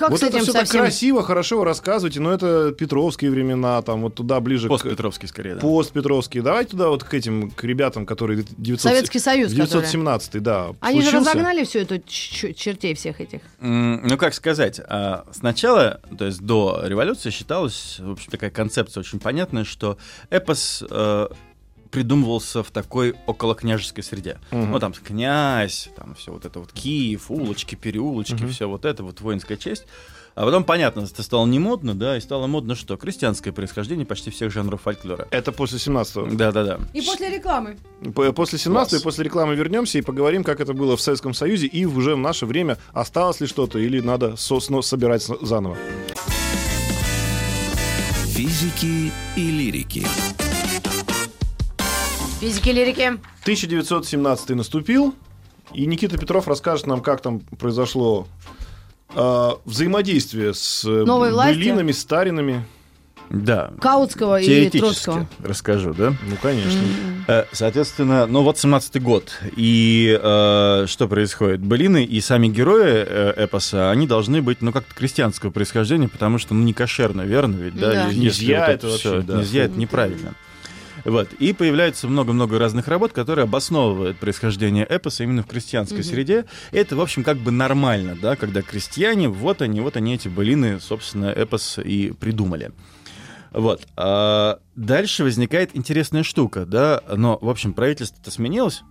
Как 0.00 0.10
вот 0.10 0.18
с 0.20 0.22
это 0.22 0.36
этим 0.38 0.44
все 0.44 0.52
так 0.54 0.62
совсем? 0.66 0.80
красиво, 0.80 1.22
хорошо 1.22 1.58
вы 1.58 1.64
рассказываете, 1.66 2.20
но 2.20 2.32
это 2.32 2.72
Петровские 2.72 3.30
времена, 3.30 3.80
там 3.82 4.00
вот 4.00 4.14
туда 4.14 4.40
ближе 4.40 4.66
к 4.66 4.70
Постпетровский 4.70 5.28
скорее, 5.28 5.56
да. 5.56 5.60
постпетровские. 5.60 6.42
Давайте 6.42 6.70
туда 6.70 6.88
вот 6.88 7.04
к 7.04 7.12
этим, 7.12 7.50
к 7.50 7.62
ребятам, 7.64 8.06
которые 8.06 8.44
900... 8.56 8.80
Советский 8.80 9.18
Союз, 9.18 9.50
который. 9.52 9.66
917 9.68 10.42
да. 10.42 10.70
Они 10.80 11.02
же 11.02 11.10
случился. 11.10 11.30
разогнали 11.32 11.64
всю 11.64 11.80
эту 11.80 11.98
ч- 12.06 12.54
чертей 12.54 12.94
всех 12.94 13.20
этих. 13.20 13.40
М, 13.60 14.00
Ну, 14.08 14.16
как 14.16 14.32
сказать, 14.34 14.80
а, 14.88 15.24
сначала, 15.32 16.00
то 16.18 16.24
есть 16.24 16.40
до 16.40 16.80
революции 16.84 17.28
считалась, 17.30 17.96
в 18.00 18.12
общем, 18.12 18.30
такая 18.30 18.50
концепция 18.50 19.00
очень 19.02 19.20
понятная, 19.20 19.64
что 19.64 19.98
эпос 20.30 20.82
э, 20.90 21.28
придумывался 21.90 22.62
в 22.62 22.70
такой 22.70 23.14
околокняжеской 23.26 24.02
среде. 24.04 24.38
Мгм. 24.50 24.70
Ну, 24.72 24.78
там 24.78 24.92
князь, 24.92 25.88
там 25.96 26.14
все 26.14 26.32
вот 26.32 26.44
это 26.44 26.60
вот 26.60 26.72
Киев, 26.72 27.30
улочки, 27.30 27.74
переулочки, 27.74 28.34
Мгм. 28.34 28.50
все 28.50 28.68
вот 28.68 28.84
это 28.84 29.02
вот 29.02 29.20
воинская 29.20 29.56
честь. 29.56 29.84
А 30.36 30.44
потом, 30.44 30.62
понятно, 30.62 31.00
это 31.00 31.22
стало 31.24 31.44
не 31.46 31.58
модно, 31.58 31.92
да, 31.94 32.16
и 32.16 32.20
стало 32.20 32.46
модно 32.46 32.76
что? 32.76 32.96
Крестьянское 32.96 33.50
происхождение 33.52 34.06
почти 34.06 34.30
всех 34.30 34.52
жанров 34.52 34.82
фольклора. 34.82 35.26
Это 35.32 35.50
после 35.50 35.78
17-го. 35.78 36.28
Да-да-да. 36.36 36.78
И 36.94 37.02
после 37.02 37.28
рекламы. 37.30 37.76
После 38.34 38.56
17 38.58 38.90
Класс. 38.92 39.00
и 39.00 39.04
после 39.04 39.24
рекламы 39.24 39.56
вернемся 39.56 39.98
и 39.98 40.02
поговорим, 40.02 40.44
как 40.44 40.60
это 40.60 40.72
было 40.72 40.96
в 40.96 41.00
Советском 41.00 41.34
Союзе 41.34 41.66
и 41.66 41.84
уже 41.84 42.14
в 42.14 42.18
наше 42.18 42.46
время 42.46 42.78
осталось 42.92 43.40
ли 43.40 43.48
что-то 43.48 43.80
или 43.80 44.00
надо 44.00 44.36
со- 44.36 44.60
сно- 44.60 44.82
собирать 44.82 45.22
заново. 45.42 45.76
Физики 48.28 49.12
и 49.36 49.50
лирики. 49.50 50.06
Физики 52.40 52.70
лирики. 52.70 53.18
1917 53.42 54.50
наступил, 54.50 55.14
и 55.74 55.84
Никита 55.84 56.16
Петров 56.16 56.48
расскажет 56.48 56.86
нам, 56.86 57.02
как 57.02 57.20
там 57.20 57.40
произошло 57.40 58.26
э, 59.14 59.50
взаимодействие 59.66 60.54
с 60.54 60.82
э, 60.86 61.04
Новой 61.04 61.32
былинами, 61.34 61.92
старинами. 61.92 62.64
Да. 63.28 63.72
Каутского 63.80 64.40
и 64.40 64.70
Троцкого. 64.70 65.28
расскажу, 65.44 65.92
да? 65.92 66.14
Ну, 66.26 66.36
конечно. 66.40 66.80
Э, 67.28 67.44
Соответственно, 67.52 68.26
ну 68.26 68.42
вот 68.42 68.56
17-й 68.56 69.00
год. 69.00 69.32
И 69.56 70.18
э, 70.20 70.86
что 70.88 71.08
происходит? 71.08 71.60
Былины 71.60 72.04
и 72.04 72.22
сами 72.22 72.48
герои 72.48 73.04
э, 73.06 73.34
эпоса, 73.36 73.90
они 73.90 74.06
должны 74.06 74.40
быть, 74.40 74.62
ну, 74.62 74.72
как-то 74.72 74.94
крестьянского 74.94 75.50
происхождения, 75.50 76.08
потому 76.08 76.38
что, 76.38 76.54
ну, 76.54 76.64
не 76.64 76.72
кошерно, 76.72 77.20
верно 77.20 77.56
ведь, 77.56 77.76
да? 77.76 78.06
Да. 78.06 78.10
Князья 78.10 78.60
вот 78.60 78.68
это 78.70 78.88
всё, 78.96 79.10
вообще, 79.10 79.26
да. 79.26 79.34
Князья 79.34 79.64
это 79.64 79.78
неправильно. 79.78 80.34
Вот. 81.04 81.32
И 81.34 81.52
появляется 81.52 82.08
много-много 82.08 82.58
разных 82.58 82.88
работ, 82.88 83.12
которые 83.12 83.44
обосновывают 83.44 84.18
происхождение 84.18 84.86
эпоса 84.88 85.24
именно 85.24 85.42
в 85.42 85.46
крестьянской 85.46 85.98
Мгм. 86.00 86.06
среде. 86.06 86.44
И 86.72 86.76
это, 86.76 86.96
в 86.96 87.00
общем, 87.00 87.24
как 87.24 87.38
бы 87.38 87.50
нормально, 87.50 88.16
да, 88.20 88.36
когда 88.36 88.62
крестьяне, 88.62 89.28
вот 89.28 89.62
они, 89.62 89.80
вот 89.80 89.96
они, 89.96 90.14
эти 90.14 90.28
былины, 90.28 90.80
собственно, 90.80 91.26
эпос 91.26 91.78
и 91.78 92.12
придумали. 92.12 92.72
Вот. 93.52 93.86
А 93.96 94.60
дальше 94.76 95.24
возникает 95.24 95.70
интересная 95.74 96.22
штука, 96.22 96.64
да, 96.66 97.02
но, 97.16 97.38
в 97.40 97.48
общем, 97.48 97.72
правительство-то 97.72 98.30
сменилось, 98.30 98.82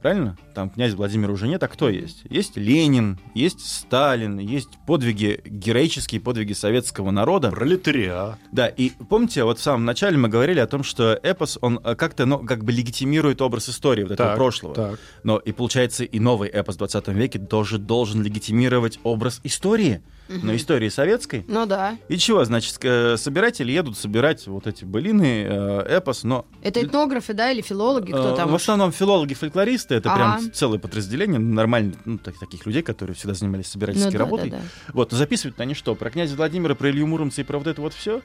правильно? 0.00 0.36
Там 0.54 0.70
князь 0.70 0.94
Владимир 0.94 1.30
уже 1.30 1.48
нет, 1.48 1.62
а 1.62 1.68
кто 1.68 1.88
есть? 1.88 2.22
Есть 2.28 2.56
Ленин, 2.56 3.18
есть 3.34 3.60
Сталин, 3.60 4.38
есть 4.38 4.70
подвиги, 4.86 5.40
героические 5.44 6.20
подвиги 6.20 6.52
советского 6.52 7.10
народа. 7.10 7.50
Пролетариат. 7.50 8.38
Да, 8.52 8.66
и 8.68 8.90
помните, 9.08 9.44
вот 9.44 9.58
в 9.58 9.62
самом 9.62 9.84
начале 9.84 10.16
мы 10.16 10.28
говорили 10.28 10.60
о 10.60 10.66
том, 10.66 10.82
что 10.82 11.18
эпос, 11.22 11.58
он 11.60 11.80
э, 11.84 11.94
как-то, 11.94 12.26
ну, 12.26 12.38
как 12.38 12.64
бы 12.64 12.72
легитимирует 12.72 13.40
образ 13.42 13.68
истории 13.68 14.02
вот 14.02 14.12
этого 14.12 14.30
Так, 14.30 14.36
прошлого. 14.36 14.74
так. 14.74 15.00
Но 15.22 15.38
и 15.38 15.52
получается, 15.52 16.04
и 16.04 16.18
новый 16.18 16.48
эпос 16.48 16.76
в 16.76 16.78
20 16.78 17.08
веке 17.08 17.38
тоже 17.38 17.78
должен 17.78 18.22
легитимировать 18.22 18.98
образ 19.02 19.40
истории, 19.44 20.02
но 20.28 20.54
истории 20.54 20.88
советской. 20.88 21.44
Ну 21.48 21.66
да. 21.66 21.96
И 22.08 22.18
чего, 22.18 22.44
значит, 22.44 22.76
э, 22.82 23.16
собиратели 23.16 23.72
едут 23.72 23.96
собирать 23.96 24.46
вот 24.46 24.66
эти 24.66 24.84
былины, 24.84 25.46
э, 25.48 25.80
эпос, 25.88 26.24
но... 26.24 26.44
Это 26.62 26.82
этнографы, 26.84 27.32
да, 27.34 27.50
или 27.50 27.62
филологи, 27.62 28.10
кто 28.12 28.34
э, 28.34 28.36
там? 28.36 28.50
В 28.50 28.54
основном 28.54 28.92
филологи-фольклористы, 28.92 29.94
это 29.96 30.12
Ага. 30.12 30.38
прям 30.38 30.52
целое 30.52 30.78
подразделение 30.78 31.38
нормальных, 31.38 31.96
ну, 32.04 32.18
так- 32.18 32.38
таких 32.38 32.66
людей, 32.66 32.82
которые 32.82 33.14
всегда 33.16 33.34
занимались 33.34 33.66
Ну 33.66 33.72
собирательской 33.72 34.12
да, 34.12 34.18
работой. 34.18 34.50
да, 34.50 34.56
да. 34.58 34.92
Вот, 34.92 35.12
но 35.12 35.18
записывают 35.18 35.58
они 35.60 35.74
что? 35.74 35.94
Про 35.94 36.10
князя 36.10 36.36
Владимира, 36.36 36.74
про 36.74 36.90
Илью 36.90 37.06
Муромца 37.06 37.40
и 37.40 37.44
про 37.44 37.58
вот 37.58 37.66
это 37.66 37.80
вот 37.80 37.94
все. 37.94 38.22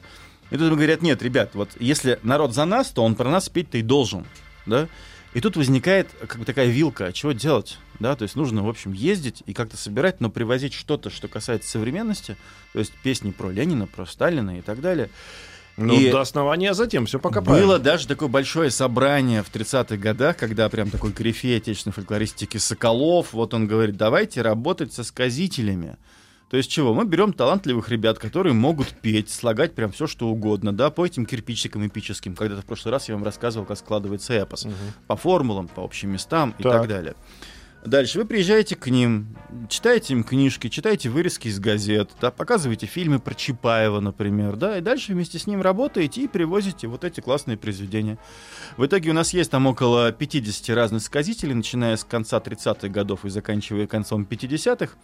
И 0.50 0.56
тут 0.56 0.70
говорят, 0.72 1.00
нет, 1.02 1.22
ребят, 1.22 1.50
вот 1.54 1.70
если 1.80 2.18
народ 2.22 2.52
за 2.54 2.64
нас, 2.66 2.88
то 2.90 3.02
он 3.02 3.14
про 3.14 3.30
нас 3.30 3.48
петь-то 3.48 3.78
и 3.78 3.82
должен, 3.82 4.26
да? 4.66 4.88
И 5.34 5.40
тут 5.40 5.56
возникает 5.56 6.08
как 6.28 6.38
бы 6.38 6.44
такая 6.44 6.68
вилка, 6.68 7.06
а 7.06 7.12
чего 7.12 7.32
делать, 7.32 7.78
да? 7.98 8.14
То 8.14 8.22
есть 8.22 8.36
нужно, 8.36 8.64
в 8.64 8.68
общем, 8.68 8.92
ездить 8.92 9.42
и 9.46 9.52
как-то 9.52 9.76
собирать, 9.76 10.20
но 10.20 10.30
привозить 10.30 10.72
что-то, 10.72 11.10
что 11.10 11.26
касается 11.26 11.68
современности, 11.68 12.36
то 12.72 12.78
есть 12.78 12.92
песни 13.02 13.32
про 13.32 13.50
Ленина, 13.50 13.86
про 13.88 14.06
Сталина 14.06 14.56
и 14.56 14.62
так 14.62 14.80
далее. 14.80 15.10
Ну, 15.76 15.98
И- 15.98 16.12
до 16.12 16.20
основания 16.20 16.72
затем 16.72 17.06
все 17.06 17.18
пока. 17.18 17.40
Было 17.40 17.80
даже 17.80 18.06
такое 18.06 18.28
большое 18.28 18.70
собрание 18.70 19.42
в 19.42 19.50
30-х 19.50 19.96
годах, 19.96 20.36
когда 20.36 20.68
прям 20.68 20.88
такой 20.88 21.12
корифей 21.12 21.56
отечественной 21.56 21.92
фольклористики 21.94 22.58
Соколов, 22.58 23.32
вот 23.32 23.54
он 23.54 23.66
говорит, 23.66 23.96
давайте 23.96 24.40
работать 24.40 24.92
со 24.92 25.02
сказителями. 25.02 25.96
То 26.54 26.58
есть 26.58 26.70
чего? 26.70 26.94
Мы 26.94 27.04
берем 27.04 27.32
талантливых 27.32 27.88
ребят, 27.88 28.20
которые 28.20 28.52
могут 28.52 28.86
петь, 28.86 29.28
слагать 29.28 29.74
прям 29.74 29.90
все, 29.90 30.06
что 30.06 30.28
угодно, 30.28 30.72
да, 30.72 30.88
по 30.90 31.04
этим 31.04 31.26
кирпичикам 31.26 31.84
эпическим. 31.84 32.36
Когда-то 32.36 32.62
в 32.62 32.64
прошлый 32.64 32.92
раз 32.92 33.08
я 33.08 33.16
вам 33.16 33.24
рассказывал, 33.24 33.66
как 33.66 33.76
складывается 33.76 34.34
эпос. 34.34 34.68
По 35.08 35.16
формулам, 35.16 35.66
по 35.66 35.82
общим 35.82 36.12
местам 36.12 36.54
и 36.56 36.62
Так. 36.62 36.72
так 36.72 36.88
далее. 36.88 37.14
Дальше 37.84 38.20
вы 38.20 38.24
приезжаете 38.24 38.76
к 38.76 38.86
ним, 38.86 39.36
читаете 39.68 40.14
им 40.14 40.22
книжки, 40.22 40.68
читаете 40.68 41.10
вырезки 41.10 41.48
из 41.48 41.58
газет, 41.58 42.12
да, 42.20 42.30
показываете 42.30 42.86
фильмы 42.86 43.18
про 43.18 43.34
Чапаева, 43.34 43.98
например, 43.98 44.54
да, 44.54 44.78
и 44.78 44.80
дальше 44.80 45.12
вместе 45.12 45.40
с 45.40 45.48
ним 45.48 45.60
работаете 45.60 46.22
и 46.22 46.28
привозите 46.28 46.86
вот 46.86 47.02
эти 47.02 47.20
классные 47.20 47.58
произведения. 47.58 48.16
В 48.76 48.86
итоге 48.86 49.10
у 49.10 49.12
нас 49.12 49.34
есть 49.34 49.50
там 49.50 49.66
около 49.66 50.12
50 50.12 50.74
разных 50.74 51.02
сказителей, 51.02 51.52
начиная 51.52 51.96
с 51.96 52.04
конца 52.04 52.38
30-х 52.38 52.88
годов 52.88 53.24
и 53.24 53.28
заканчивая 53.28 53.88
концом 53.88 54.26
50-х, 54.30 54.94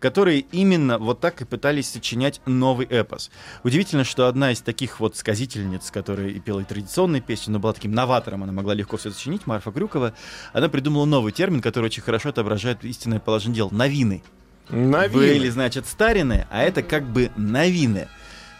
которые 0.00 0.40
именно 0.52 0.98
вот 0.98 1.20
так 1.20 1.40
и 1.40 1.44
пытались 1.44 1.90
сочинять 1.90 2.40
новый 2.46 2.86
эпос. 2.86 3.30
Удивительно, 3.64 4.04
что 4.04 4.26
одна 4.26 4.52
из 4.52 4.60
таких 4.60 5.00
вот 5.00 5.16
сказительниц, 5.16 5.90
которая 5.90 6.28
и 6.28 6.40
пела 6.40 6.60
и 6.60 6.64
традиционные 6.64 7.22
песни, 7.22 7.52
но 7.52 7.58
была 7.58 7.72
таким 7.72 7.92
новатором, 7.92 8.42
она 8.42 8.52
могла 8.52 8.74
легко 8.74 8.96
все 8.96 9.10
сочинить, 9.10 9.46
Марфа 9.46 9.72
Крюкова, 9.72 10.12
она 10.52 10.68
придумала 10.68 11.04
новый 11.04 11.32
термин, 11.32 11.60
который 11.60 11.86
очень 11.86 12.02
хорошо 12.02 12.30
отображает 12.30 12.84
истинное 12.84 13.20
положение 13.20 13.56
дел. 13.56 13.70
Новины. 13.70 14.22
Новины. 14.68 15.12
Были, 15.12 15.48
значит, 15.48 15.86
старины, 15.86 16.46
а 16.50 16.62
это 16.62 16.82
как 16.82 17.04
бы 17.04 17.30
новины. 17.36 18.08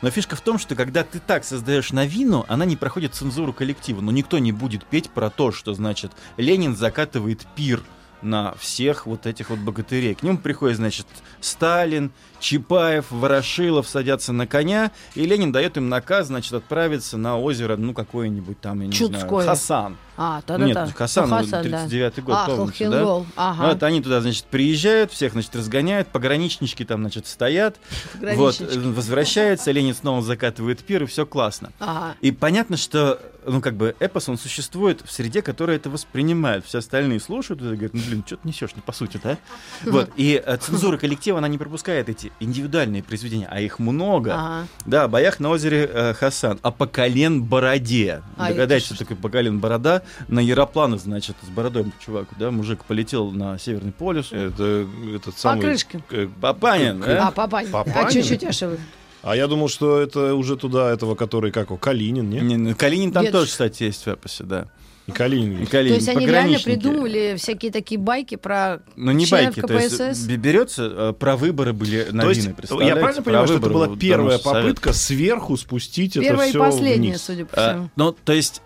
Но 0.02 0.10
фишка 0.10 0.36
в 0.36 0.40
том, 0.40 0.58
что 0.58 0.74
когда 0.74 1.02
ты 1.04 1.20
так 1.20 1.44
создаешь 1.44 1.90
новину, 1.90 2.44
она 2.48 2.64
не 2.64 2.76
проходит 2.76 3.14
цензуру 3.14 3.52
коллектива. 3.52 4.00
Но 4.00 4.12
никто 4.12 4.38
не 4.38 4.52
будет 4.52 4.84
петь 4.84 5.10
про 5.10 5.30
то, 5.30 5.52
что, 5.52 5.74
значит, 5.74 6.12
Ленин 6.36 6.76
закатывает 6.76 7.46
пир 7.56 7.82
на 8.26 8.54
всех 8.58 9.06
вот 9.06 9.26
этих 9.26 9.50
вот 9.50 9.58
богатырей. 9.60 10.14
К 10.14 10.22
нему 10.22 10.38
приходит, 10.38 10.76
значит, 10.76 11.06
Сталин, 11.40 12.12
Чапаев, 12.40 13.06
Ворошилов 13.10 13.88
садятся 13.88 14.32
на 14.32 14.46
коня, 14.46 14.90
и 15.14 15.24
Ленин 15.24 15.52
дает 15.52 15.76
им 15.76 15.88
наказ, 15.88 16.26
значит, 16.26 16.52
отправиться 16.52 17.16
на 17.16 17.38
озеро, 17.38 17.76
ну, 17.76 17.94
какое-нибудь 17.94 18.60
там, 18.60 18.80
я 18.80 18.86
не 18.88 18.92
знаю, 18.92 19.12
Чудское. 19.12 19.46
Хасан. 19.46 19.96
А, 20.16 20.36
Нет, 20.36 20.44
да-да-да. 20.46 20.86
Хасан, 20.94 21.28
Ну, 21.28 21.36
ну, 21.36 21.42
Хасан, 21.44 21.70
да. 21.70 21.86
39-й 21.86 22.22
год, 22.22 22.34
А, 22.38 22.46
помните, 22.46 22.88
да? 22.88 23.22
Ага. 23.36 23.66
Вот 23.68 23.82
они 23.82 24.00
туда, 24.02 24.20
значит, 24.20 24.44
приезжают, 24.44 25.12
всех, 25.12 25.32
значит, 25.32 25.54
разгоняют, 25.54 26.08
пограничнички 26.08 26.84
там, 26.84 27.00
значит, 27.00 27.26
стоят. 27.26 27.76
Вот, 28.20 28.60
э, 28.60 28.78
возвращается, 28.78 29.70
Ленин 29.72 29.94
снова 29.94 30.22
закатывает 30.22 30.80
пир, 30.80 31.02
и 31.02 31.06
все 31.06 31.26
классно. 31.26 31.72
Ага. 31.80 32.14
И 32.20 32.32
понятно, 32.32 32.76
что, 32.76 33.20
ну, 33.46 33.60
как 33.60 33.74
бы, 33.76 33.94
эпос, 34.00 34.28
он 34.28 34.38
существует 34.38 35.00
в 35.04 35.12
среде, 35.12 35.42
которая 35.42 35.76
это 35.76 35.90
воспринимает. 35.90 36.64
Все 36.64 36.78
остальные 36.78 37.20
слушают 37.20 37.60
и 37.60 37.64
говорят, 37.64 37.94
ну, 37.94 38.00
блин, 38.06 38.24
что 38.26 38.36
ты 38.36 38.48
несешь, 38.48 38.70
ну, 38.74 38.82
по 38.82 38.92
сути, 38.92 39.20
да? 39.22 39.36
Вот, 39.84 40.10
и 40.16 40.42
э, 40.44 40.56
цензура 40.56 40.96
коллектива, 40.98 41.38
она 41.38 41.48
не 41.48 41.58
пропускает 41.58 42.08
эти 42.08 42.32
индивидуальные 42.40 43.02
произведения, 43.02 43.48
а 43.50 43.60
их 43.60 43.78
много. 43.78 44.34
Ага. 44.34 44.66
Да, 44.86 45.08
«Боях 45.08 45.40
на 45.40 45.50
озере 45.50 45.88
э, 45.92 46.14
Хасан», 46.14 46.58
а 46.62 46.70
по 46.70 46.86
колен 46.86 47.42
бороде. 47.42 48.22
А, 48.36 48.48
Догадайтесь, 48.48 48.86
что 48.86 48.98
такое 48.98 49.16
по 49.16 49.28
колен 49.28 49.58
борода. 49.60 50.02
На 50.28 50.40
Яропланах, 50.40 51.00
значит, 51.00 51.36
с 51.42 51.48
бородой 51.48 51.84
чувак, 52.04 52.26
да, 52.38 52.50
мужик 52.50 52.84
полетел 52.84 53.30
на 53.30 53.58
Северный 53.58 53.92
полюс. 53.92 54.32
Это 54.32 54.86
этот 55.14 55.34
По 55.34 55.40
самый... 55.40 55.60
крышке. 55.62 56.00
э, 56.10 56.28
Папанин, 56.40 57.00
да? 57.00 57.28
А, 57.28 57.30
Папанин. 57.30 57.70
А 57.74 57.84
Папанин? 57.84 58.10
чуть-чуть 58.10 58.44
ошибок. 58.44 58.78
А 59.22 59.34
я 59.34 59.46
думал, 59.48 59.68
что 59.68 59.98
это 60.00 60.34
уже 60.34 60.56
туда 60.56 60.92
этого, 60.92 61.14
который, 61.16 61.50
как 61.50 61.66
его, 61.68 61.76
Калинин, 61.76 62.30
не? 62.30 62.38
Не, 62.40 62.56
ну, 62.56 62.74
Калинин 62.76 63.10
там 63.12 63.24
Дедушка. 63.24 63.40
тоже, 63.40 63.50
кстати, 63.50 63.82
есть 63.84 64.04
в 64.04 64.08
эпосе, 64.08 64.44
да. 64.44 64.66
И 65.08 65.12
Калинин. 65.12 65.62
И. 65.62 65.66
Калинин, 65.66 65.94
То 65.94 66.04
есть 66.04 66.08
они 66.08 66.26
реально 66.26 66.58
придумали 66.58 67.34
всякие 67.36 67.70
такие 67.72 67.98
байки 67.98 68.34
про 68.36 68.82
Ну, 68.96 69.12
не 69.12 69.24
байки, 69.26 69.60
то 69.62 69.72
есть 69.74 69.98
КПСС? 69.98 70.26
берется, 70.26 70.92
э, 70.92 71.12
про 71.12 71.36
выборы 71.36 71.72
были 71.72 72.02
То 72.04 72.14
новины, 72.14 72.30
есть, 72.34 72.46
я 72.46 72.54
правильно 72.96 73.12
Про 73.14 73.22
понимаю, 73.22 73.46
что 73.46 73.56
это 73.58 73.68
была 73.70 73.96
первая 73.96 74.38
Доносов 74.38 74.42
Совет. 74.42 74.62
попытка 74.64 74.92
сверху 74.92 75.56
спустить 75.56 76.14
Первая 76.14 76.32
это 76.34 76.44
и 76.46 76.50
все 76.50 76.58
последняя, 76.58 77.10
вниз? 77.10 77.22
судя 77.22 77.46
по 77.46 77.56
А, 77.56 77.70
всему. 77.72 77.90
ну, 77.96 78.12
то 78.12 78.32
есть, 78.32 78.62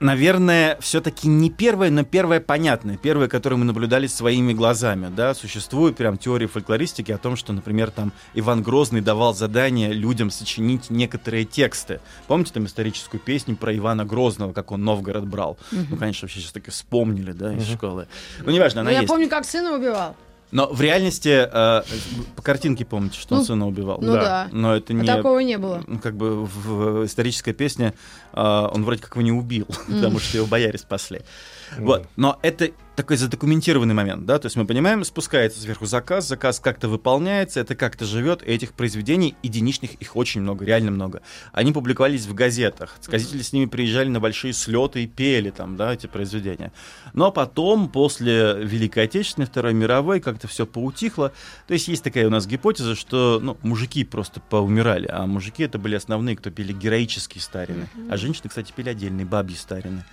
наверное, 0.00 0.76
все-таки 0.80 1.28
не 1.28 1.50
первое, 1.50 1.90
но 1.90 2.04
первое 2.04 2.40
понятное. 2.40 2.96
Первое, 2.96 3.28
которое 3.28 3.56
мы 3.56 3.64
наблюдали 3.64 4.06
своими 4.06 4.52
глазами. 4.52 5.10
Да? 5.14 5.34
Существует 5.34 5.96
прям 5.96 6.18
теория 6.18 6.46
фольклористики 6.46 7.12
о 7.12 7.18
том, 7.18 7.36
что, 7.36 7.52
например, 7.52 7.90
там 7.90 8.12
Иван 8.34 8.62
Грозный 8.62 9.00
давал 9.00 9.34
задание 9.34 9.92
людям 9.92 10.30
сочинить 10.30 10.90
некоторые 10.90 11.44
тексты. 11.44 12.00
Помните 12.26 12.52
там 12.54 12.66
историческую 12.66 13.20
песню 13.20 13.56
про 13.56 13.76
Ивана 13.76 14.04
Грозного, 14.04 14.52
как 14.52 14.72
он 14.72 14.84
Новгород 14.84 15.26
брал? 15.26 15.58
Ну, 15.72 15.96
конечно, 15.96 16.26
вообще 16.26 16.40
сейчас 16.40 16.52
таки 16.52 16.70
вспомнили, 16.70 17.32
да, 17.32 17.52
из 17.54 17.66
школы. 17.68 18.06
Ну, 18.44 18.50
неважно, 18.52 18.80
она 18.82 18.90
Ну, 18.90 18.94
я 18.94 19.00
есть. 19.02 19.08
помню, 19.10 19.28
как 19.28 19.44
сына 19.44 19.74
убивал. 19.74 20.16
Но 20.50 20.66
в 20.72 20.80
реальности 20.80 21.28
э, 21.28 21.82
по 22.36 22.42
картинке 22.42 22.84
помните, 22.84 23.18
что 23.18 23.34
он 23.34 23.40
Ну, 23.40 23.46
сына 23.46 23.66
убивал. 23.66 23.98
Ну 24.00 24.14
Да. 24.14 24.20
да. 24.22 24.48
Но 24.52 24.74
это 24.74 24.92
А 24.92 24.96
не... 24.96 25.06
такого 25.06 25.38
не 25.40 25.58
было. 25.58 25.82
Ну, 25.86 25.98
как 25.98 26.16
бы 26.16 26.44
в, 26.46 26.66
в 27.02 27.06
исторической 27.06 27.52
песне 27.52 27.92
а, 28.32 28.68
он 28.68 28.84
вроде 28.84 29.02
как 29.02 29.12
его 29.12 29.22
не 29.22 29.32
убил, 29.32 29.66
потому 29.86 30.18
что 30.18 30.38
его 30.38 30.46
бояре 30.46 30.78
спасли. 30.78 31.20
Вот. 31.78 32.06
Но 32.16 32.38
это 32.42 32.70
такой 32.98 33.16
задокументированный 33.16 33.94
момент, 33.94 34.26
да, 34.26 34.40
то 34.40 34.46
есть 34.46 34.56
мы 34.56 34.66
понимаем, 34.66 35.04
спускается 35.04 35.60
сверху 35.60 35.86
заказ, 35.86 36.26
заказ 36.26 36.58
как-то 36.58 36.88
выполняется, 36.88 37.60
это 37.60 37.76
как-то 37.76 38.04
живет, 38.04 38.42
и 38.42 38.46
этих 38.50 38.72
произведений 38.72 39.36
единичных 39.40 39.94
их 39.94 40.16
очень 40.16 40.40
много, 40.40 40.64
реально 40.64 40.90
много. 40.90 41.22
Они 41.52 41.72
публиковались 41.72 42.26
в 42.26 42.34
газетах, 42.34 42.96
сказители 43.00 43.42
с 43.42 43.52
ними 43.52 43.66
приезжали 43.66 44.08
на 44.08 44.18
большие 44.18 44.52
слеты 44.52 45.04
и 45.04 45.06
пели 45.06 45.50
там, 45.50 45.76
да, 45.76 45.94
эти 45.94 46.08
произведения. 46.08 46.72
Но 47.12 47.30
потом, 47.30 47.88
после 47.88 48.54
Великой 48.64 49.04
Отечественной, 49.04 49.46
Второй 49.46 49.74
мировой, 49.74 50.18
как-то 50.18 50.48
все 50.48 50.66
поутихло. 50.66 51.32
То 51.68 51.74
есть 51.74 51.86
есть 51.86 52.02
такая 52.02 52.26
у 52.26 52.30
нас 52.30 52.48
гипотеза, 52.48 52.96
что 52.96 53.38
ну, 53.40 53.56
мужики 53.62 54.02
просто 54.02 54.40
поумирали, 54.40 55.06
а 55.06 55.24
мужики 55.26 55.62
это 55.62 55.78
были 55.78 55.94
основные, 55.94 56.36
кто 56.36 56.50
пели 56.50 56.72
героические 56.72 57.42
старины. 57.42 57.88
А 58.10 58.16
женщины, 58.16 58.48
кстати, 58.48 58.72
пели 58.74 58.88
отдельные 58.88 59.24
бабьи 59.24 59.54
старины. 59.54 60.04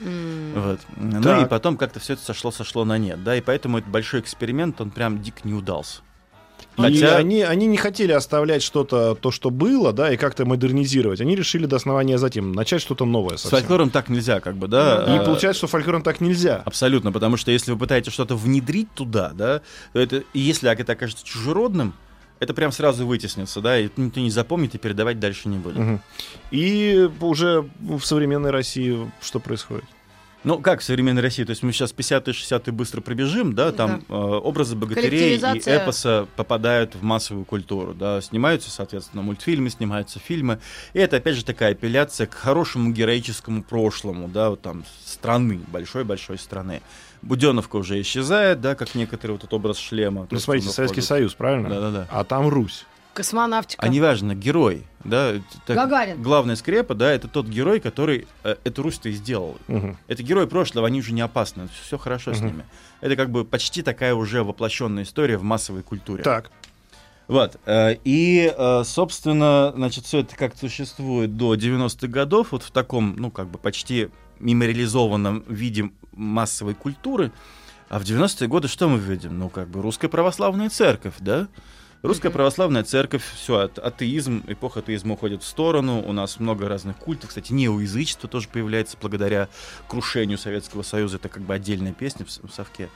Вот. 0.54 0.82
Ну 0.98 1.24
Так. 1.24 1.48
и 1.48 1.50
потом 1.50 1.78
как-то 1.78 2.00
все 2.00 2.14
это 2.14 2.22
сошло, 2.22 2.52
сошло 2.76 2.86
на 2.86 2.98
нет, 2.98 3.24
да, 3.24 3.36
и 3.38 3.42
поэтому 3.42 3.78
этот 3.78 3.90
большой 3.90 4.20
эксперимент, 4.20 4.82
он 4.82 4.92
прям 4.92 5.22
дико 5.22 5.40
не 5.44 5.54
удался. 5.54 6.02
И 6.78 6.82
Хотя- 6.82 7.16
они, 7.18 7.42
они 7.42 7.68
не 7.68 7.78
хотели 7.78 8.12
оставлять 8.12 8.62
что-то, 8.62 9.16
то, 9.16 9.32
что 9.32 9.50
было, 9.50 9.94
да, 9.94 10.12
и 10.12 10.18
как-то 10.18 10.46
модернизировать. 10.46 11.22
Они 11.22 11.36
решили 11.36 11.66
до 11.68 11.78
основания 11.78 12.18
затем 12.18 12.52
начать 12.52 12.82
что-то 12.82 13.06
новое 13.06 13.38
С 13.38 13.42
совсем. 13.44 13.60
фольклором 13.60 13.90
так 13.90 14.10
нельзя, 14.10 14.42
как 14.42 14.58
бы, 14.58 14.68
да. 14.68 15.06
И 15.08 15.18
а, 15.20 15.24
получается, 15.24 15.60
что 15.60 15.68
фольклором 15.68 16.02
так 16.02 16.20
нельзя. 16.20 16.62
Абсолютно, 16.66 17.12
потому 17.14 17.38
что 17.38 17.52
если 17.52 17.72
вы 17.72 17.78
пытаетесь 17.78 18.12
что-то 18.12 18.36
внедрить 18.36 18.92
туда, 18.94 19.32
да, 19.34 19.62
то 19.94 20.00
это, 20.00 20.24
и 20.34 20.40
если 20.40 20.70
это 20.70 20.94
окажется 20.94 21.26
чужеродным, 21.26 21.94
это 22.40 22.54
прям 22.54 22.74
сразу 22.74 23.06
вытеснится, 23.08 23.62
да, 23.62 23.80
и 23.80 23.90
никто 23.96 24.20
не 24.20 24.30
запомнит 24.32 24.76
и 24.76 24.78
передавать 24.78 25.20
дальше 25.20 25.48
не 25.48 25.58
будет. 25.58 25.78
Мгм. 25.78 26.02
И 26.52 27.10
уже 27.22 27.70
в 27.80 28.02
современной 28.02 28.52
России 28.52 29.10
что 29.22 29.40
происходит? 29.40 29.86
Ну, 30.46 30.60
как 30.60 30.80
в 30.82 30.84
современной 30.84 31.22
России? 31.22 31.44
То 31.44 31.50
есть 31.50 31.64
мы 31.64 31.74
сейчас 31.74 31.94
50-е, 31.94 32.34
60-е 32.34 32.72
быстро 32.72 33.02
пробежим, 33.02 33.54
да, 33.54 33.72
там 33.72 34.04
э, 34.08 34.14
образы 34.14 34.76
богатырей 34.76 35.38
и 35.38 35.40
эпоса 35.40 36.28
попадают 36.36 36.96
в 36.96 37.04
массовую 37.04 37.46
культуру, 37.46 37.94
да, 37.94 38.22
снимаются, 38.22 38.70
соответственно, 38.70 39.24
мультфильмы, 39.24 39.70
снимаются 39.70 40.20
фильмы, 40.20 40.60
и 40.94 41.00
это, 41.00 41.18
опять 41.18 41.36
же, 41.36 41.44
такая 41.44 41.72
апелляция 41.72 42.28
к 42.28 42.36
хорошему 42.36 42.92
героическому 42.92 43.64
прошлому, 43.64 44.28
да, 44.28 44.52
вот 44.52 44.62
там, 44.62 44.86
страны, 45.04 45.60
большой-большой 45.68 46.38
страны. 46.38 46.82
Буденовка 47.24 47.78
уже 47.78 48.00
исчезает, 48.02 48.62
да, 48.62 48.76
как 48.76 48.94
некоторый 48.94 49.32
вот 49.32 49.42
этот 49.42 49.54
образ 49.54 49.80
шлема. 49.80 50.28
Ну, 50.30 50.40
смотрите, 50.40 50.70
Советский. 50.70 51.02
Союз, 51.02 51.34
правильно? 51.34 51.70
Да-да-да. 51.70 52.08
А 52.12 52.24
там 52.24 52.48
Русь. 52.48 52.86
Космонавтика. 53.16 53.82
А 53.84 53.88
неважно, 53.88 54.36
герой, 54.36 54.84
да, 55.04 55.34
так- 55.66 55.76
Гагарин. 55.78 56.22
главная 56.22 56.56
скрепа, 56.56 56.94
да, 56.96 57.12
это 57.12 57.28
тот 57.28 57.48
герой, 57.48 57.80
который 57.80 58.28
э, 58.44 58.56
эту 58.64 58.84
Русь-то 58.84 59.10
и 59.10 59.14
сделал. 59.14 59.58
Мгм. 59.68 59.98
Это 60.08 60.22
герои 60.22 60.46
прошлого, 60.46 60.86
они 60.88 61.00
уже 61.00 61.14
не 61.14 61.22
опасны, 61.22 61.68
все 61.86 61.98
хорошо 61.98 62.34
с 62.34 62.40
Мгм. 62.40 62.48
ними. 62.48 62.66
Это 63.02 63.16
как 63.16 63.30
бы 63.32 63.46
почти 63.46 63.82
такая 63.82 64.14
уже 64.14 64.44
воплощенная 64.44 65.04
история 65.04 65.38
в 65.38 65.44
массовой 65.44 65.82
культуре. 65.82 66.24
Так. 66.24 66.52
Вот. 67.28 67.58
э, 67.66 67.96
И, 68.04 68.54
э, 68.56 68.84
собственно, 68.86 69.72
значит, 69.76 70.06
все 70.06 70.20
это 70.20 70.36
как 70.36 70.56
существует 70.58 71.38
до 71.38 71.56
90-х 71.56 72.08
годов, 72.12 72.52
вот 72.52 72.62
в 72.64 72.70
таком, 72.72 73.16
ну, 73.18 73.32
как 73.32 73.48
бы 73.48 73.58
почти 73.58 74.10
мемориализованном 74.40 75.44
виде 75.48 75.90
массовой 76.12 76.76
культуры. 76.76 77.32
А 77.90 78.00
в 78.00 78.04
90-е 78.04 78.48
годы 78.48 78.68
что 78.68 78.90
мы 78.90 78.98
видим? 79.00 79.40
Ну, 79.40 79.50
как 79.50 79.70
бы 79.70 79.82
русская 79.82 80.08
православная 80.10 80.70
церковь, 80.70 81.14
да? 81.20 81.48
Русская 82.02 82.30
православная 82.30 82.84
церковь, 82.84 83.24
все, 83.36 83.70
атеизм, 83.78 84.44
эпоха 84.48 84.80
атеизма 84.80 85.14
уходит 85.14 85.42
в 85.42 85.48
сторону, 85.48 86.04
у 86.06 86.14
нас 86.14 86.40
много 86.40 86.70
разных 86.70 86.98
культов, 86.98 87.30
кстати, 87.30 87.52
неоязычество 87.52 88.30
тоже 88.30 88.48
появляется 88.48 88.96
благодаря 89.02 89.50
крушению 89.88 90.38
Советского 90.38 90.84
Союза, 90.84 91.16
это 91.18 91.30
как 91.30 91.42
бы 91.42 91.54
отдельная 91.56 91.94
песня 91.94 92.26
в, 92.26 92.30
в 92.30 92.54
совке. 92.54 92.90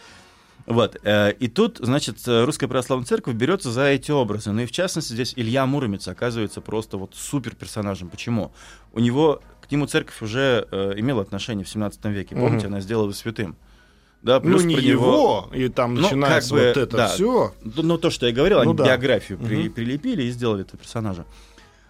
Вот. 0.67 0.97
э, 1.03 1.33
И 1.39 1.47
тут, 1.47 1.79
значит, 1.81 2.17
Русская 2.27 2.67
Православная 2.67 3.07
Церковь 3.07 3.33
берется 3.33 3.71
за 3.71 3.85
эти 3.85 4.11
образы. 4.11 4.51
Ну 4.51 4.61
и 4.61 4.65
в 4.67 4.71
частности 4.71 5.13
здесь 5.13 5.33
Илья 5.35 5.65
Муромец 5.65 6.07
оказывается 6.07 6.61
просто 6.61 6.97
вот 6.97 7.15
супер 7.15 7.55
персонажем. 7.55 8.09
Почему? 8.09 8.51
У 8.93 8.99
него, 8.99 9.41
к 9.61 9.71
нему 9.71 9.87
церковь 9.87 10.21
уже 10.21 10.67
э, 10.69 10.93
имела 10.97 11.23
отношение 11.23 11.65
в 11.65 11.69
17 11.69 12.05
веке. 12.05 12.35
Помните, 12.35 12.67
она 12.67 12.81
сделала 12.81 13.11
святым. 13.13 13.55
Да, 14.21 14.39
Ну, 14.43 14.49
плюс 14.49 14.63
не 14.65 14.75
про 14.75 14.83
его, 14.83 15.49
и 15.53 15.69
там 15.69 15.95
Ну, 15.95 16.01
начинается 16.01 16.49
как 16.49 16.57
бы, 16.59 16.67
вот 16.67 16.77
это 16.77 16.97
да. 16.97 17.07
все. 17.07 17.53
Ну, 17.63 17.83
ну, 17.83 17.97
то, 17.97 18.09
что 18.09 18.27
я 18.27 18.33
говорил, 18.33 18.57
Ну 18.57 18.63
они 18.71 18.73
да. 18.73 18.85
биографию 18.87 19.37
при- 19.39 19.69
прилепили 19.69 20.23
и 20.23 20.29
сделали 20.31 20.61
этого 20.63 20.77
персонажа. 20.77 21.25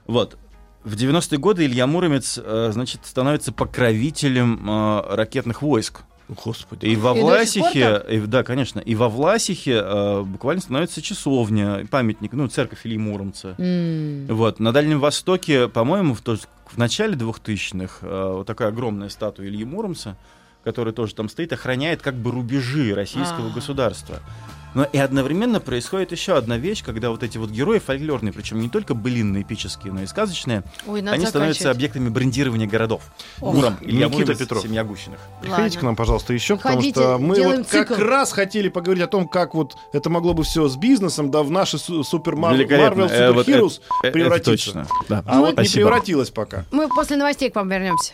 Вот. 0.06 0.38
В 0.84 0.96
90-е 0.96 1.40
годы 1.40 1.66
Илья 1.66 1.88
Муромец, 1.88 2.40
э, 2.42 2.70
значит, 2.72 3.02
становится 3.06 3.52
покровителем 3.52 4.60
э, 4.70 5.16
ракетных 5.16 5.62
войск. 5.62 6.02
Господи. 6.46 6.86
И 6.86 6.96
во 6.96 7.18
И 7.18 7.22
Власихе, 7.22 8.04
и, 8.08 8.20
да, 8.20 8.44
конечно, 8.44 8.80
и 8.80 8.94
во 8.94 9.10
Власихе 9.10 9.82
э, 9.84 10.22
буквально 10.22 10.62
становится 10.62 11.02
часовня, 11.02 11.88
памятник, 11.90 12.34
ну, 12.34 12.48
церковь 12.48 12.82
Ильи 12.86 13.00
Муромца. 13.00 13.56
М. 13.58 14.28
Вот, 14.28 14.60
на 14.60 14.72
Дальнем 14.72 15.00
Востоке, 15.00 15.68
по-моему, 15.68 16.14
в, 16.14 16.22
то- 16.22 16.38
в 16.68 16.78
начале 16.78 17.16
2000-х 17.16 18.06
э, 18.06 18.32
вот 18.36 18.46
такая 18.46 18.68
огромная 18.68 19.10
статуя 19.10 19.48
Ильи 19.48 19.66
Муромца, 19.66 20.16
который 20.72 20.94
тоже 20.94 21.16
там 21.16 21.30
стоит, 21.30 21.52
охраняет 21.54 22.02
как 22.02 22.16
бы 22.16 22.32
рубежи 22.32 22.94
российского 22.94 23.50
А. 23.50 23.54
государства. 23.54 24.20
Но 24.76 24.84
и 24.84 25.00
одновременно 25.00 25.60
происходит 25.60 26.12
еще 26.12 26.38
одна 26.38 26.58
вещь, 26.60 26.84
когда 26.84 27.10
вот 27.10 27.24
эти 27.24 27.40
вот 27.40 27.50
герои 27.50 27.80
фольклорные, 27.80 28.32
причем 28.32 28.60
не 28.60 28.70
только 28.70 28.94
былинные, 28.94 29.42
эпические, 29.42 29.92
но 29.92 30.04
и 30.04 30.06
сказочные, 30.06 30.62
Ой, 30.86 31.02
они 31.02 31.26
становятся 31.26 31.72
объектами 31.72 32.08
брендирования 32.10 32.68
городов. 32.68 33.02
Ох. 33.42 33.56
Муром, 33.56 33.78
Илья 33.82 34.06
Никита 34.06 34.20
Муромец, 34.20 34.38
Петров. 34.38 34.62
семья 34.62 34.84
Гущиных. 34.84 35.18
Приходите 35.42 35.64
Ладно. 35.64 35.80
к 35.80 35.84
нам, 35.84 35.96
пожалуйста, 35.96 36.34
еще, 36.34 36.56
потому 36.56 36.76
Приходите, 36.82 37.00
что 37.02 37.18
мы 37.18 37.42
вот 37.44 37.68
как 37.68 37.88
цикл. 37.88 38.04
раз 38.04 38.32
хотели 38.32 38.70
поговорить 38.70 39.04
о 39.04 39.08
том, 39.08 39.28
как 39.28 39.56
вот 39.56 39.74
это 39.92 40.08
могло 40.12 40.36
бы 40.36 40.44
все 40.44 40.68
с 40.68 40.76
бизнесом, 40.76 41.32
да, 41.32 41.42
в 41.42 41.50
наши 41.50 41.80
су- 41.80 42.04
супер 42.04 42.36
Мар- 42.36 42.54
Великолепно. 42.54 43.02
Marvel 43.06 43.10
Э, 43.12 43.32
вот 43.32 43.48
Super 43.48 43.60
Heroes 43.62 43.82
это- 44.04 44.12
превратиться. 44.14 44.52
точно. 44.52 44.88
Да. 45.10 45.24
А 45.26 45.40
вот 45.40 45.48
не 45.48 45.54
Спасибо. 45.54 45.88
превратилось 45.88 46.30
пока. 46.30 46.66
Мы 46.70 46.88
после 46.90 47.18
новостей 47.18 47.50
к 47.50 47.56
вам 47.56 47.70
вернемся. 47.70 48.14